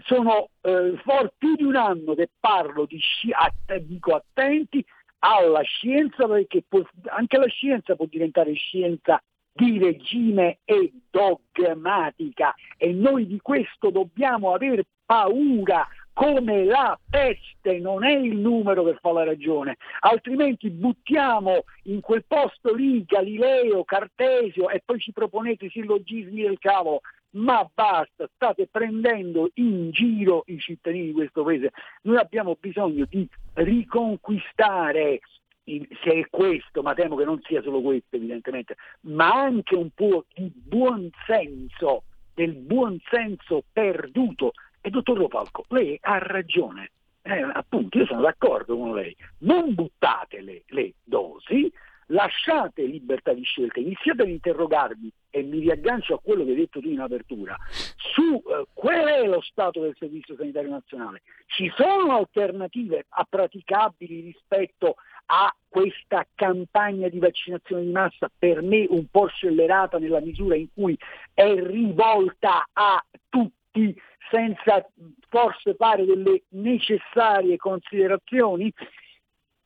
[0.04, 3.34] sono eh, for più di un anno che parlo di sci-
[3.82, 4.84] dico attenti
[5.20, 12.92] alla scienza perché può, anche la scienza può diventare scienza di regime e dogmatica e
[12.92, 19.12] noi di questo dobbiamo aver paura come la peste, non è il numero che fa
[19.12, 26.42] la ragione, altrimenti buttiamo in quel posto lì Galileo, Cartesio e poi ci proponete sillogismi
[26.42, 27.02] del cavolo.
[27.36, 31.72] Ma basta, state prendendo in giro i cittadini di questo paese.
[32.04, 35.20] Noi abbiamo bisogno di riconquistare
[35.66, 40.26] se è questo, ma temo che non sia solo questo evidentemente, ma anche un po'
[40.34, 42.04] di buon senso,
[42.34, 44.52] del buon senso perduto.
[44.80, 46.92] E dottor Lopalco, lei ha ragione,
[47.24, 51.72] eh, appunto io sono d'accordo con lei, non buttate le, le dosi,
[52.08, 56.80] lasciate libertà di scelta, iniziate ad interrogarvi e mi riaggancio a quello che hai detto
[56.80, 57.58] tu in apertura,
[57.96, 61.24] su eh, qual è lo stato del Servizio Sanitario Nazionale.
[61.48, 64.96] Ci sono alternative praticabili rispetto
[65.28, 70.68] a questa campagna di vaccinazione di massa, per me un po' scellerata nella misura in
[70.74, 70.98] cui
[71.34, 74.00] è rivolta a tutti
[74.30, 74.88] senza
[75.30, 78.72] forse fare delle necessarie considerazioni?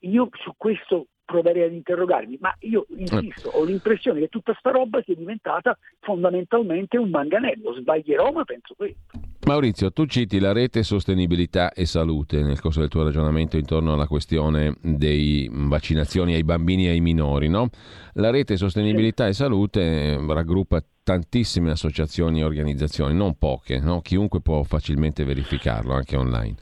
[0.04, 5.00] Io su questo proverei ad interrogarmi, ma io insisto, ho l'impressione che tutta sta roba
[5.04, 8.98] sia diventata fondamentalmente un manganello, sbaglierò ma penso questo.
[9.46, 14.08] Maurizio, tu citi la rete sostenibilità e salute nel corso del tuo ragionamento intorno alla
[14.08, 17.70] questione dei vaccinazioni ai bambini e ai minori, no?
[18.14, 19.30] La rete sostenibilità sì.
[19.30, 24.02] e salute raggruppa tantissime associazioni e organizzazioni, non poche, no?
[24.02, 26.56] chiunque può facilmente verificarlo anche online.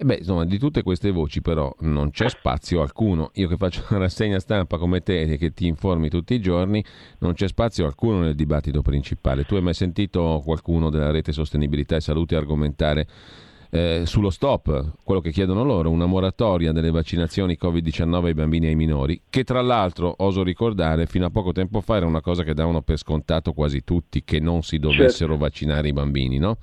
[0.00, 3.32] E beh, insomma, di tutte queste voci però non c'è spazio alcuno.
[3.34, 6.82] Io che faccio una rassegna stampa come te e che ti informi tutti i giorni,
[7.18, 9.44] non c'è spazio alcuno nel dibattito principale.
[9.44, 13.06] Tu hai mai sentito qualcuno della rete sostenibilità e salute argomentare
[13.68, 18.68] eh, sullo stop, quello che chiedono loro, una moratoria delle vaccinazioni Covid-19 ai bambini e
[18.70, 22.42] ai minori, che tra l'altro, oso ricordare, fino a poco tempo fa era una cosa
[22.42, 25.36] che davano per scontato quasi tutti, che non si dovessero certo.
[25.36, 26.56] vaccinare i bambini, no?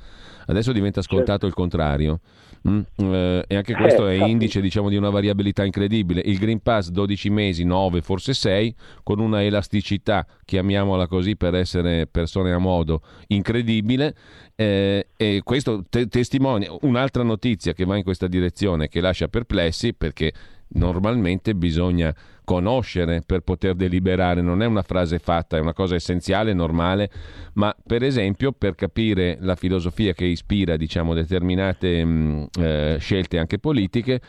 [0.47, 1.45] Adesso diventa scontato certo.
[1.47, 2.19] il contrario.
[2.67, 6.21] Mm, eh, e anche questo eh, è indice diciamo, di una variabilità incredibile.
[6.25, 12.07] Il Green Pass 12 mesi, 9, forse 6, con una elasticità, chiamiamola così per essere
[12.07, 14.15] persone a modo, incredibile.
[14.55, 19.93] Eh, e questo te- testimonia un'altra notizia che va in questa direzione, che lascia perplessi
[19.93, 20.33] perché
[20.69, 22.13] normalmente bisogna
[22.43, 27.09] conoscere per poter deliberare, non è una frase fatta, è una cosa essenziale, normale,
[27.55, 33.37] ma per esempio per capire la filosofia che ispira diciamo, determinate mh, mm, eh, scelte
[33.37, 34.21] anche politiche,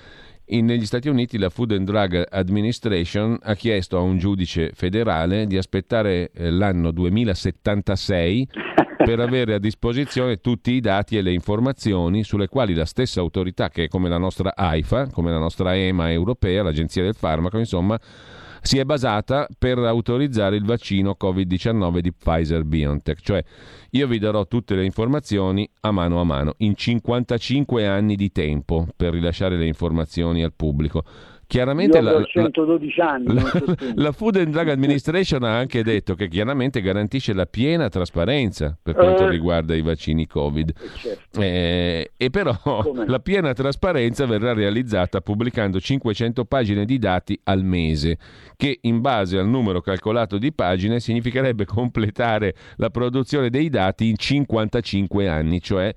[0.47, 5.47] in, negli Stati Uniti la Food and Drug Administration ha chiesto a un giudice federale
[5.47, 8.49] di aspettare eh, l'anno 2076
[9.05, 13.69] per avere a disposizione tutti i dati e le informazioni sulle quali la stessa autorità,
[13.69, 17.99] che è come la nostra AIFA, come la nostra EMA europea, l'Agenzia del Farmaco, insomma,
[18.61, 23.21] si è basata per autorizzare il vaccino Covid-19 di Pfizer BioNTech.
[23.21, 23.45] Cioè,
[23.91, 28.87] io vi darò tutte le informazioni a mano a mano, in 55 anni di tempo
[28.97, 31.05] per rilasciare le informazioni al pubblico.
[31.49, 33.51] Chiaramente la, 112 anni, la,
[33.97, 38.95] la, Food and Drug Administration ha anche detto che chiaramente garantisce la piena trasparenza per
[38.95, 40.69] quanto eh, riguarda i vaccini Covid.
[40.69, 41.41] Eh, certo.
[41.41, 43.07] Eh, e però Come?
[43.07, 48.19] la piena trasparenza verrà realizzata pubblicando 500 pagine di dati al mese,
[48.55, 54.19] che in base al numero calcolato di pagine significherebbe completare la produzione dei dati in
[54.19, 55.95] 55 anni, cioè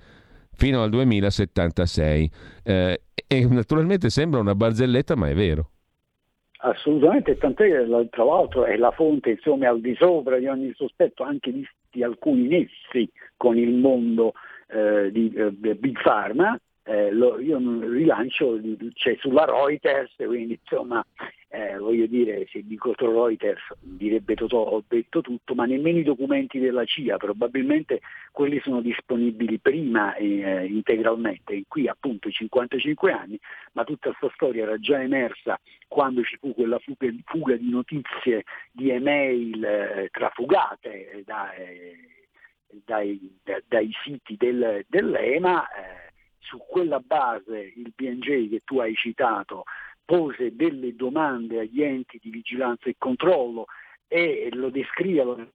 [0.54, 2.32] fino al 2076.
[2.64, 3.02] Eh,
[3.32, 5.70] e naturalmente sembra una barzelletta, ma è vero.
[6.64, 11.24] Assolutamente, tant'è che tra l'altro è la fonte insomma, al di sopra di ogni sospetto,
[11.24, 14.34] anche visti alcuni nessi con il mondo
[14.68, 16.60] eh, di eh, Big Pharma,
[16.92, 18.60] eh, lo, io rilancio
[18.94, 21.06] cioè, sulla Reuters, quindi insomma
[21.48, 26.60] eh, voglio dire, se dico Reuters direbbe Totò, ho detto tutto, ma nemmeno i documenti
[26.60, 28.02] della CIA, probabilmente
[28.32, 33.40] quelli sono disponibili prima eh, integralmente, qui appunto i 55 anni,
[33.74, 38.44] ma tutta questa storia era già emersa quando ci fu quella fuga, fuga di notizie,
[38.72, 41.96] di email eh, trafugate da, eh,
[42.86, 46.11] dai, da, dai, siti del, dell'EMA eh,
[46.42, 49.64] su quella base il BNJ che tu hai citato
[50.04, 53.68] pose delle domande agli enti di vigilanza e controllo
[54.08, 55.52] e lo descrive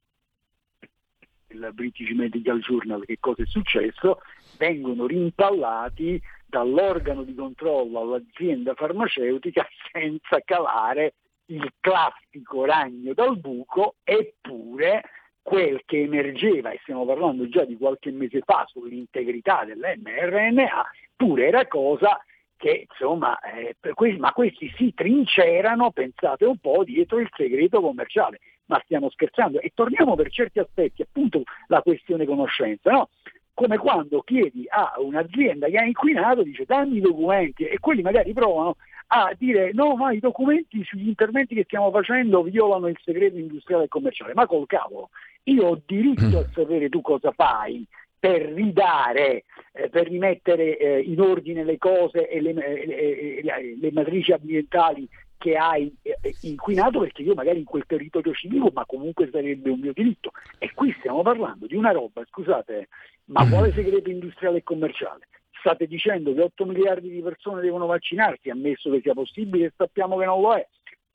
[1.48, 4.20] il British Medical Journal che cosa è successo,
[4.58, 11.14] vengono rimpallati dall'organo di controllo all'azienda farmaceutica senza calare
[11.46, 15.02] il classico ragno dal buco, eppure
[15.46, 21.68] quel che emergeva, e stiamo parlando già di qualche mese fa, sull'integrità dell'mRNA, pure era
[21.68, 22.20] cosa
[22.56, 28.40] che insomma, eh, questi, ma questi si trincerano, pensate un po', dietro il segreto commerciale.
[28.64, 33.10] Ma stiamo scherzando e torniamo per certi aspetti appunto alla questione conoscenza, no?
[33.54, 38.32] come quando chiedi a un'azienda che ha inquinato, dice dammi i documenti e quelli magari
[38.32, 38.76] provano
[39.08, 43.84] a dire no, ma i documenti sugli interventi che stiamo facendo violano il segreto industriale
[43.84, 45.10] e commerciale, ma col cavolo,
[45.44, 47.86] io ho diritto a sapere tu cosa fai
[48.18, 53.92] per ridare, eh, per rimettere eh, in ordine le cose e le, eh, le, le
[53.92, 55.08] matrici ambientali
[55.38, 59.70] che hai eh, inquinato perché io magari in quel territorio ci vivo ma comunque sarebbe
[59.70, 60.32] un mio diritto.
[60.58, 62.88] E qui stiamo parlando di una roba scusate
[63.26, 65.28] ma quale segreto industriale e commerciale
[65.58, 70.16] state dicendo che 8 miliardi di persone devono vaccinarsi, ammesso che sia possibile e sappiamo
[70.16, 70.66] che non lo è,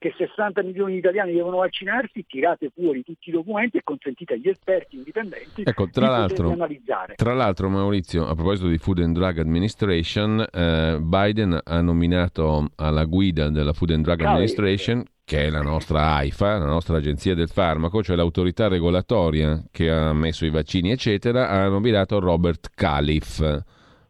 [0.01, 4.47] che 60 milioni di italiani devono vaccinarsi, tirate fuori tutti i documenti e consentite agli
[4.47, 7.13] esperti indipendenti ecco, tra di l'altro, analizzare.
[7.13, 13.05] Tra l'altro Maurizio, a proposito di Food and Drug Administration, eh, Biden ha nominato alla
[13.05, 17.47] guida della Food and Drug Administration che è la nostra AIFA, la nostra agenzia del
[17.47, 23.39] farmaco, cioè l'autorità regolatoria che ha messo i vaccini, eccetera, ha nominato Robert Califf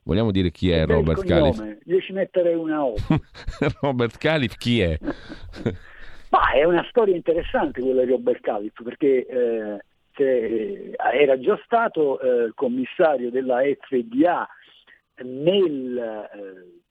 [0.04, 1.78] Vogliamo dire chi è Robert Calif?
[1.86, 2.96] Io ci metterei una O.
[3.82, 4.98] Robert Calif chi è?
[6.32, 9.78] Ma è una storia interessante quella di Robert Calif perché eh,
[10.16, 14.48] eh, era già stato eh, commissario della FDA
[15.24, 16.82] nel, eh,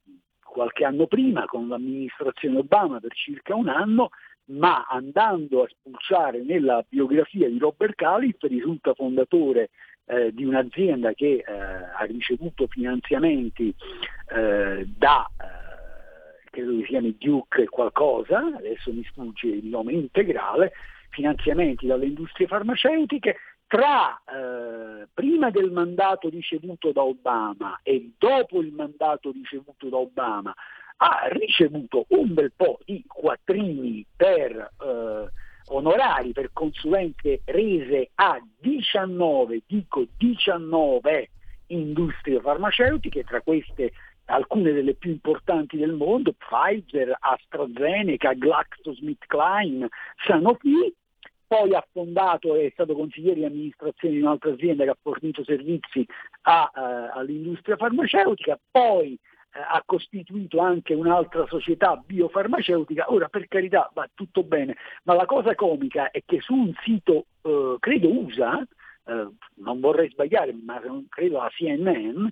[0.44, 4.10] qualche anno prima con l'amministrazione Obama per circa un anno,
[4.46, 9.70] ma andando a spulciare nella biografia di Robert Calif risulta fondatore
[10.06, 13.74] eh, di un'azienda che eh, ha ricevuto finanziamenti
[14.34, 20.72] eh, da eh, credo che siano Duke qualcosa, adesso mi sfugge il nome integrale,
[21.10, 23.36] finanziamenti dalle industrie farmaceutiche,
[23.66, 30.52] tra eh, prima del mandato ricevuto da Obama e dopo il mandato ricevuto da Obama
[31.02, 35.30] ha ricevuto un bel po' di quattrini per eh,
[35.70, 41.30] onorari per consulenze rese a 19, dico 19
[41.68, 43.92] industrie farmaceutiche, tra queste
[44.26, 49.88] alcune delle più importanti del mondo, Pfizer, AstraZeneca, GlaxoSmithKline,
[50.26, 50.94] Sanofi,
[51.46, 55.42] poi ha fondato e è stato consigliere di amministrazione di un'altra azienda che ha fornito
[55.42, 56.06] servizi
[56.42, 59.18] a, uh, all'industria farmaceutica, poi
[59.52, 65.54] ha costituito anche un'altra società biofarmaceutica, ora per carità va tutto bene, ma la cosa
[65.54, 71.40] comica è che su un sito, eh, credo USA, eh, non vorrei sbagliare, ma credo
[71.40, 72.28] a CNN,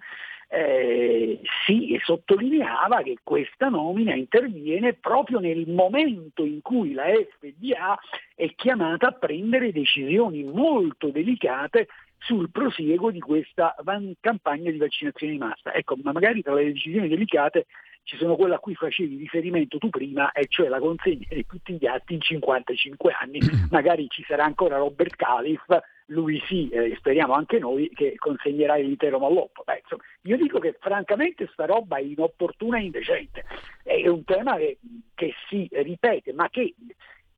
[0.50, 7.98] eh, si sottolineava che questa nomina interviene proprio nel momento in cui la FDA
[8.34, 11.88] è chiamata a prendere decisioni molto delicate
[12.18, 15.72] sul prosieguo di questa van- campagna di vaccinazione di massa.
[15.72, 17.66] Ecco, ma magari tra le decisioni delicate
[18.02, 21.76] ci sono quelle a cui facevi riferimento tu prima, e cioè la consegna di tutti
[21.78, 23.38] gli atti in 55 anni.
[23.70, 25.64] Magari ci sarà ancora Robert Calif,
[26.06, 29.62] lui sì, eh, speriamo anche noi, che consegnerà l'intero malloppo.
[29.64, 33.44] Beh, insomma, io dico che francamente sta roba è inopportuna e indecente.
[33.82, 34.78] È un tema che,
[35.14, 36.74] che si ripete, ma che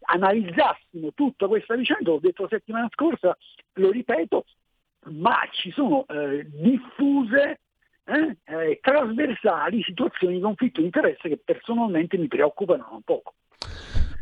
[0.02, 3.36] analizzassimo tutta questa vicenda, l'ho detto la settimana scorsa,
[3.74, 4.44] lo ripeto,
[5.08, 7.60] ma ci sono eh, diffuse
[8.04, 13.34] eh, eh, trasversali situazioni di conflitto di interesse che personalmente mi preoccupano un poco.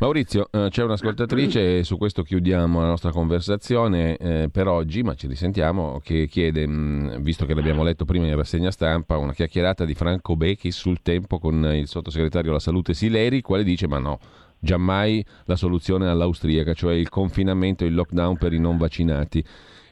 [0.00, 5.14] Maurizio, eh, c'è un'ascoltatrice e su questo chiudiamo la nostra conversazione eh, per oggi, ma
[5.14, 9.84] ci risentiamo, che chiede, mh, visto che l'abbiamo letto prima in rassegna stampa, una chiacchierata
[9.84, 14.20] di Franco Becchi sul tempo con il sottosegretario alla salute Sileri, quale dice ma no,
[14.60, 19.44] giammai la soluzione all'austriaca, cioè il confinamento e il lockdown per i non vaccinati.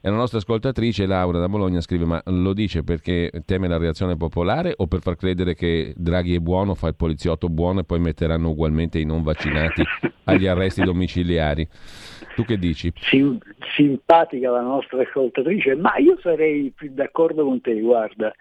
[0.07, 4.16] E la nostra ascoltatrice Laura da Bologna scrive: Ma lo dice perché teme la reazione
[4.16, 7.99] popolare o per far credere che Draghi è buono, fa il poliziotto buono e poi
[7.99, 9.83] metteranno ugualmente i non vaccinati
[10.23, 11.66] agli arresti domiciliari?
[12.37, 12.93] Tu che dici?
[13.01, 13.43] Sim-
[13.74, 18.33] simpatica la nostra ascoltatrice, ma io sarei più d'accordo con te, guarda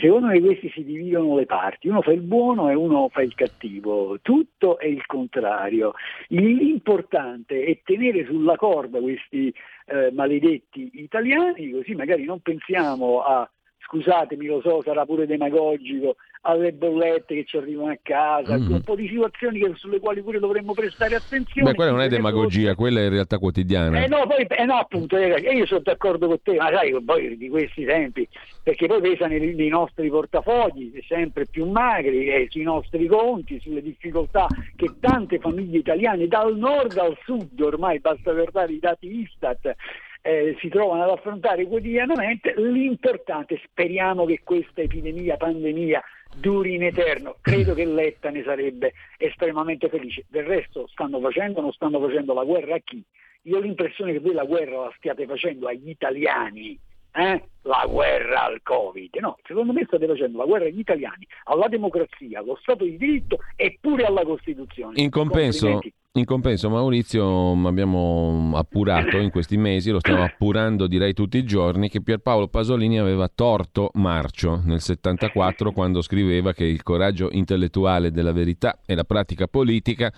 [0.00, 3.34] secondo me questi si dividono le parti, uno fa il buono e uno fa il
[3.34, 5.94] cattivo, tutto è il contrario.
[6.28, 9.52] L'importante è tenere sulla corda questi
[9.86, 13.48] eh, maledetti italiani, così magari non pensiamo a
[13.84, 18.72] scusatemi lo so, sarà pure demagogico, alle bollette che ci arrivano a casa, mm.
[18.72, 21.70] un po' di situazioni che, sulle quali pure dovremmo prestare attenzione.
[21.70, 22.74] Beh, quella non è demagogia, cose...
[22.74, 24.02] quella è realtà quotidiana.
[24.02, 27.36] Eh no, poi, eh no appunto, eh, io sono d'accordo con te, ma sai, poi
[27.36, 28.26] di questi tempi,
[28.62, 33.82] perché poi pesa nei, nei nostri portafogli, sempre più magri, eh, sui nostri conti, sulle
[33.82, 39.76] difficoltà che tante famiglie italiane dal nord al sud, ormai basta guardare i dati Istat,
[40.22, 42.54] eh, si trovano ad affrontare quotidianamente.
[42.56, 46.02] L'importante, speriamo che questa epidemia, pandemia
[46.36, 47.36] duri in eterno.
[47.40, 50.24] Credo che Letta ne sarebbe estremamente felice.
[50.28, 53.02] Del resto stanno facendo, non stanno facendo la guerra a chi?
[53.42, 56.78] Io ho l'impressione che voi la guerra la stiate facendo agli italiani
[57.12, 57.42] eh?
[57.62, 59.16] la guerra al Covid.
[59.20, 63.38] No, secondo me state facendo la guerra agli italiani, alla democrazia, allo Stato di diritto
[63.56, 65.00] e pure alla Costituzione.
[65.00, 65.78] In compenso,
[66.12, 71.88] in compenso Maurizio, abbiamo appurato in questi mesi, lo stiamo appurando direi tutti i giorni,
[71.88, 78.32] che Pierpaolo Pasolini aveva torto Marcio nel 74 quando scriveva che il coraggio intellettuale della
[78.32, 80.12] verità e la pratica politica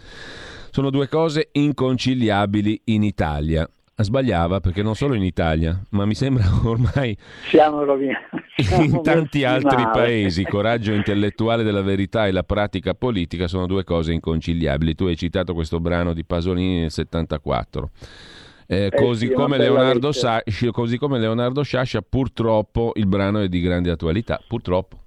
[0.71, 3.69] sono due cose inconciliabili in Italia
[4.03, 7.17] sbagliava perché non solo in Italia, ma mi sembra ormai
[7.49, 8.43] Siamo rovinati.
[8.81, 10.45] in tanti altri paesi.
[10.45, 14.95] Coraggio intellettuale della verità e la pratica politica sono due cose inconciliabili.
[14.95, 17.91] Tu hai citato questo brano di Pasolini nel 74.
[18.67, 19.59] Eh, eh, così, sì, come
[20.13, 20.43] Sa-
[20.73, 24.41] così, come Leonardo Sciascia, purtroppo il brano è di grande attualità.
[24.47, 25.03] Purtroppo.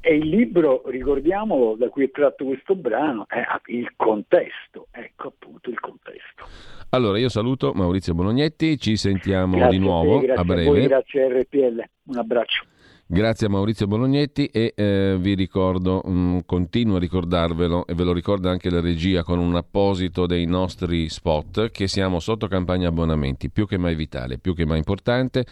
[0.00, 4.86] E il libro, ricordiamolo, da cui è tratto questo brano, è il contesto.
[4.92, 6.46] Ecco appunto il contesto.
[6.90, 10.62] Allora, io saluto Maurizio Bolognetti, ci sentiamo grazie di nuovo a, te, a breve.
[10.62, 12.64] A voi, grazie a RPL, un abbraccio.
[13.08, 18.02] Grazie a Maurizio Bolognetti e eh, vi ricordo, mh, mm, continuo a ricordarvelo e ve
[18.02, 22.88] lo ricorda anche la regia con un apposito dei nostri spot che siamo sotto campagna
[22.88, 25.44] abbonamenti, più che mai vitale, più che mai importante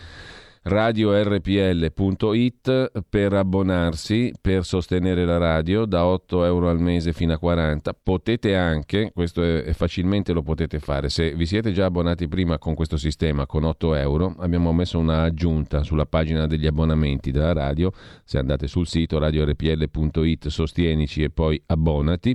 [0.67, 1.93] radiorpl.it
[3.09, 7.95] per abbonarsi, per sostenere la radio da 8 euro al mese fino a 40.
[8.03, 12.75] Potete anche, questo è, facilmente lo potete fare, se vi siete già abbonati prima con
[12.75, 17.93] questo sistema con 8 euro, abbiamo messo una aggiunta sulla pagina degli abbonamenti della radio,
[18.25, 22.35] se andate sul sito radiorpl.it sostienici e poi abbonati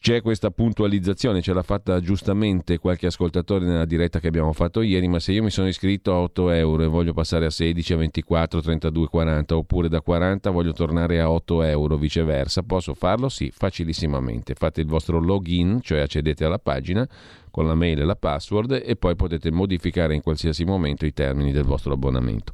[0.00, 5.08] c'è questa puntualizzazione, ce l'ha fatta giustamente qualche ascoltatore nella diretta che abbiamo fatto ieri,
[5.08, 7.96] ma se io mi sono iscritto a 8 euro e voglio passare a 16, a
[7.96, 13.28] 24, 32, 40 oppure da 40 voglio tornare a 8 euro viceversa, posso farlo?
[13.28, 14.54] Sì, facilissimamente.
[14.54, 17.06] Fate il vostro login, cioè accedete alla pagina
[17.50, 21.50] con la mail e la password e poi potete modificare in qualsiasi momento i termini
[21.50, 22.52] del vostro abbonamento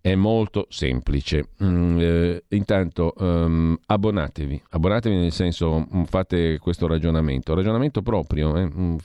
[0.00, 1.48] è molto semplice.
[1.62, 8.66] Mm, eh, intanto um, abbonatevi, abbonatevi nel senso mm, fate questo ragionamento, ragionamento proprio, eh,
[8.66, 8.96] mm,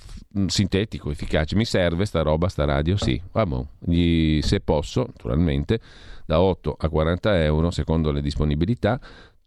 [0.48, 1.56] sintetico, efficace.
[1.56, 2.96] Mi serve sta roba, sta radio?
[2.96, 5.80] Sì, vabbè, ah, Gli, se posso, naturalmente,
[6.26, 9.00] da 8 a 40 euro secondo le disponibilità.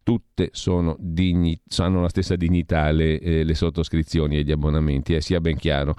[0.02, 5.20] Tutte sono digni, hanno la stessa dignità le, eh, le sottoscrizioni e gli abbonamenti, eh,
[5.20, 5.94] sia ben chiaro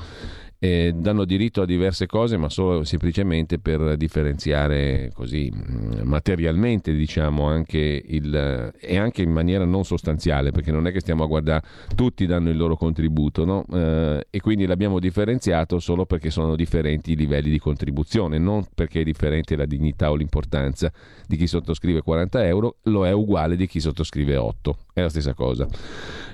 [0.59, 7.47] eh, danno diritto a diverse cose, ma solo semplicemente per differenziare così mm, materialmente, diciamo,
[7.47, 11.65] anche il, e anche in maniera non sostanziale, perché non è che stiamo a guardare,
[11.95, 13.65] tutti danno il loro contributo, no?
[13.71, 18.99] eh, e quindi l'abbiamo differenziato solo perché sono differenti i livelli di contribuzione, non perché
[18.99, 20.91] è differente la dignità o l'importanza
[21.25, 25.33] di chi sottoscrive 40 euro, lo è uguale di chi sottoscrive 8, è la stessa
[25.33, 25.65] cosa.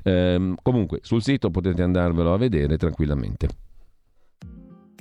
[0.03, 3.64] Eh, comunque sul sito potete andarvelo a vedere tranquillamente.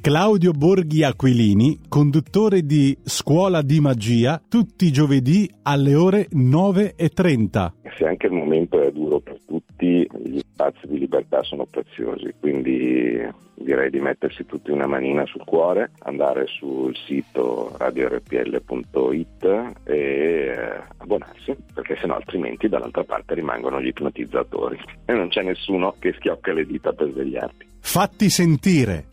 [0.04, 7.72] Claudio Borghi Aquilini, conduttore di Scuola di Magia, tutti i giovedì alle ore 9.30.
[7.96, 13.18] Se anche il momento è duro per tutti, gli spazi di libertà sono preziosi, quindi
[13.54, 19.44] direi di mettersi tutti una manina sul cuore, andare sul sito radiorpl.it
[19.84, 25.94] e eh, abbonarsi, perché sennò altrimenti dall'altra parte rimangono gli ipnotizzatori e non c'è nessuno
[25.98, 27.66] che schiocca le dita per svegliarti.
[27.80, 29.12] Fatti sentire!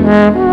[0.00, 0.49] MUZIEK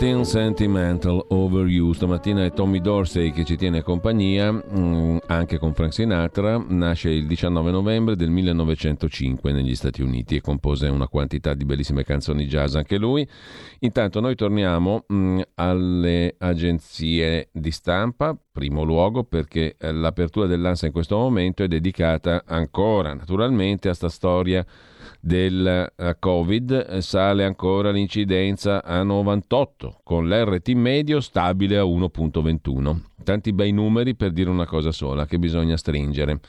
[0.00, 1.92] American Sentimental Over You.
[1.92, 6.56] Stamattina è Tommy Dorsey che ci tiene compagnia, mm, anche con Frank Sinatra.
[6.68, 12.02] Nasce il 19 novembre del 1905 negli Stati Uniti e compose una quantità di bellissime
[12.02, 13.28] canzoni jazz anche lui.
[13.80, 20.92] Intanto noi torniamo mm, alle agenzie di stampa, primo luogo perché eh, l'apertura dell'ANSA in
[20.92, 24.64] questo momento è dedicata ancora naturalmente a sta storia
[25.20, 33.00] del eh, Covid sale ancora l'incidenza a 98, con l'RT medio stabile a 1.21.
[33.22, 36.40] Tanti bei numeri per dire una cosa sola, che bisogna stringere.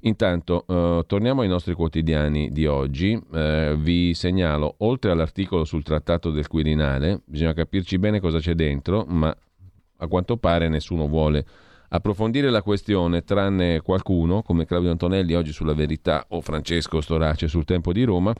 [0.00, 3.18] Intanto, eh, torniamo ai nostri quotidiani di oggi.
[3.32, 9.04] Eh, vi segnalo, oltre all'articolo sul trattato del Quirinale, bisogna capirci bene cosa c'è dentro,
[9.06, 9.34] ma
[9.98, 11.44] a quanto pare nessuno vuole
[11.88, 17.64] approfondire la questione, tranne qualcuno come Claudio Antonelli oggi sulla Verità o Francesco Storace sul
[17.64, 18.34] Tempo di Roma,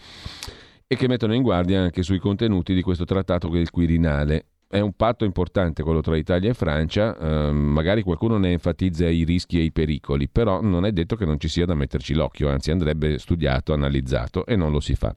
[0.86, 4.46] e che mettono in guardia anche sui contenuti di questo trattato che è il Quirinale.
[4.66, 9.22] È un patto importante quello tra Italia e Francia, eh, magari qualcuno ne enfatizza i
[9.22, 12.48] rischi e i pericoli, però non è detto che non ci sia da metterci l'occhio,
[12.48, 15.14] anzi andrebbe studiato, analizzato e non lo si fa.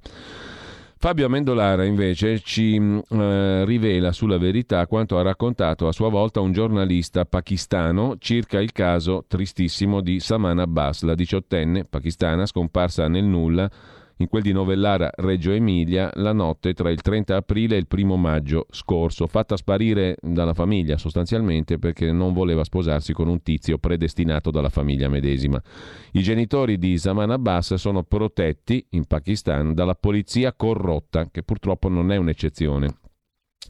[0.99, 6.39] Fabio Amendolara invece ci mm, eh, rivela sulla verità quanto ha raccontato a sua volta
[6.39, 13.25] un giornalista pakistano circa il caso tristissimo di Saman Abbas, la diciottenne pakistana scomparsa nel
[13.25, 13.69] nulla
[14.17, 18.15] in quel di Novellara Reggio Emilia la notte tra il 30 aprile e il 1
[18.17, 24.51] maggio scorso, fatta sparire dalla famiglia sostanzialmente perché non voleva sposarsi con un tizio predestinato
[24.51, 25.61] dalla famiglia medesima.
[26.13, 32.11] I genitori di Zaman Abbas sono protetti in Pakistan dalla polizia corrotta, che purtroppo non
[32.11, 32.87] è un'eccezione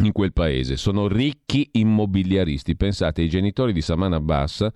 [0.04, 0.78] in quel paese.
[0.78, 2.76] Sono ricchi immobiliaristi.
[2.76, 4.68] Pensate, i genitori di Saman Abbas,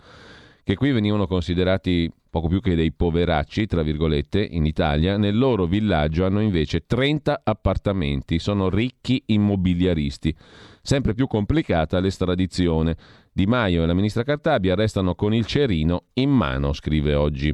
[0.63, 5.65] che qui venivano considerati poco più che dei poveracci, tra virgolette, in Italia, nel loro
[5.65, 10.33] villaggio hanno invece 30 appartamenti, sono ricchi immobiliaristi.
[10.81, 12.95] Sempre più complicata l'estradizione.
[13.33, 17.53] Di Maio e la ministra Cartabia restano con il cerino in mano, scrive oggi.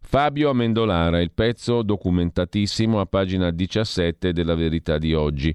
[0.00, 5.54] Fabio Amendolara, il pezzo documentatissimo a pagina 17 della Verità di oggi.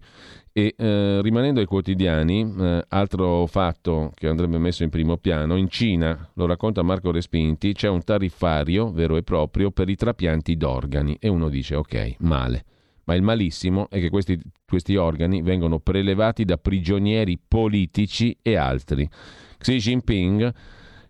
[0.54, 5.70] E eh, rimanendo ai quotidiani, eh, altro fatto che andrebbe messo in primo piano, in
[5.70, 11.18] Cina, lo racconta Marco Respinti, c'è un tariffario vero e proprio per i trapianti d'organi
[11.22, 12.66] e uno dice ok, male.
[13.06, 19.10] Ma il malissimo è che questi, questi organi vengono prelevati da prigionieri politici e altri.
[19.58, 20.54] Xi Jinping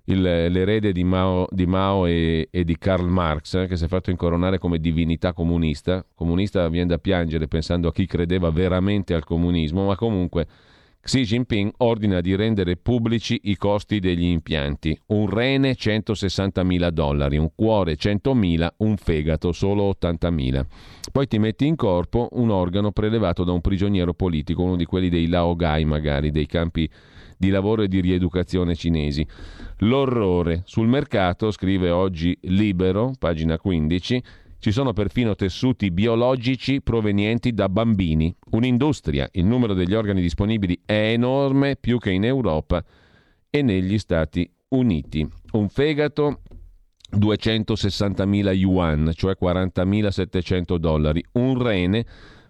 [0.06, 3.88] il, l'erede di Mao, di Mao e, e, di Karl Marx, eh, che si è
[3.88, 6.06] fatto incoronare come divinità comunista.
[6.16, 10.48] Comunista viene da piangere pensando a chi credeva veramente al comunismo, ma comunque
[11.04, 14.96] Xi Jinping ordina di rendere pubblici i costi degli impianti.
[15.08, 20.64] Un rene 160.000 dollari, un cuore 100.000, un fegato solo 80.000.
[21.12, 25.10] Poi ti metti in corpo un organo prelevato da un prigioniero politico, uno di quelli
[25.10, 26.88] dei Laogai magari, dei campi
[27.42, 29.26] di lavoro e di rieducazione cinesi.
[29.80, 30.62] L'orrore.
[30.66, 34.24] Sul mercato, scrive oggi Libero, pagina 15,
[34.60, 38.32] ci sono perfino tessuti biologici provenienti da bambini.
[38.52, 39.28] Un'industria.
[39.32, 42.84] Il numero degli organi disponibili è enorme, più che in Europa
[43.50, 45.28] e negli Stati Uniti.
[45.54, 46.42] Un fegato
[47.18, 51.26] 260.000 yuan, cioè 40.700 dollari.
[51.32, 52.06] Un rene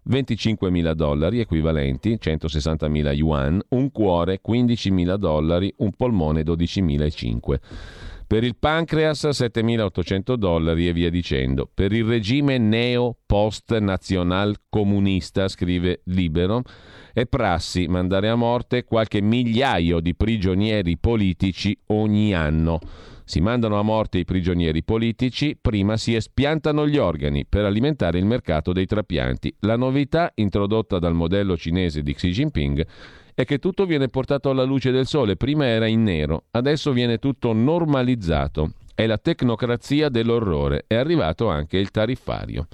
[0.10, 7.60] 25.000 dollari equivalenti, 160.000 yuan, un cuore 15.000 dollari, un polmone 12.500.
[8.32, 11.70] Per il pancreas 7.800 dollari e via dicendo.
[11.72, 16.62] Per il regime neo-post-nazional comunista, scrive Libero,
[17.12, 22.80] è prassi mandare a morte qualche migliaio di prigionieri politici ogni anno.
[23.24, 28.26] Si mandano a morte i prigionieri politici, prima si espiantano gli organi per alimentare il
[28.26, 29.56] mercato dei trapianti.
[29.60, 32.86] La novità introdotta dal modello cinese di Xi Jinping
[33.34, 37.18] è che tutto viene portato alla luce del sole, prima era in nero, adesso viene
[37.18, 38.74] tutto normalizzato.
[38.94, 42.68] È la tecnocrazia dell'orrore, è arrivato anche il tariffario.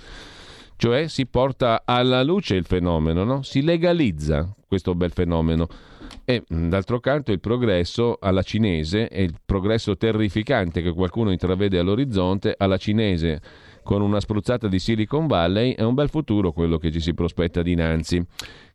[0.76, 3.41] Cioè si porta alla luce il fenomeno, no?
[3.41, 5.68] si legalizza questo bel fenomeno.
[6.26, 12.54] E d'altro canto il progresso alla cinese e il progresso terrificante che qualcuno intravede all'orizzonte
[12.58, 13.42] alla cinese
[13.88, 17.62] con una spruzzata di Silicon Valley è un bel futuro quello che ci si prospetta
[17.62, 18.22] dinanzi.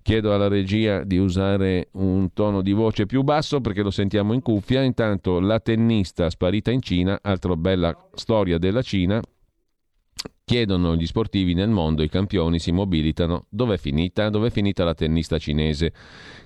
[0.00, 4.40] Chiedo alla regia di usare un tono di voce più basso perché lo sentiamo in
[4.40, 4.80] cuffia.
[4.80, 9.20] Intanto la tennista sparita in Cina, altra bella storia della Cina,
[10.44, 13.46] Chiedono gli sportivi nel mondo, i campioni si mobilitano.
[13.48, 14.28] Dov'è finita?
[14.28, 15.92] Dov'è finita la tennista cinese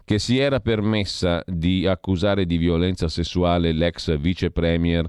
[0.05, 5.09] che si era permessa di accusare di violenza sessuale l'ex vice premier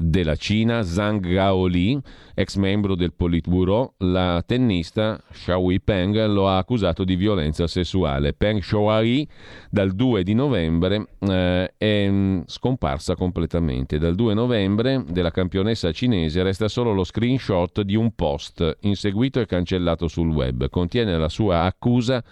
[0.00, 2.00] della Cina, Zhang Gaoli,
[2.34, 8.32] ex membro del Politburo, la tennista Xiaoyi Peng lo ha accusato di violenza sessuale.
[8.32, 9.28] Peng Shuai
[9.68, 13.98] dal 2 di novembre eh, è mm, scomparsa completamente.
[13.98, 19.46] Dal 2 novembre della campionessa cinese resta solo lo screenshot di un post inseguito e
[19.46, 20.70] cancellato sul web.
[20.70, 22.24] Contiene la sua accusa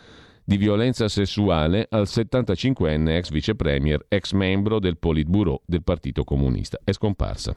[0.49, 6.81] di violenza sessuale al 75enne ex vice premier, ex membro del Politburo del Partito Comunista.
[6.83, 7.53] È scomparsa.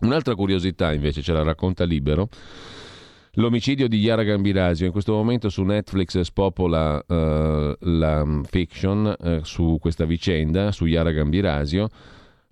[0.00, 2.28] Un'altra curiosità invece ce la racconta Libero.
[3.34, 9.78] L'omicidio di Yara Gambirasio, in questo momento su Netflix spopola uh, la fiction uh, su
[9.80, 11.88] questa vicenda, su Yara Gambirasio.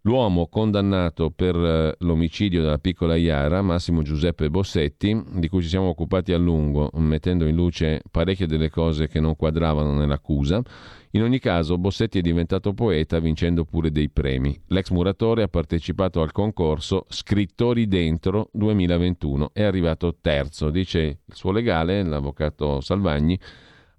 [0.07, 5.89] L'uomo condannato per eh, l'omicidio della piccola Iara, Massimo Giuseppe Bossetti, di cui ci siamo
[5.89, 10.63] occupati a lungo, mettendo in luce parecchie delle cose che non quadravano nell'accusa,
[11.11, 14.57] in ogni caso Bossetti è diventato poeta vincendo pure dei premi.
[14.69, 21.51] L'ex muratore ha partecipato al concorso Scrittori Dentro 2021, è arrivato terzo, dice il suo
[21.51, 23.37] legale, l'avvocato Salvagni,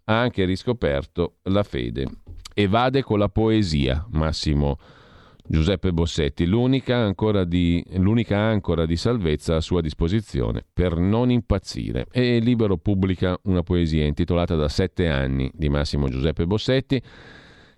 [0.05, 2.07] ha anche riscoperto la fede.
[2.53, 4.97] Evade con la poesia, Massimo Giuseppe
[5.93, 12.05] Bossetti, l'unica ancora, di, l'unica ancora di salvezza a sua disposizione per non impazzire.
[12.11, 17.01] E Libero pubblica una poesia intitolata Da sette anni di Massimo Giuseppe Bossetti,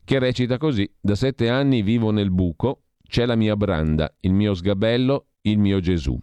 [0.04, 4.54] che recita così: Da sette anni vivo nel buco, c'è la mia branda, il mio
[4.54, 6.20] sgabello, il mio Gesù.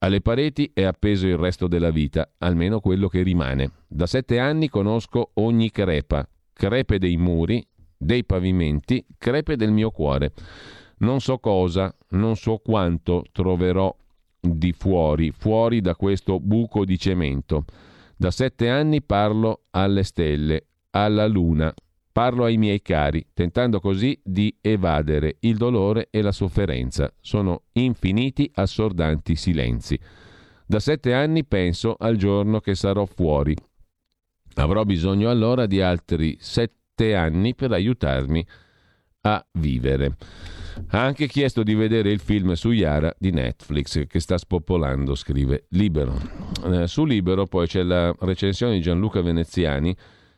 [0.00, 3.72] Alle pareti è appeso il resto della vita, almeno quello che rimane.
[3.88, 7.66] Da sette anni conosco ogni crepa, crepe dei muri,
[7.96, 10.32] dei pavimenti, crepe del mio cuore.
[10.98, 13.94] Non so cosa, non so quanto troverò
[14.40, 17.64] di fuori, fuori da questo buco di cemento.
[18.16, 21.72] Da sette anni parlo alle stelle, alla luna,
[22.10, 27.12] parlo ai miei cari, tentando così di evadere il dolore e la sofferenza.
[27.20, 29.98] Sono infiniti, assordanti silenzi.
[30.66, 33.54] Da sette anni penso al giorno che sarò fuori.
[34.54, 38.44] Avrò bisogno allora di altri sette anni per aiutarmi
[39.20, 40.16] a vivere.
[40.86, 45.66] Ha anche chiesto di vedere il film su Yara di Netflix che sta spopolando, scrive
[45.70, 46.18] Libero.
[46.64, 49.94] Eh, su Libero poi c'è la recensione di Gianluca Veneziani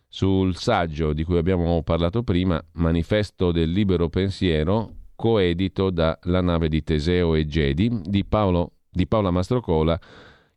[0.09, 6.69] sul saggio di cui abbiamo parlato prima, Manifesto del libero pensiero, coedito da La nave
[6.69, 9.99] di Teseo e Gedi di, Paolo, di Paola Mastrocola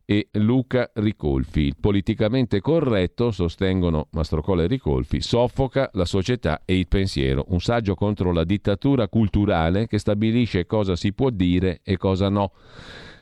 [0.04, 1.60] e Luca Ricolfi.
[1.62, 7.44] Il politicamente corretto, sostengono Mastrocola e Ricolfi, soffoca la società e il pensiero.
[7.48, 12.52] Un saggio contro la dittatura culturale che stabilisce cosa si può dire e cosa no.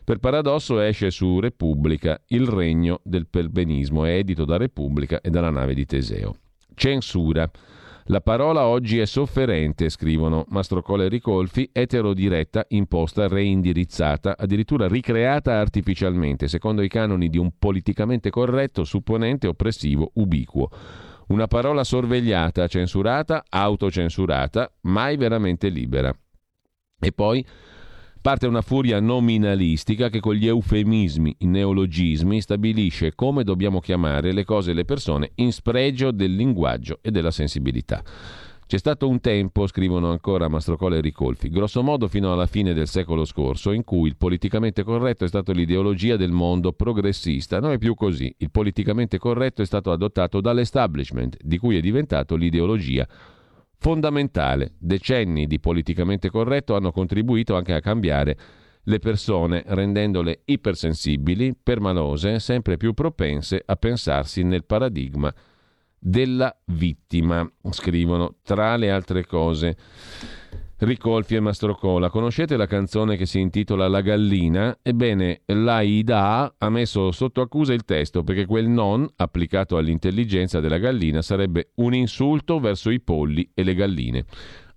[0.04, 5.50] Per paradosso esce su Repubblica Il regno del perbenismo, è edito da Repubblica e dalla
[5.50, 6.36] nave di Teseo.
[6.74, 7.48] Censura.
[8.06, 16.48] La parola oggi è sofferente, scrivono Mastrocola e Ricolfi, eterodiretta, imposta, reindirizzata, addirittura ricreata artificialmente,
[16.48, 20.68] secondo i canoni di un politicamente corretto, supponente, oppressivo, ubiquo.
[21.28, 26.12] Una parola sorvegliata, censurata, autocensurata, mai veramente libera.
[26.98, 27.46] E poi
[28.22, 34.44] Parte una furia nominalistica che con gli eufemismi, i neologismi, stabilisce come dobbiamo chiamare le
[34.44, 38.00] cose e le persone in spregio del linguaggio e della sensibilità.
[38.64, 43.24] C'è stato un tempo, scrivono ancora Mastrocola e Ricolfi, grossomodo fino alla fine del secolo
[43.24, 47.58] scorso, in cui il politicamente corretto è stato l'ideologia del mondo progressista.
[47.58, 48.32] Non è più così.
[48.38, 53.04] Il politicamente corretto è stato adottato dall'establishment, di cui è diventato l'ideologia
[53.82, 54.74] fondamentale.
[54.78, 58.38] Decenni di politicamente corretto hanno contribuito anche a cambiare
[58.84, 65.34] le persone, rendendole ipersensibili, permalose, sempre più propense a pensarsi nel paradigma
[65.98, 69.76] della vittima, scrivono tra le altre cose.
[70.84, 72.10] Ricolfi e Mastrocola.
[72.10, 74.76] Conoscete la canzone che si intitola La gallina?
[74.82, 81.22] Ebbene, l'AIDA ha messo sotto accusa il testo perché quel non, applicato all'intelligenza della gallina,
[81.22, 84.24] sarebbe un insulto verso i polli e le galline.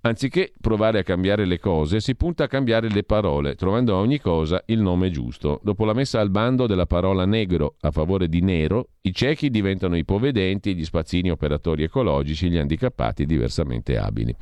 [0.02, 4.20] Anziché provare a cambiare le cose, si punta a cambiare le parole, trovando a ogni
[4.20, 5.60] cosa il nome giusto.
[5.64, 9.98] Dopo la messa al bando della parola negro a favore di nero, i ciechi diventano
[9.98, 14.36] i povedenti, gli spazzini operatori ecologici, gli handicappati diversamente abili.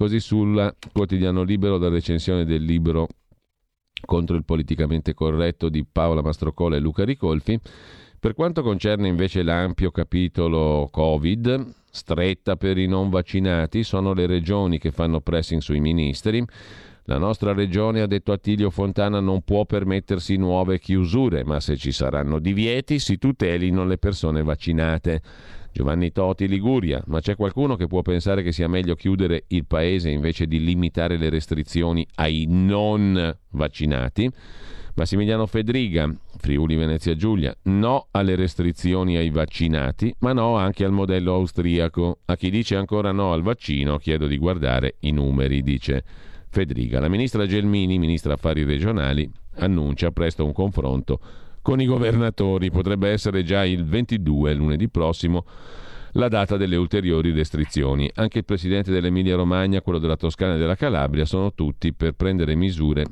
[0.00, 3.06] Così sul quotidiano libero la recensione del libro
[4.06, 7.60] contro il politicamente corretto di Paola Mastrocola e Luca Ricolfi.
[8.18, 14.78] Per quanto concerne invece l'ampio capitolo Covid, stretta per i non vaccinati, sono le regioni
[14.78, 16.42] che fanno pressing sui ministri.
[17.04, 21.92] La nostra regione, ha detto Attilio Fontana, non può permettersi nuove chiusure, ma se ci
[21.92, 25.22] saranno divieti si tutelino le persone vaccinate.
[25.72, 30.10] Giovanni Toti, Liguria, ma c'è qualcuno che può pensare che sia meglio chiudere il paese
[30.10, 34.30] invece di limitare le restrizioni ai non vaccinati?
[34.94, 41.34] Massimiliano Fedriga, Friuli Venezia Giulia, no alle restrizioni ai vaccinati, ma no anche al modello
[41.34, 42.18] austriaco.
[42.26, 46.04] A chi dice ancora no al vaccino chiedo di guardare i numeri, dice
[46.50, 46.98] Fedriga.
[46.98, 51.20] La ministra Gelmini, ministra affari regionali, annuncia presto un confronto
[51.62, 52.70] con i governatori.
[52.70, 55.44] Potrebbe essere già il 22, lunedì prossimo,
[56.12, 58.10] la data delle ulteriori restrizioni.
[58.14, 62.56] Anche il presidente dell'Emilia Romagna, quello della Toscana e della Calabria sono tutti per prendere
[62.56, 63.06] misure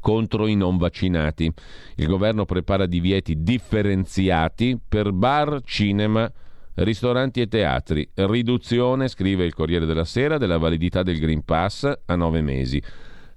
[0.00, 1.52] contro i non vaccinati.
[1.96, 6.30] Il governo prepara divieti differenziati per bar, cinema,
[6.80, 8.08] ristoranti e teatri.
[8.14, 12.82] Riduzione, scrive il Corriere della Sera, della validità del Green Pass a nove mesi.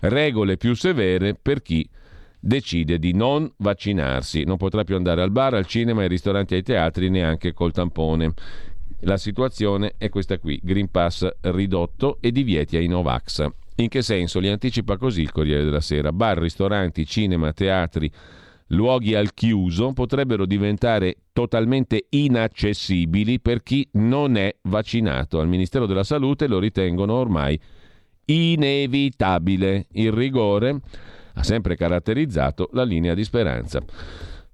[0.01, 1.87] Regole più severe per chi
[2.39, 4.43] decide di non vaccinarsi.
[4.43, 7.71] Non potrà più andare al bar, al cinema, ai ristoranti e ai teatri neanche col
[7.71, 8.33] tampone.
[9.01, 13.45] La situazione è questa qui, Green Pass ridotto e divieti ai Novax.
[13.75, 14.39] In che senso?
[14.39, 16.11] Li anticipa così il Corriere della Sera.
[16.11, 18.09] Bar, ristoranti, cinema, teatri,
[18.67, 25.39] luoghi al chiuso potrebbero diventare totalmente inaccessibili per chi non è vaccinato.
[25.39, 27.59] Al Ministero della Salute lo ritengono ormai
[28.25, 29.87] inevitabile.
[29.91, 30.79] Il rigore
[31.35, 33.81] ha sempre caratterizzato la linea di speranza.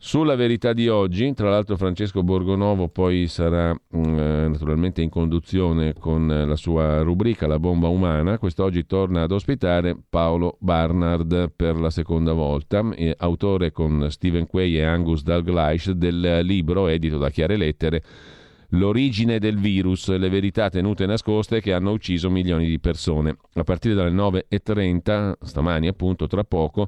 [0.01, 5.93] Sulla verità di oggi, tra l'altro Francesco Borgonovo poi sarà mm, eh, naturalmente in conduzione
[5.93, 11.89] con la sua rubrica La bomba umana, quest'oggi torna ad ospitare Paolo Barnard per la
[11.89, 17.57] seconda volta, eh, autore con Stephen Quay e Angus Dalgleish del libro edito da Chiare
[17.57, 18.01] Lettere
[18.73, 23.35] L'origine del virus, le verità tenute nascoste che hanno ucciso milioni di persone.
[23.55, 26.87] A partire dalle 9.30, stamani appunto, tra poco,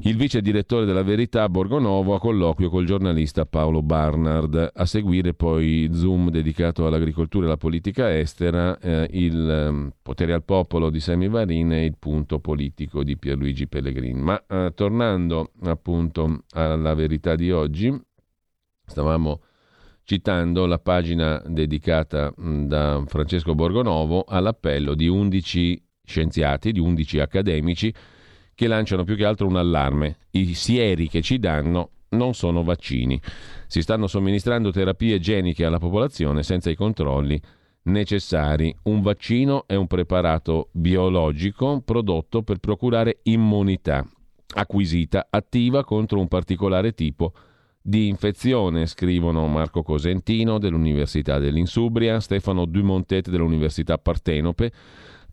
[0.00, 4.70] il vice direttore della Verità Borgonovo a colloquio col giornalista Paolo Barnard.
[4.74, 10.44] A seguire poi Zoom dedicato all'agricoltura e alla politica estera, eh, il um, potere al
[10.44, 14.20] popolo di Semi Varin e il punto politico di Pierluigi Pellegrini.
[14.20, 17.94] Ma eh, tornando appunto alla verità di oggi,
[18.84, 19.40] stavamo
[20.04, 27.94] citando la pagina dedicata mh, da Francesco Borgonovo all'appello di 11 scienziati, di 11 accademici
[28.62, 30.18] che lanciano più che altro un allarme.
[30.30, 33.20] I sieri che ci danno non sono vaccini.
[33.66, 37.40] Si stanno somministrando terapie geniche alla popolazione senza i controlli
[37.84, 38.72] necessari.
[38.84, 44.06] Un vaccino è un preparato biologico prodotto per procurare immunità
[44.54, 47.32] acquisita attiva contro un particolare tipo
[47.80, 54.70] di infezione, scrivono Marco Cosentino dell'Università dell'Insubria, Stefano Dumontet dell'Università Partenope,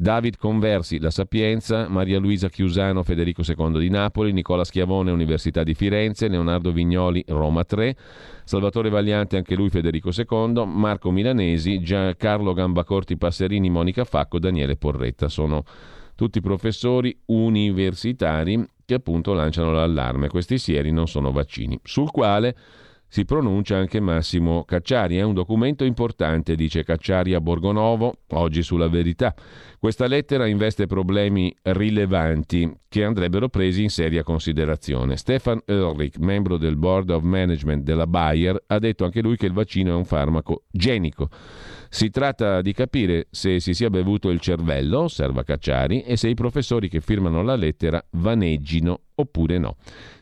[0.02, 5.74] David Conversi, La Sapienza, Maria Luisa Chiusano, Federico II di Napoli, Nicola Schiavone, Università di
[5.74, 7.98] Firenze, Leonardo Vignoli, Roma 3,
[8.46, 15.28] Salvatore Vagliante, anche lui Federico II, Marco Milanesi, Giancarlo Gambacorti Passerini, Monica Facco, Daniele Porretta.
[15.28, 15.64] Sono
[16.16, 20.30] tutti professori universitari che appunto lanciano l'allarme.
[20.30, 22.56] Questi sieri non sono vaccini, sul quale
[23.10, 25.18] si pronuncia anche Massimo Cacciari.
[25.18, 29.34] È un documento importante, dice Cacciari a Borgonovo, oggi sulla verità.
[29.80, 35.18] Questa lettera investe problemi rilevanti che andrebbero presi in seria considerazione.
[35.18, 39.54] Stefan Ulrich, membro del board of management della Bayer, ha detto anche lui che il
[39.54, 41.30] vaccino è un farmaco genico.
[41.90, 46.36] Si tratta di capire se si sia bevuto il cervello, osserva Cacciari, e se i
[46.36, 49.78] professori che firmano la lettera vaneggino oppure no.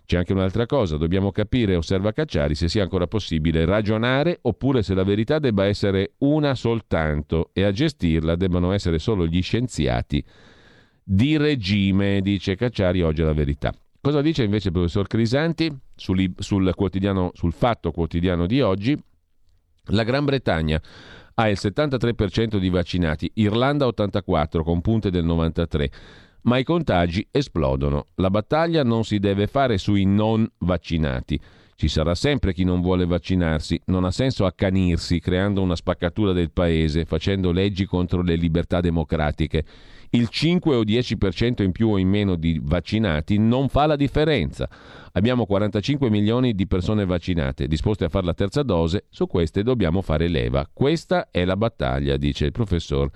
[0.08, 4.94] C'è anche un'altra cosa, dobbiamo capire, osserva Cacciari, se sia ancora possibile ragionare oppure se
[4.94, 10.24] la verità debba essere una soltanto e a gestirla debbano essere solo gli scienziati
[11.04, 13.74] di regime, dice Cacciari oggi la verità.
[14.00, 16.74] Cosa dice invece il professor Crisanti sul, sul,
[17.34, 18.98] sul fatto quotidiano di oggi?
[19.88, 20.82] La Gran Bretagna
[21.34, 25.92] ha il 73% di vaccinati, Irlanda 84 con punte del 93
[26.48, 28.08] ma i contagi esplodono.
[28.16, 31.40] La battaglia non si deve fare sui non vaccinati.
[31.76, 36.52] Ci sarà sempre chi non vuole vaccinarsi, non ha senso accanirsi creando una spaccatura del
[36.52, 39.64] paese, facendo leggi contro le libertà democratiche.
[40.12, 44.70] Il 5 o 10% in più o in meno di vaccinati non fa la differenza.
[45.12, 50.02] Abbiamo 45 milioni di persone vaccinate, disposte a fare la terza dose, su queste dobbiamo
[50.02, 50.68] fare leva.
[50.72, 53.12] Questa è la battaglia, dice il professor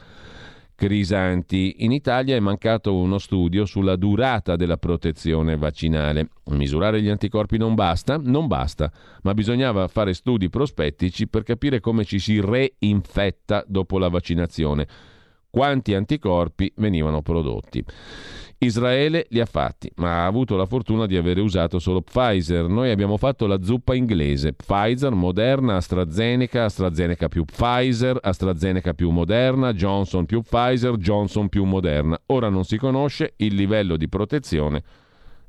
[0.82, 1.76] Crisanti.
[1.86, 6.30] In Italia è mancato uno studio sulla durata della protezione vaccinale.
[6.46, 8.18] Misurare gli anticorpi non basta?
[8.18, 8.92] Non basta,
[9.22, 14.88] ma bisognava fare studi prospettici per capire come ci si reinfetta dopo la vaccinazione.
[15.52, 17.86] Quanti anticorpi venivano prodotti.
[18.64, 22.68] Israele li ha fatti, ma ha avuto la fortuna di avere usato solo Pfizer.
[22.68, 24.54] Noi abbiamo fatto la zuppa inglese.
[24.54, 32.22] Pfizer, Moderna, AstraZeneca, AstraZeneca più Pfizer, AstraZeneca più Moderna, Johnson più Pfizer, Johnson più Moderna.
[32.28, 34.84] Ora non si conosce il livello di protezione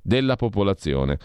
[0.00, 1.18] della popolazione.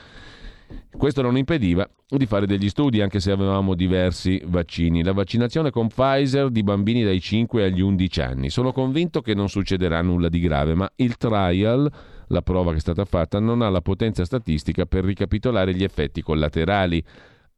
[0.98, 5.04] Questo non impediva di fare degli studi anche se avevamo diversi vaccini.
[5.04, 8.50] La vaccinazione con Pfizer di bambini dai 5 agli 11 anni.
[8.50, 11.92] Sono convinto che non succederà nulla di grave, ma il trial,
[12.28, 16.22] la prova che è stata fatta, non ha la potenza statistica per ricapitolare gli effetti
[16.22, 17.04] collaterali.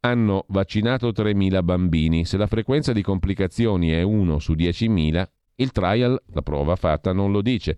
[0.00, 2.24] Hanno vaccinato 3.000 bambini.
[2.24, 5.24] Se la frequenza di complicazioni è 1 su 10.000,
[5.56, 7.76] il trial, la prova fatta, non lo dice.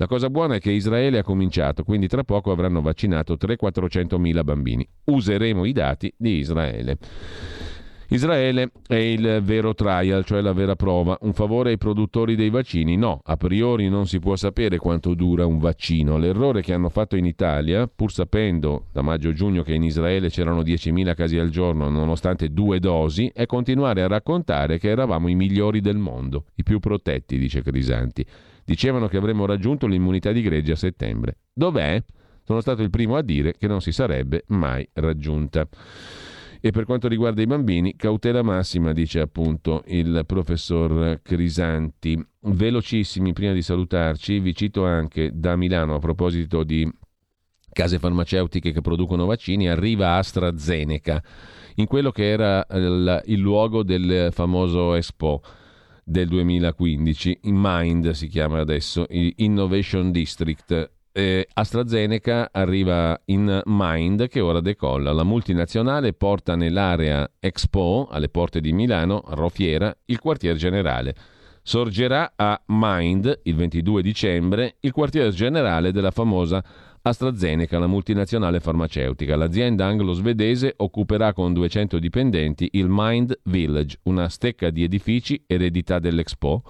[0.00, 4.42] La cosa buona è che Israele ha cominciato, quindi tra poco avranno vaccinato 300-400 mila
[4.42, 4.88] bambini.
[5.04, 6.96] Useremo i dati di Israele.
[8.08, 11.18] Israele è il vero trial, cioè la vera prova.
[11.20, 12.96] Un favore ai produttori dei vaccini?
[12.96, 16.16] No, a priori non si può sapere quanto dura un vaccino.
[16.16, 21.14] L'errore che hanno fatto in Italia, pur sapendo da maggio-giugno che in Israele c'erano 10.000
[21.14, 25.98] casi al giorno nonostante due dosi, è continuare a raccontare che eravamo i migliori del
[25.98, 28.24] mondo, i più protetti, dice Crisanti.
[28.70, 31.38] Dicevano che avremmo raggiunto l'immunità di gregge a settembre.
[31.52, 32.00] Dov'è?
[32.44, 35.68] Sono stato il primo a dire che non si sarebbe mai raggiunta.
[36.60, 42.24] E per quanto riguarda i bambini, cautela massima, dice appunto il professor Crisanti.
[42.42, 46.88] Velocissimi, prima di salutarci, vi cito anche da Milano a proposito di
[47.72, 51.20] case farmaceutiche che producono vaccini, arriva AstraZeneca
[51.74, 55.42] in quello che era il, il luogo del famoso Expo
[56.10, 60.90] del 2015, in Mind si chiama adesso, Innovation District.
[61.12, 65.12] Eh, AstraZeneca arriva in Mind che ora decolla.
[65.12, 71.14] La multinazionale porta nell'area Expo, alle porte di Milano, Rofiera, il quartier generale.
[71.62, 76.64] Sorgerà a Mind il 22 dicembre il quartier generale della famosa
[77.02, 79.34] AstraZeneca, la multinazionale farmaceutica.
[79.34, 86.62] L'azienda anglo-svedese occuperà con 200 dipendenti il Mind Village, una stecca di edifici eredità dell'Expo,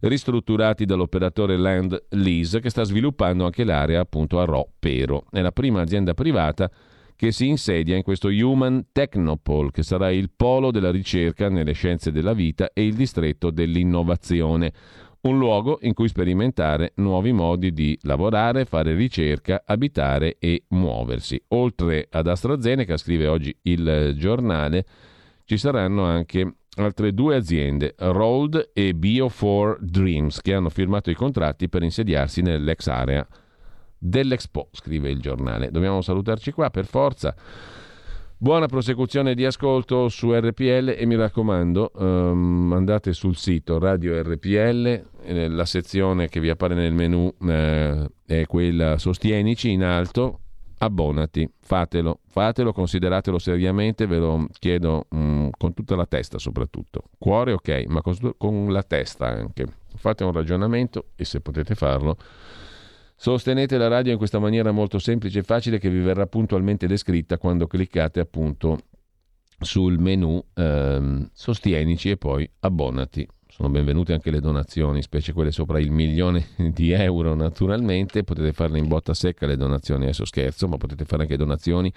[0.00, 5.24] ristrutturati dall'operatore Land Lease che sta sviluppando anche l'area appunto a Ro Pero.
[5.30, 6.70] È la prima azienda privata
[7.16, 12.10] che si insedia in questo Human Technopole, che sarà il polo della ricerca nelle scienze
[12.10, 14.72] della vita e il distretto dell'innovazione
[15.22, 21.40] un luogo in cui sperimentare nuovi modi di lavorare, fare ricerca, abitare e muoversi.
[21.48, 24.84] Oltre ad AstraZeneca, scrive oggi il giornale,
[25.44, 31.68] ci saranno anche altre due aziende, Rold e Bio4 Dreams, che hanno firmato i contratti
[31.68, 33.26] per insediarsi nell'ex area
[33.98, 35.70] dell'Expo, scrive il giornale.
[35.70, 37.34] Dobbiamo salutarci qua per forza.
[38.42, 45.04] Buona prosecuzione di ascolto su RPL e mi raccomando um, andate sul sito Radio RPL,
[45.22, 50.40] eh, la sezione che vi appare nel menu eh, è quella Sostienici in alto,
[50.78, 57.04] abbonati, fatelo, fatelo, consideratelo seriamente, ve lo chiedo um, con tutta la testa soprattutto.
[57.18, 59.66] Cuore ok, ma con, con la testa anche.
[59.94, 62.16] Fate un ragionamento e se potete farlo
[63.22, 67.38] Sostenete la radio in questa maniera molto semplice e facile che vi verrà puntualmente descritta
[67.38, 68.80] quando cliccate appunto
[69.60, 73.24] sul menu ehm, Sostienici e poi Abbonati.
[73.46, 78.78] Sono benvenute anche le donazioni, specie quelle sopra il milione di euro naturalmente, potete farle
[78.78, 81.92] in botta secca le donazioni, adesso scherzo, ma potete fare anche donazioni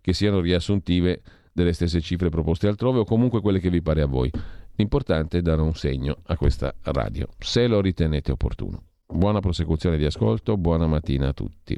[0.00, 1.20] che siano riassuntive
[1.52, 4.30] delle stesse cifre proposte altrove o comunque quelle che vi pare a voi.
[4.76, 8.84] L'importante è dare un segno a questa radio, se lo ritenete opportuno.
[9.12, 11.76] Buona prosecuzione di ascolto, buona mattina a tutti.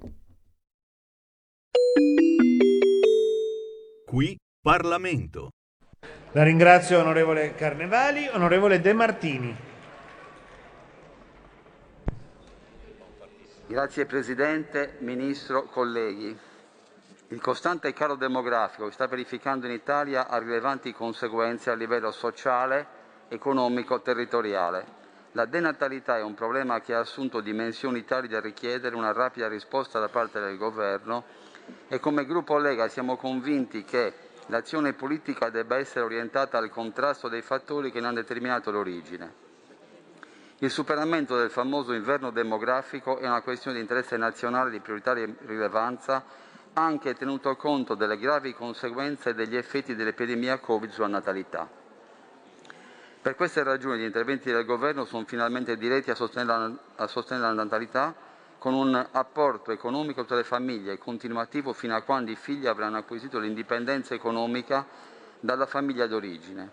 [4.05, 5.49] Qui Parlamento.
[6.33, 9.57] La ringrazio onorevole Carnevali, onorevole De Martini.
[13.67, 16.37] Grazie Presidente, Ministro, colleghi.
[17.29, 22.87] Il costante calo demografico che sta verificando in Italia ha rilevanti conseguenze a livello sociale,
[23.29, 25.01] economico, territoriale
[25.33, 29.99] la denatalità è un problema che ha assunto dimensioni tali da richiedere una rapida risposta
[29.99, 31.25] da parte del Governo
[31.89, 34.13] e come gruppo Lega siamo convinti che
[34.47, 39.41] l'azione politica debba essere orientata al contrasto dei fattori che ne hanno determinato l'origine.
[40.59, 46.25] Il superamento del famoso inverno demografico è una questione di interesse nazionale di prioritaria rilevanza,
[46.75, 51.82] anche tenuto conto delle gravi conseguenze degli effetti dell'epidemia Covid sulla natalità.
[53.23, 57.47] Per queste ragioni gli interventi del Governo sono finalmente diretti a sostenere la, a sostenere
[57.47, 58.13] la natalità
[58.59, 63.39] con un apporto economico per le famiglie continuativo fino a quando i figli avranno acquisito
[63.39, 64.85] l'indipendenza economica
[65.39, 66.71] dalla famiglia d'origine.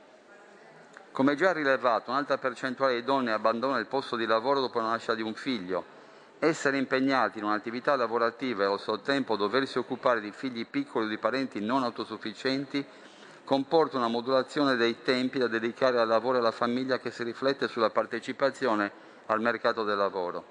[1.11, 5.13] Come già rilevato, un'alta percentuale di donne abbandona il posto di lavoro dopo la nascita
[5.13, 5.97] di un figlio.
[6.39, 11.09] Essere impegnati in un'attività lavorativa e allo stesso tempo doversi occupare di figli piccoli o
[11.09, 12.83] di parenti non autosufficienti
[13.49, 17.67] comporta una modulazione dei tempi da dedicare al lavoro e alla famiglia che si riflette
[17.67, 18.91] sulla partecipazione
[19.25, 20.43] al mercato del lavoro.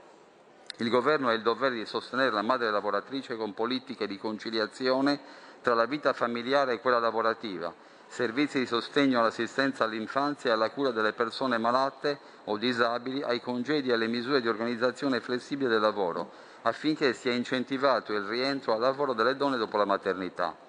[0.78, 5.20] Il Governo ha il dovere di sostenere la madre lavoratrice con politiche di conciliazione
[5.62, 7.72] tra la vita familiare e quella lavorativa,
[8.08, 13.90] servizi di sostegno all'assistenza all'infanzia e alla cura delle persone malate o disabili, ai congedi
[13.90, 19.12] e alle misure di organizzazione flessibile del lavoro, affinché sia incentivato il rientro al lavoro
[19.12, 20.66] delle donne dopo la maternità.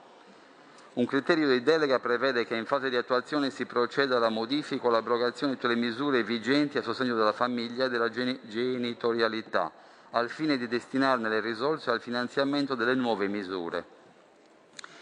[0.92, 4.90] Un criterio di delega prevede che in fase di attuazione si proceda alla modifica o
[4.90, 9.72] all'abrogazione di tutte le misure vigenti a sostegno della famiglia e della genitorialità,
[10.12, 13.98] al fine di destinarne le risorse al finanziamento delle nuove misure.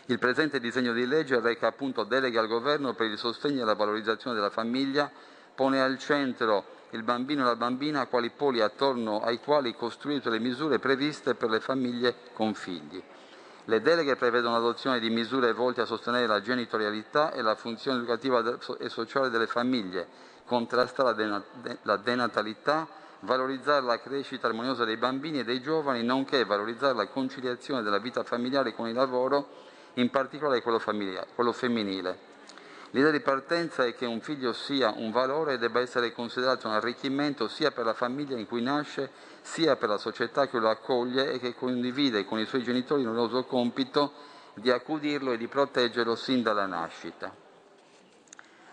[0.07, 3.73] Il presente disegno di legge reca appunto deleghe al Governo per il sostegno e la
[3.73, 5.09] valorizzazione della famiglia,
[5.55, 10.39] pone al centro il bambino e la bambina quali poli attorno ai quali costruite le
[10.39, 13.01] misure previste per le famiglie con figli.
[13.69, 18.57] Le deleghe prevedono l'adozione di misure volte a sostenere la genitorialità e la funzione educativa
[18.79, 20.07] e sociale delle famiglie,
[20.45, 21.43] contrastare
[21.81, 22.87] la denatalità,
[23.21, 28.23] valorizzare la crescita armoniosa dei bambini e dei giovani, nonché valorizzare la conciliazione della vita
[28.23, 29.49] familiare con il lavoro
[29.95, 30.81] in particolare quello,
[31.35, 32.35] quello femminile.
[32.91, 36.73] L'idea di partenza è che un figlio sia un valore e debba essere considerato un
[36.73, 39.11] arricchimento sia per la famiglia in cui nasce,
[39.41, 43.43] sia per la società che lo accoglie e che condivide con i suoi genitori l'onoso
[43.43, 44.13] compito
[44.53, 47.45] di accudirlo e di proteggerlo sin dalla nascita.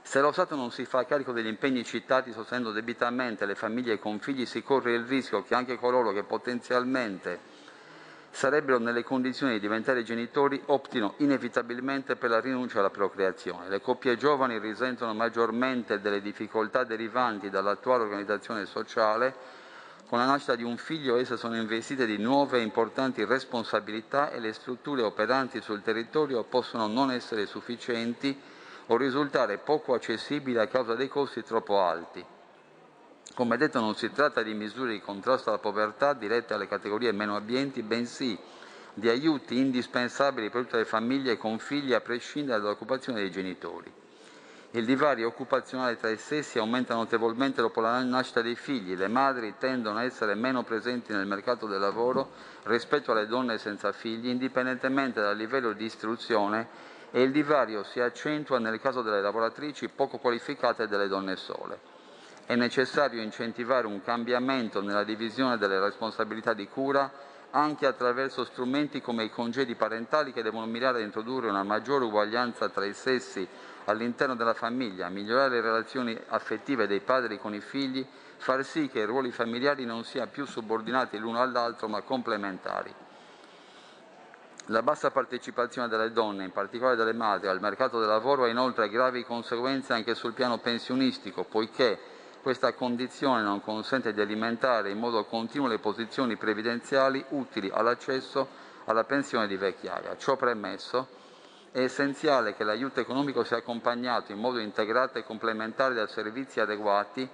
[0.06, 4.20] Se lo Stato non si fa carico degli impegni citati sostenendo debitamente le famiglie con
[4.20, 7.40] figli, si corre il rischio che anche coloro che potenzialmente
[8.34, 13.68] sarebbero nelle condizioni di diventare genitori optino inevitabilmente per la rinuncia alla procreazione.
[13.68, 19.62] Le coppie giovani risentono maggiormente delle difficoltà derivanti dall'attuale organizzazione sociale.
[20.08, 24.40] Con la nascita di un figlio esse sono investite di nuove e importanti responsabilità e
[24.40, 28.36] le strutture operanti sul territorio possono non essere sufficienti
[28.86, 32.33] o risultare poco accessibili a causa dei costi troppo alti.
[33.34, 37.34] Come detto non si tratta di misure di contrasto alla povertà dirette alle categorie meno
[37.34, 38.38] abbienti, bensì
[38.94, 43.92] di aiuti indispensabili per tutte le famiglie con figli a prescindere dall'occupazione dei genitori.
[44.70, 49.54] Il divario occupazionale tra i sessi aumenta notevolmente dopo la nascita dei figli, le madri
[49.58, 52.30] tendono a essere meno presenti nel mercato del lavoro
[52.64, 56.68] rispetto alle donne senza figli, indipendentemente dal livello di istruzione
[57.10, 61.93] e il divario si accentua nel caso delle lavoratrici poco qualificate e delle donne sole.
[62.46, 67.10] È necessario incentivare un cambiamento nella divisione delle responsabilità di cura
[67.50, 72.68] anche attraverso strumenti come i congedi parentali che devono mirare a introdurre una maggiore uguaglianza
[72.68, 73.48] tra i sessi
[73.86, 78.04] all'interno della famiglia, migliorare le relazioni affettive dei padri con i figli,
[78.36, 82.94] far sì che i ruoli familiari non siano più subordinati l'uno all'altro ma complementari.
[84.66, 88.90] La bassa partecipazione delle donne, in particolare delle madri, al mercato del lavoro ha inoltre
[88.90, 92.12] gravi conseguenze anche sul piano pensionistico, poiché
[92.44, 98.46] questa condizione non consente di alimentare in modo continuo le posizioni previdenziali utili all'accesso
[98.84, 100.18] alla pensione di vecchiaia.
[100.18, 101.08] Ciò premesso,
[101.72, 107.26] è essenziale che l'aiuto economico sia accompagnato in modo integrato e complementare da servizi adeguati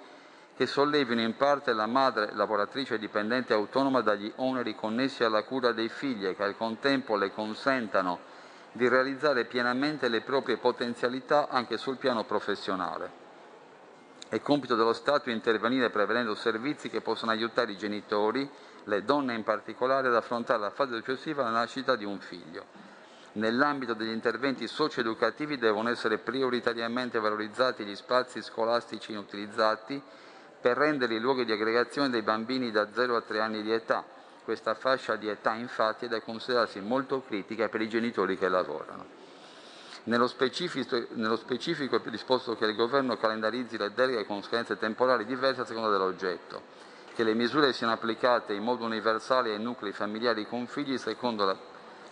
[0.54, 5.88] che sollevino in parte la madre lavoratrice dipendente autonoma dagli oneri connessi alla cura dei
[5.88, 8.20] figli e che al contempo le consentano
[8.70, 13.19] di realizzare pienamente le proprie potenzialità anche sul piano professionale.
[14.30, 18.48] È compito dello Stato intervenire prevedendo servizi che possano aiutare i genitori,
[18.84, 22.64] le donne in particolare, ad affrontare la fase successiva alla nascita di un figlio.
[23.32, 30.00] Nell'ambito degli interventi socio-educativi devono essere prioritariamente valorizzati gli spazi scolastici inutilizzati
[30.60, 34.04] per renderli luoghi di aggregazione dei bambini da 0 a 3 anni di età.
[34.44, 39.19] Questa fascia di età infatti è da considerarsi molto critica per i genitori che lavorano.
[40.04, 45.26] Nello specifico, nello specifico è disposto che il Governo calendarizzi le deleghe con scadenze temporali
[45.26, 46.62] diverse a seconda dell'oggetto,
[47.14, 51.54] che le misure siano applicate in modo universale ai nuclei familiari con figli secondo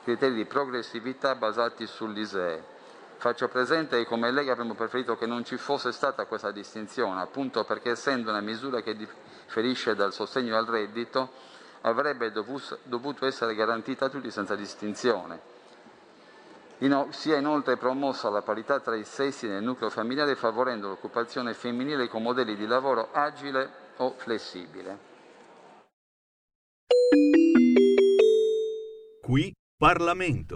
[0.05, 2.77] criteri di progressività basati sull'ISEE.
[3.17, 7.65] Faccio presente che come Lega avremmo preferito che non ci fosse stata questa distinzione, appunto
[7.65, 11.31] perché essendo una misura che differisce dal sostegno al reddito,
[11.81, 15.57] avrebbe dovuto essere garantita a tutti senza distinzione
[17.11, 22.23] sia inoltre promossa la parità tra i sessi nel nucleo familiare favorendo l'occupazione femminile con
[22.23, 25.07] modelli di lavoro agile o flessibile.
[29.21, 30.47] Qui Parlamento.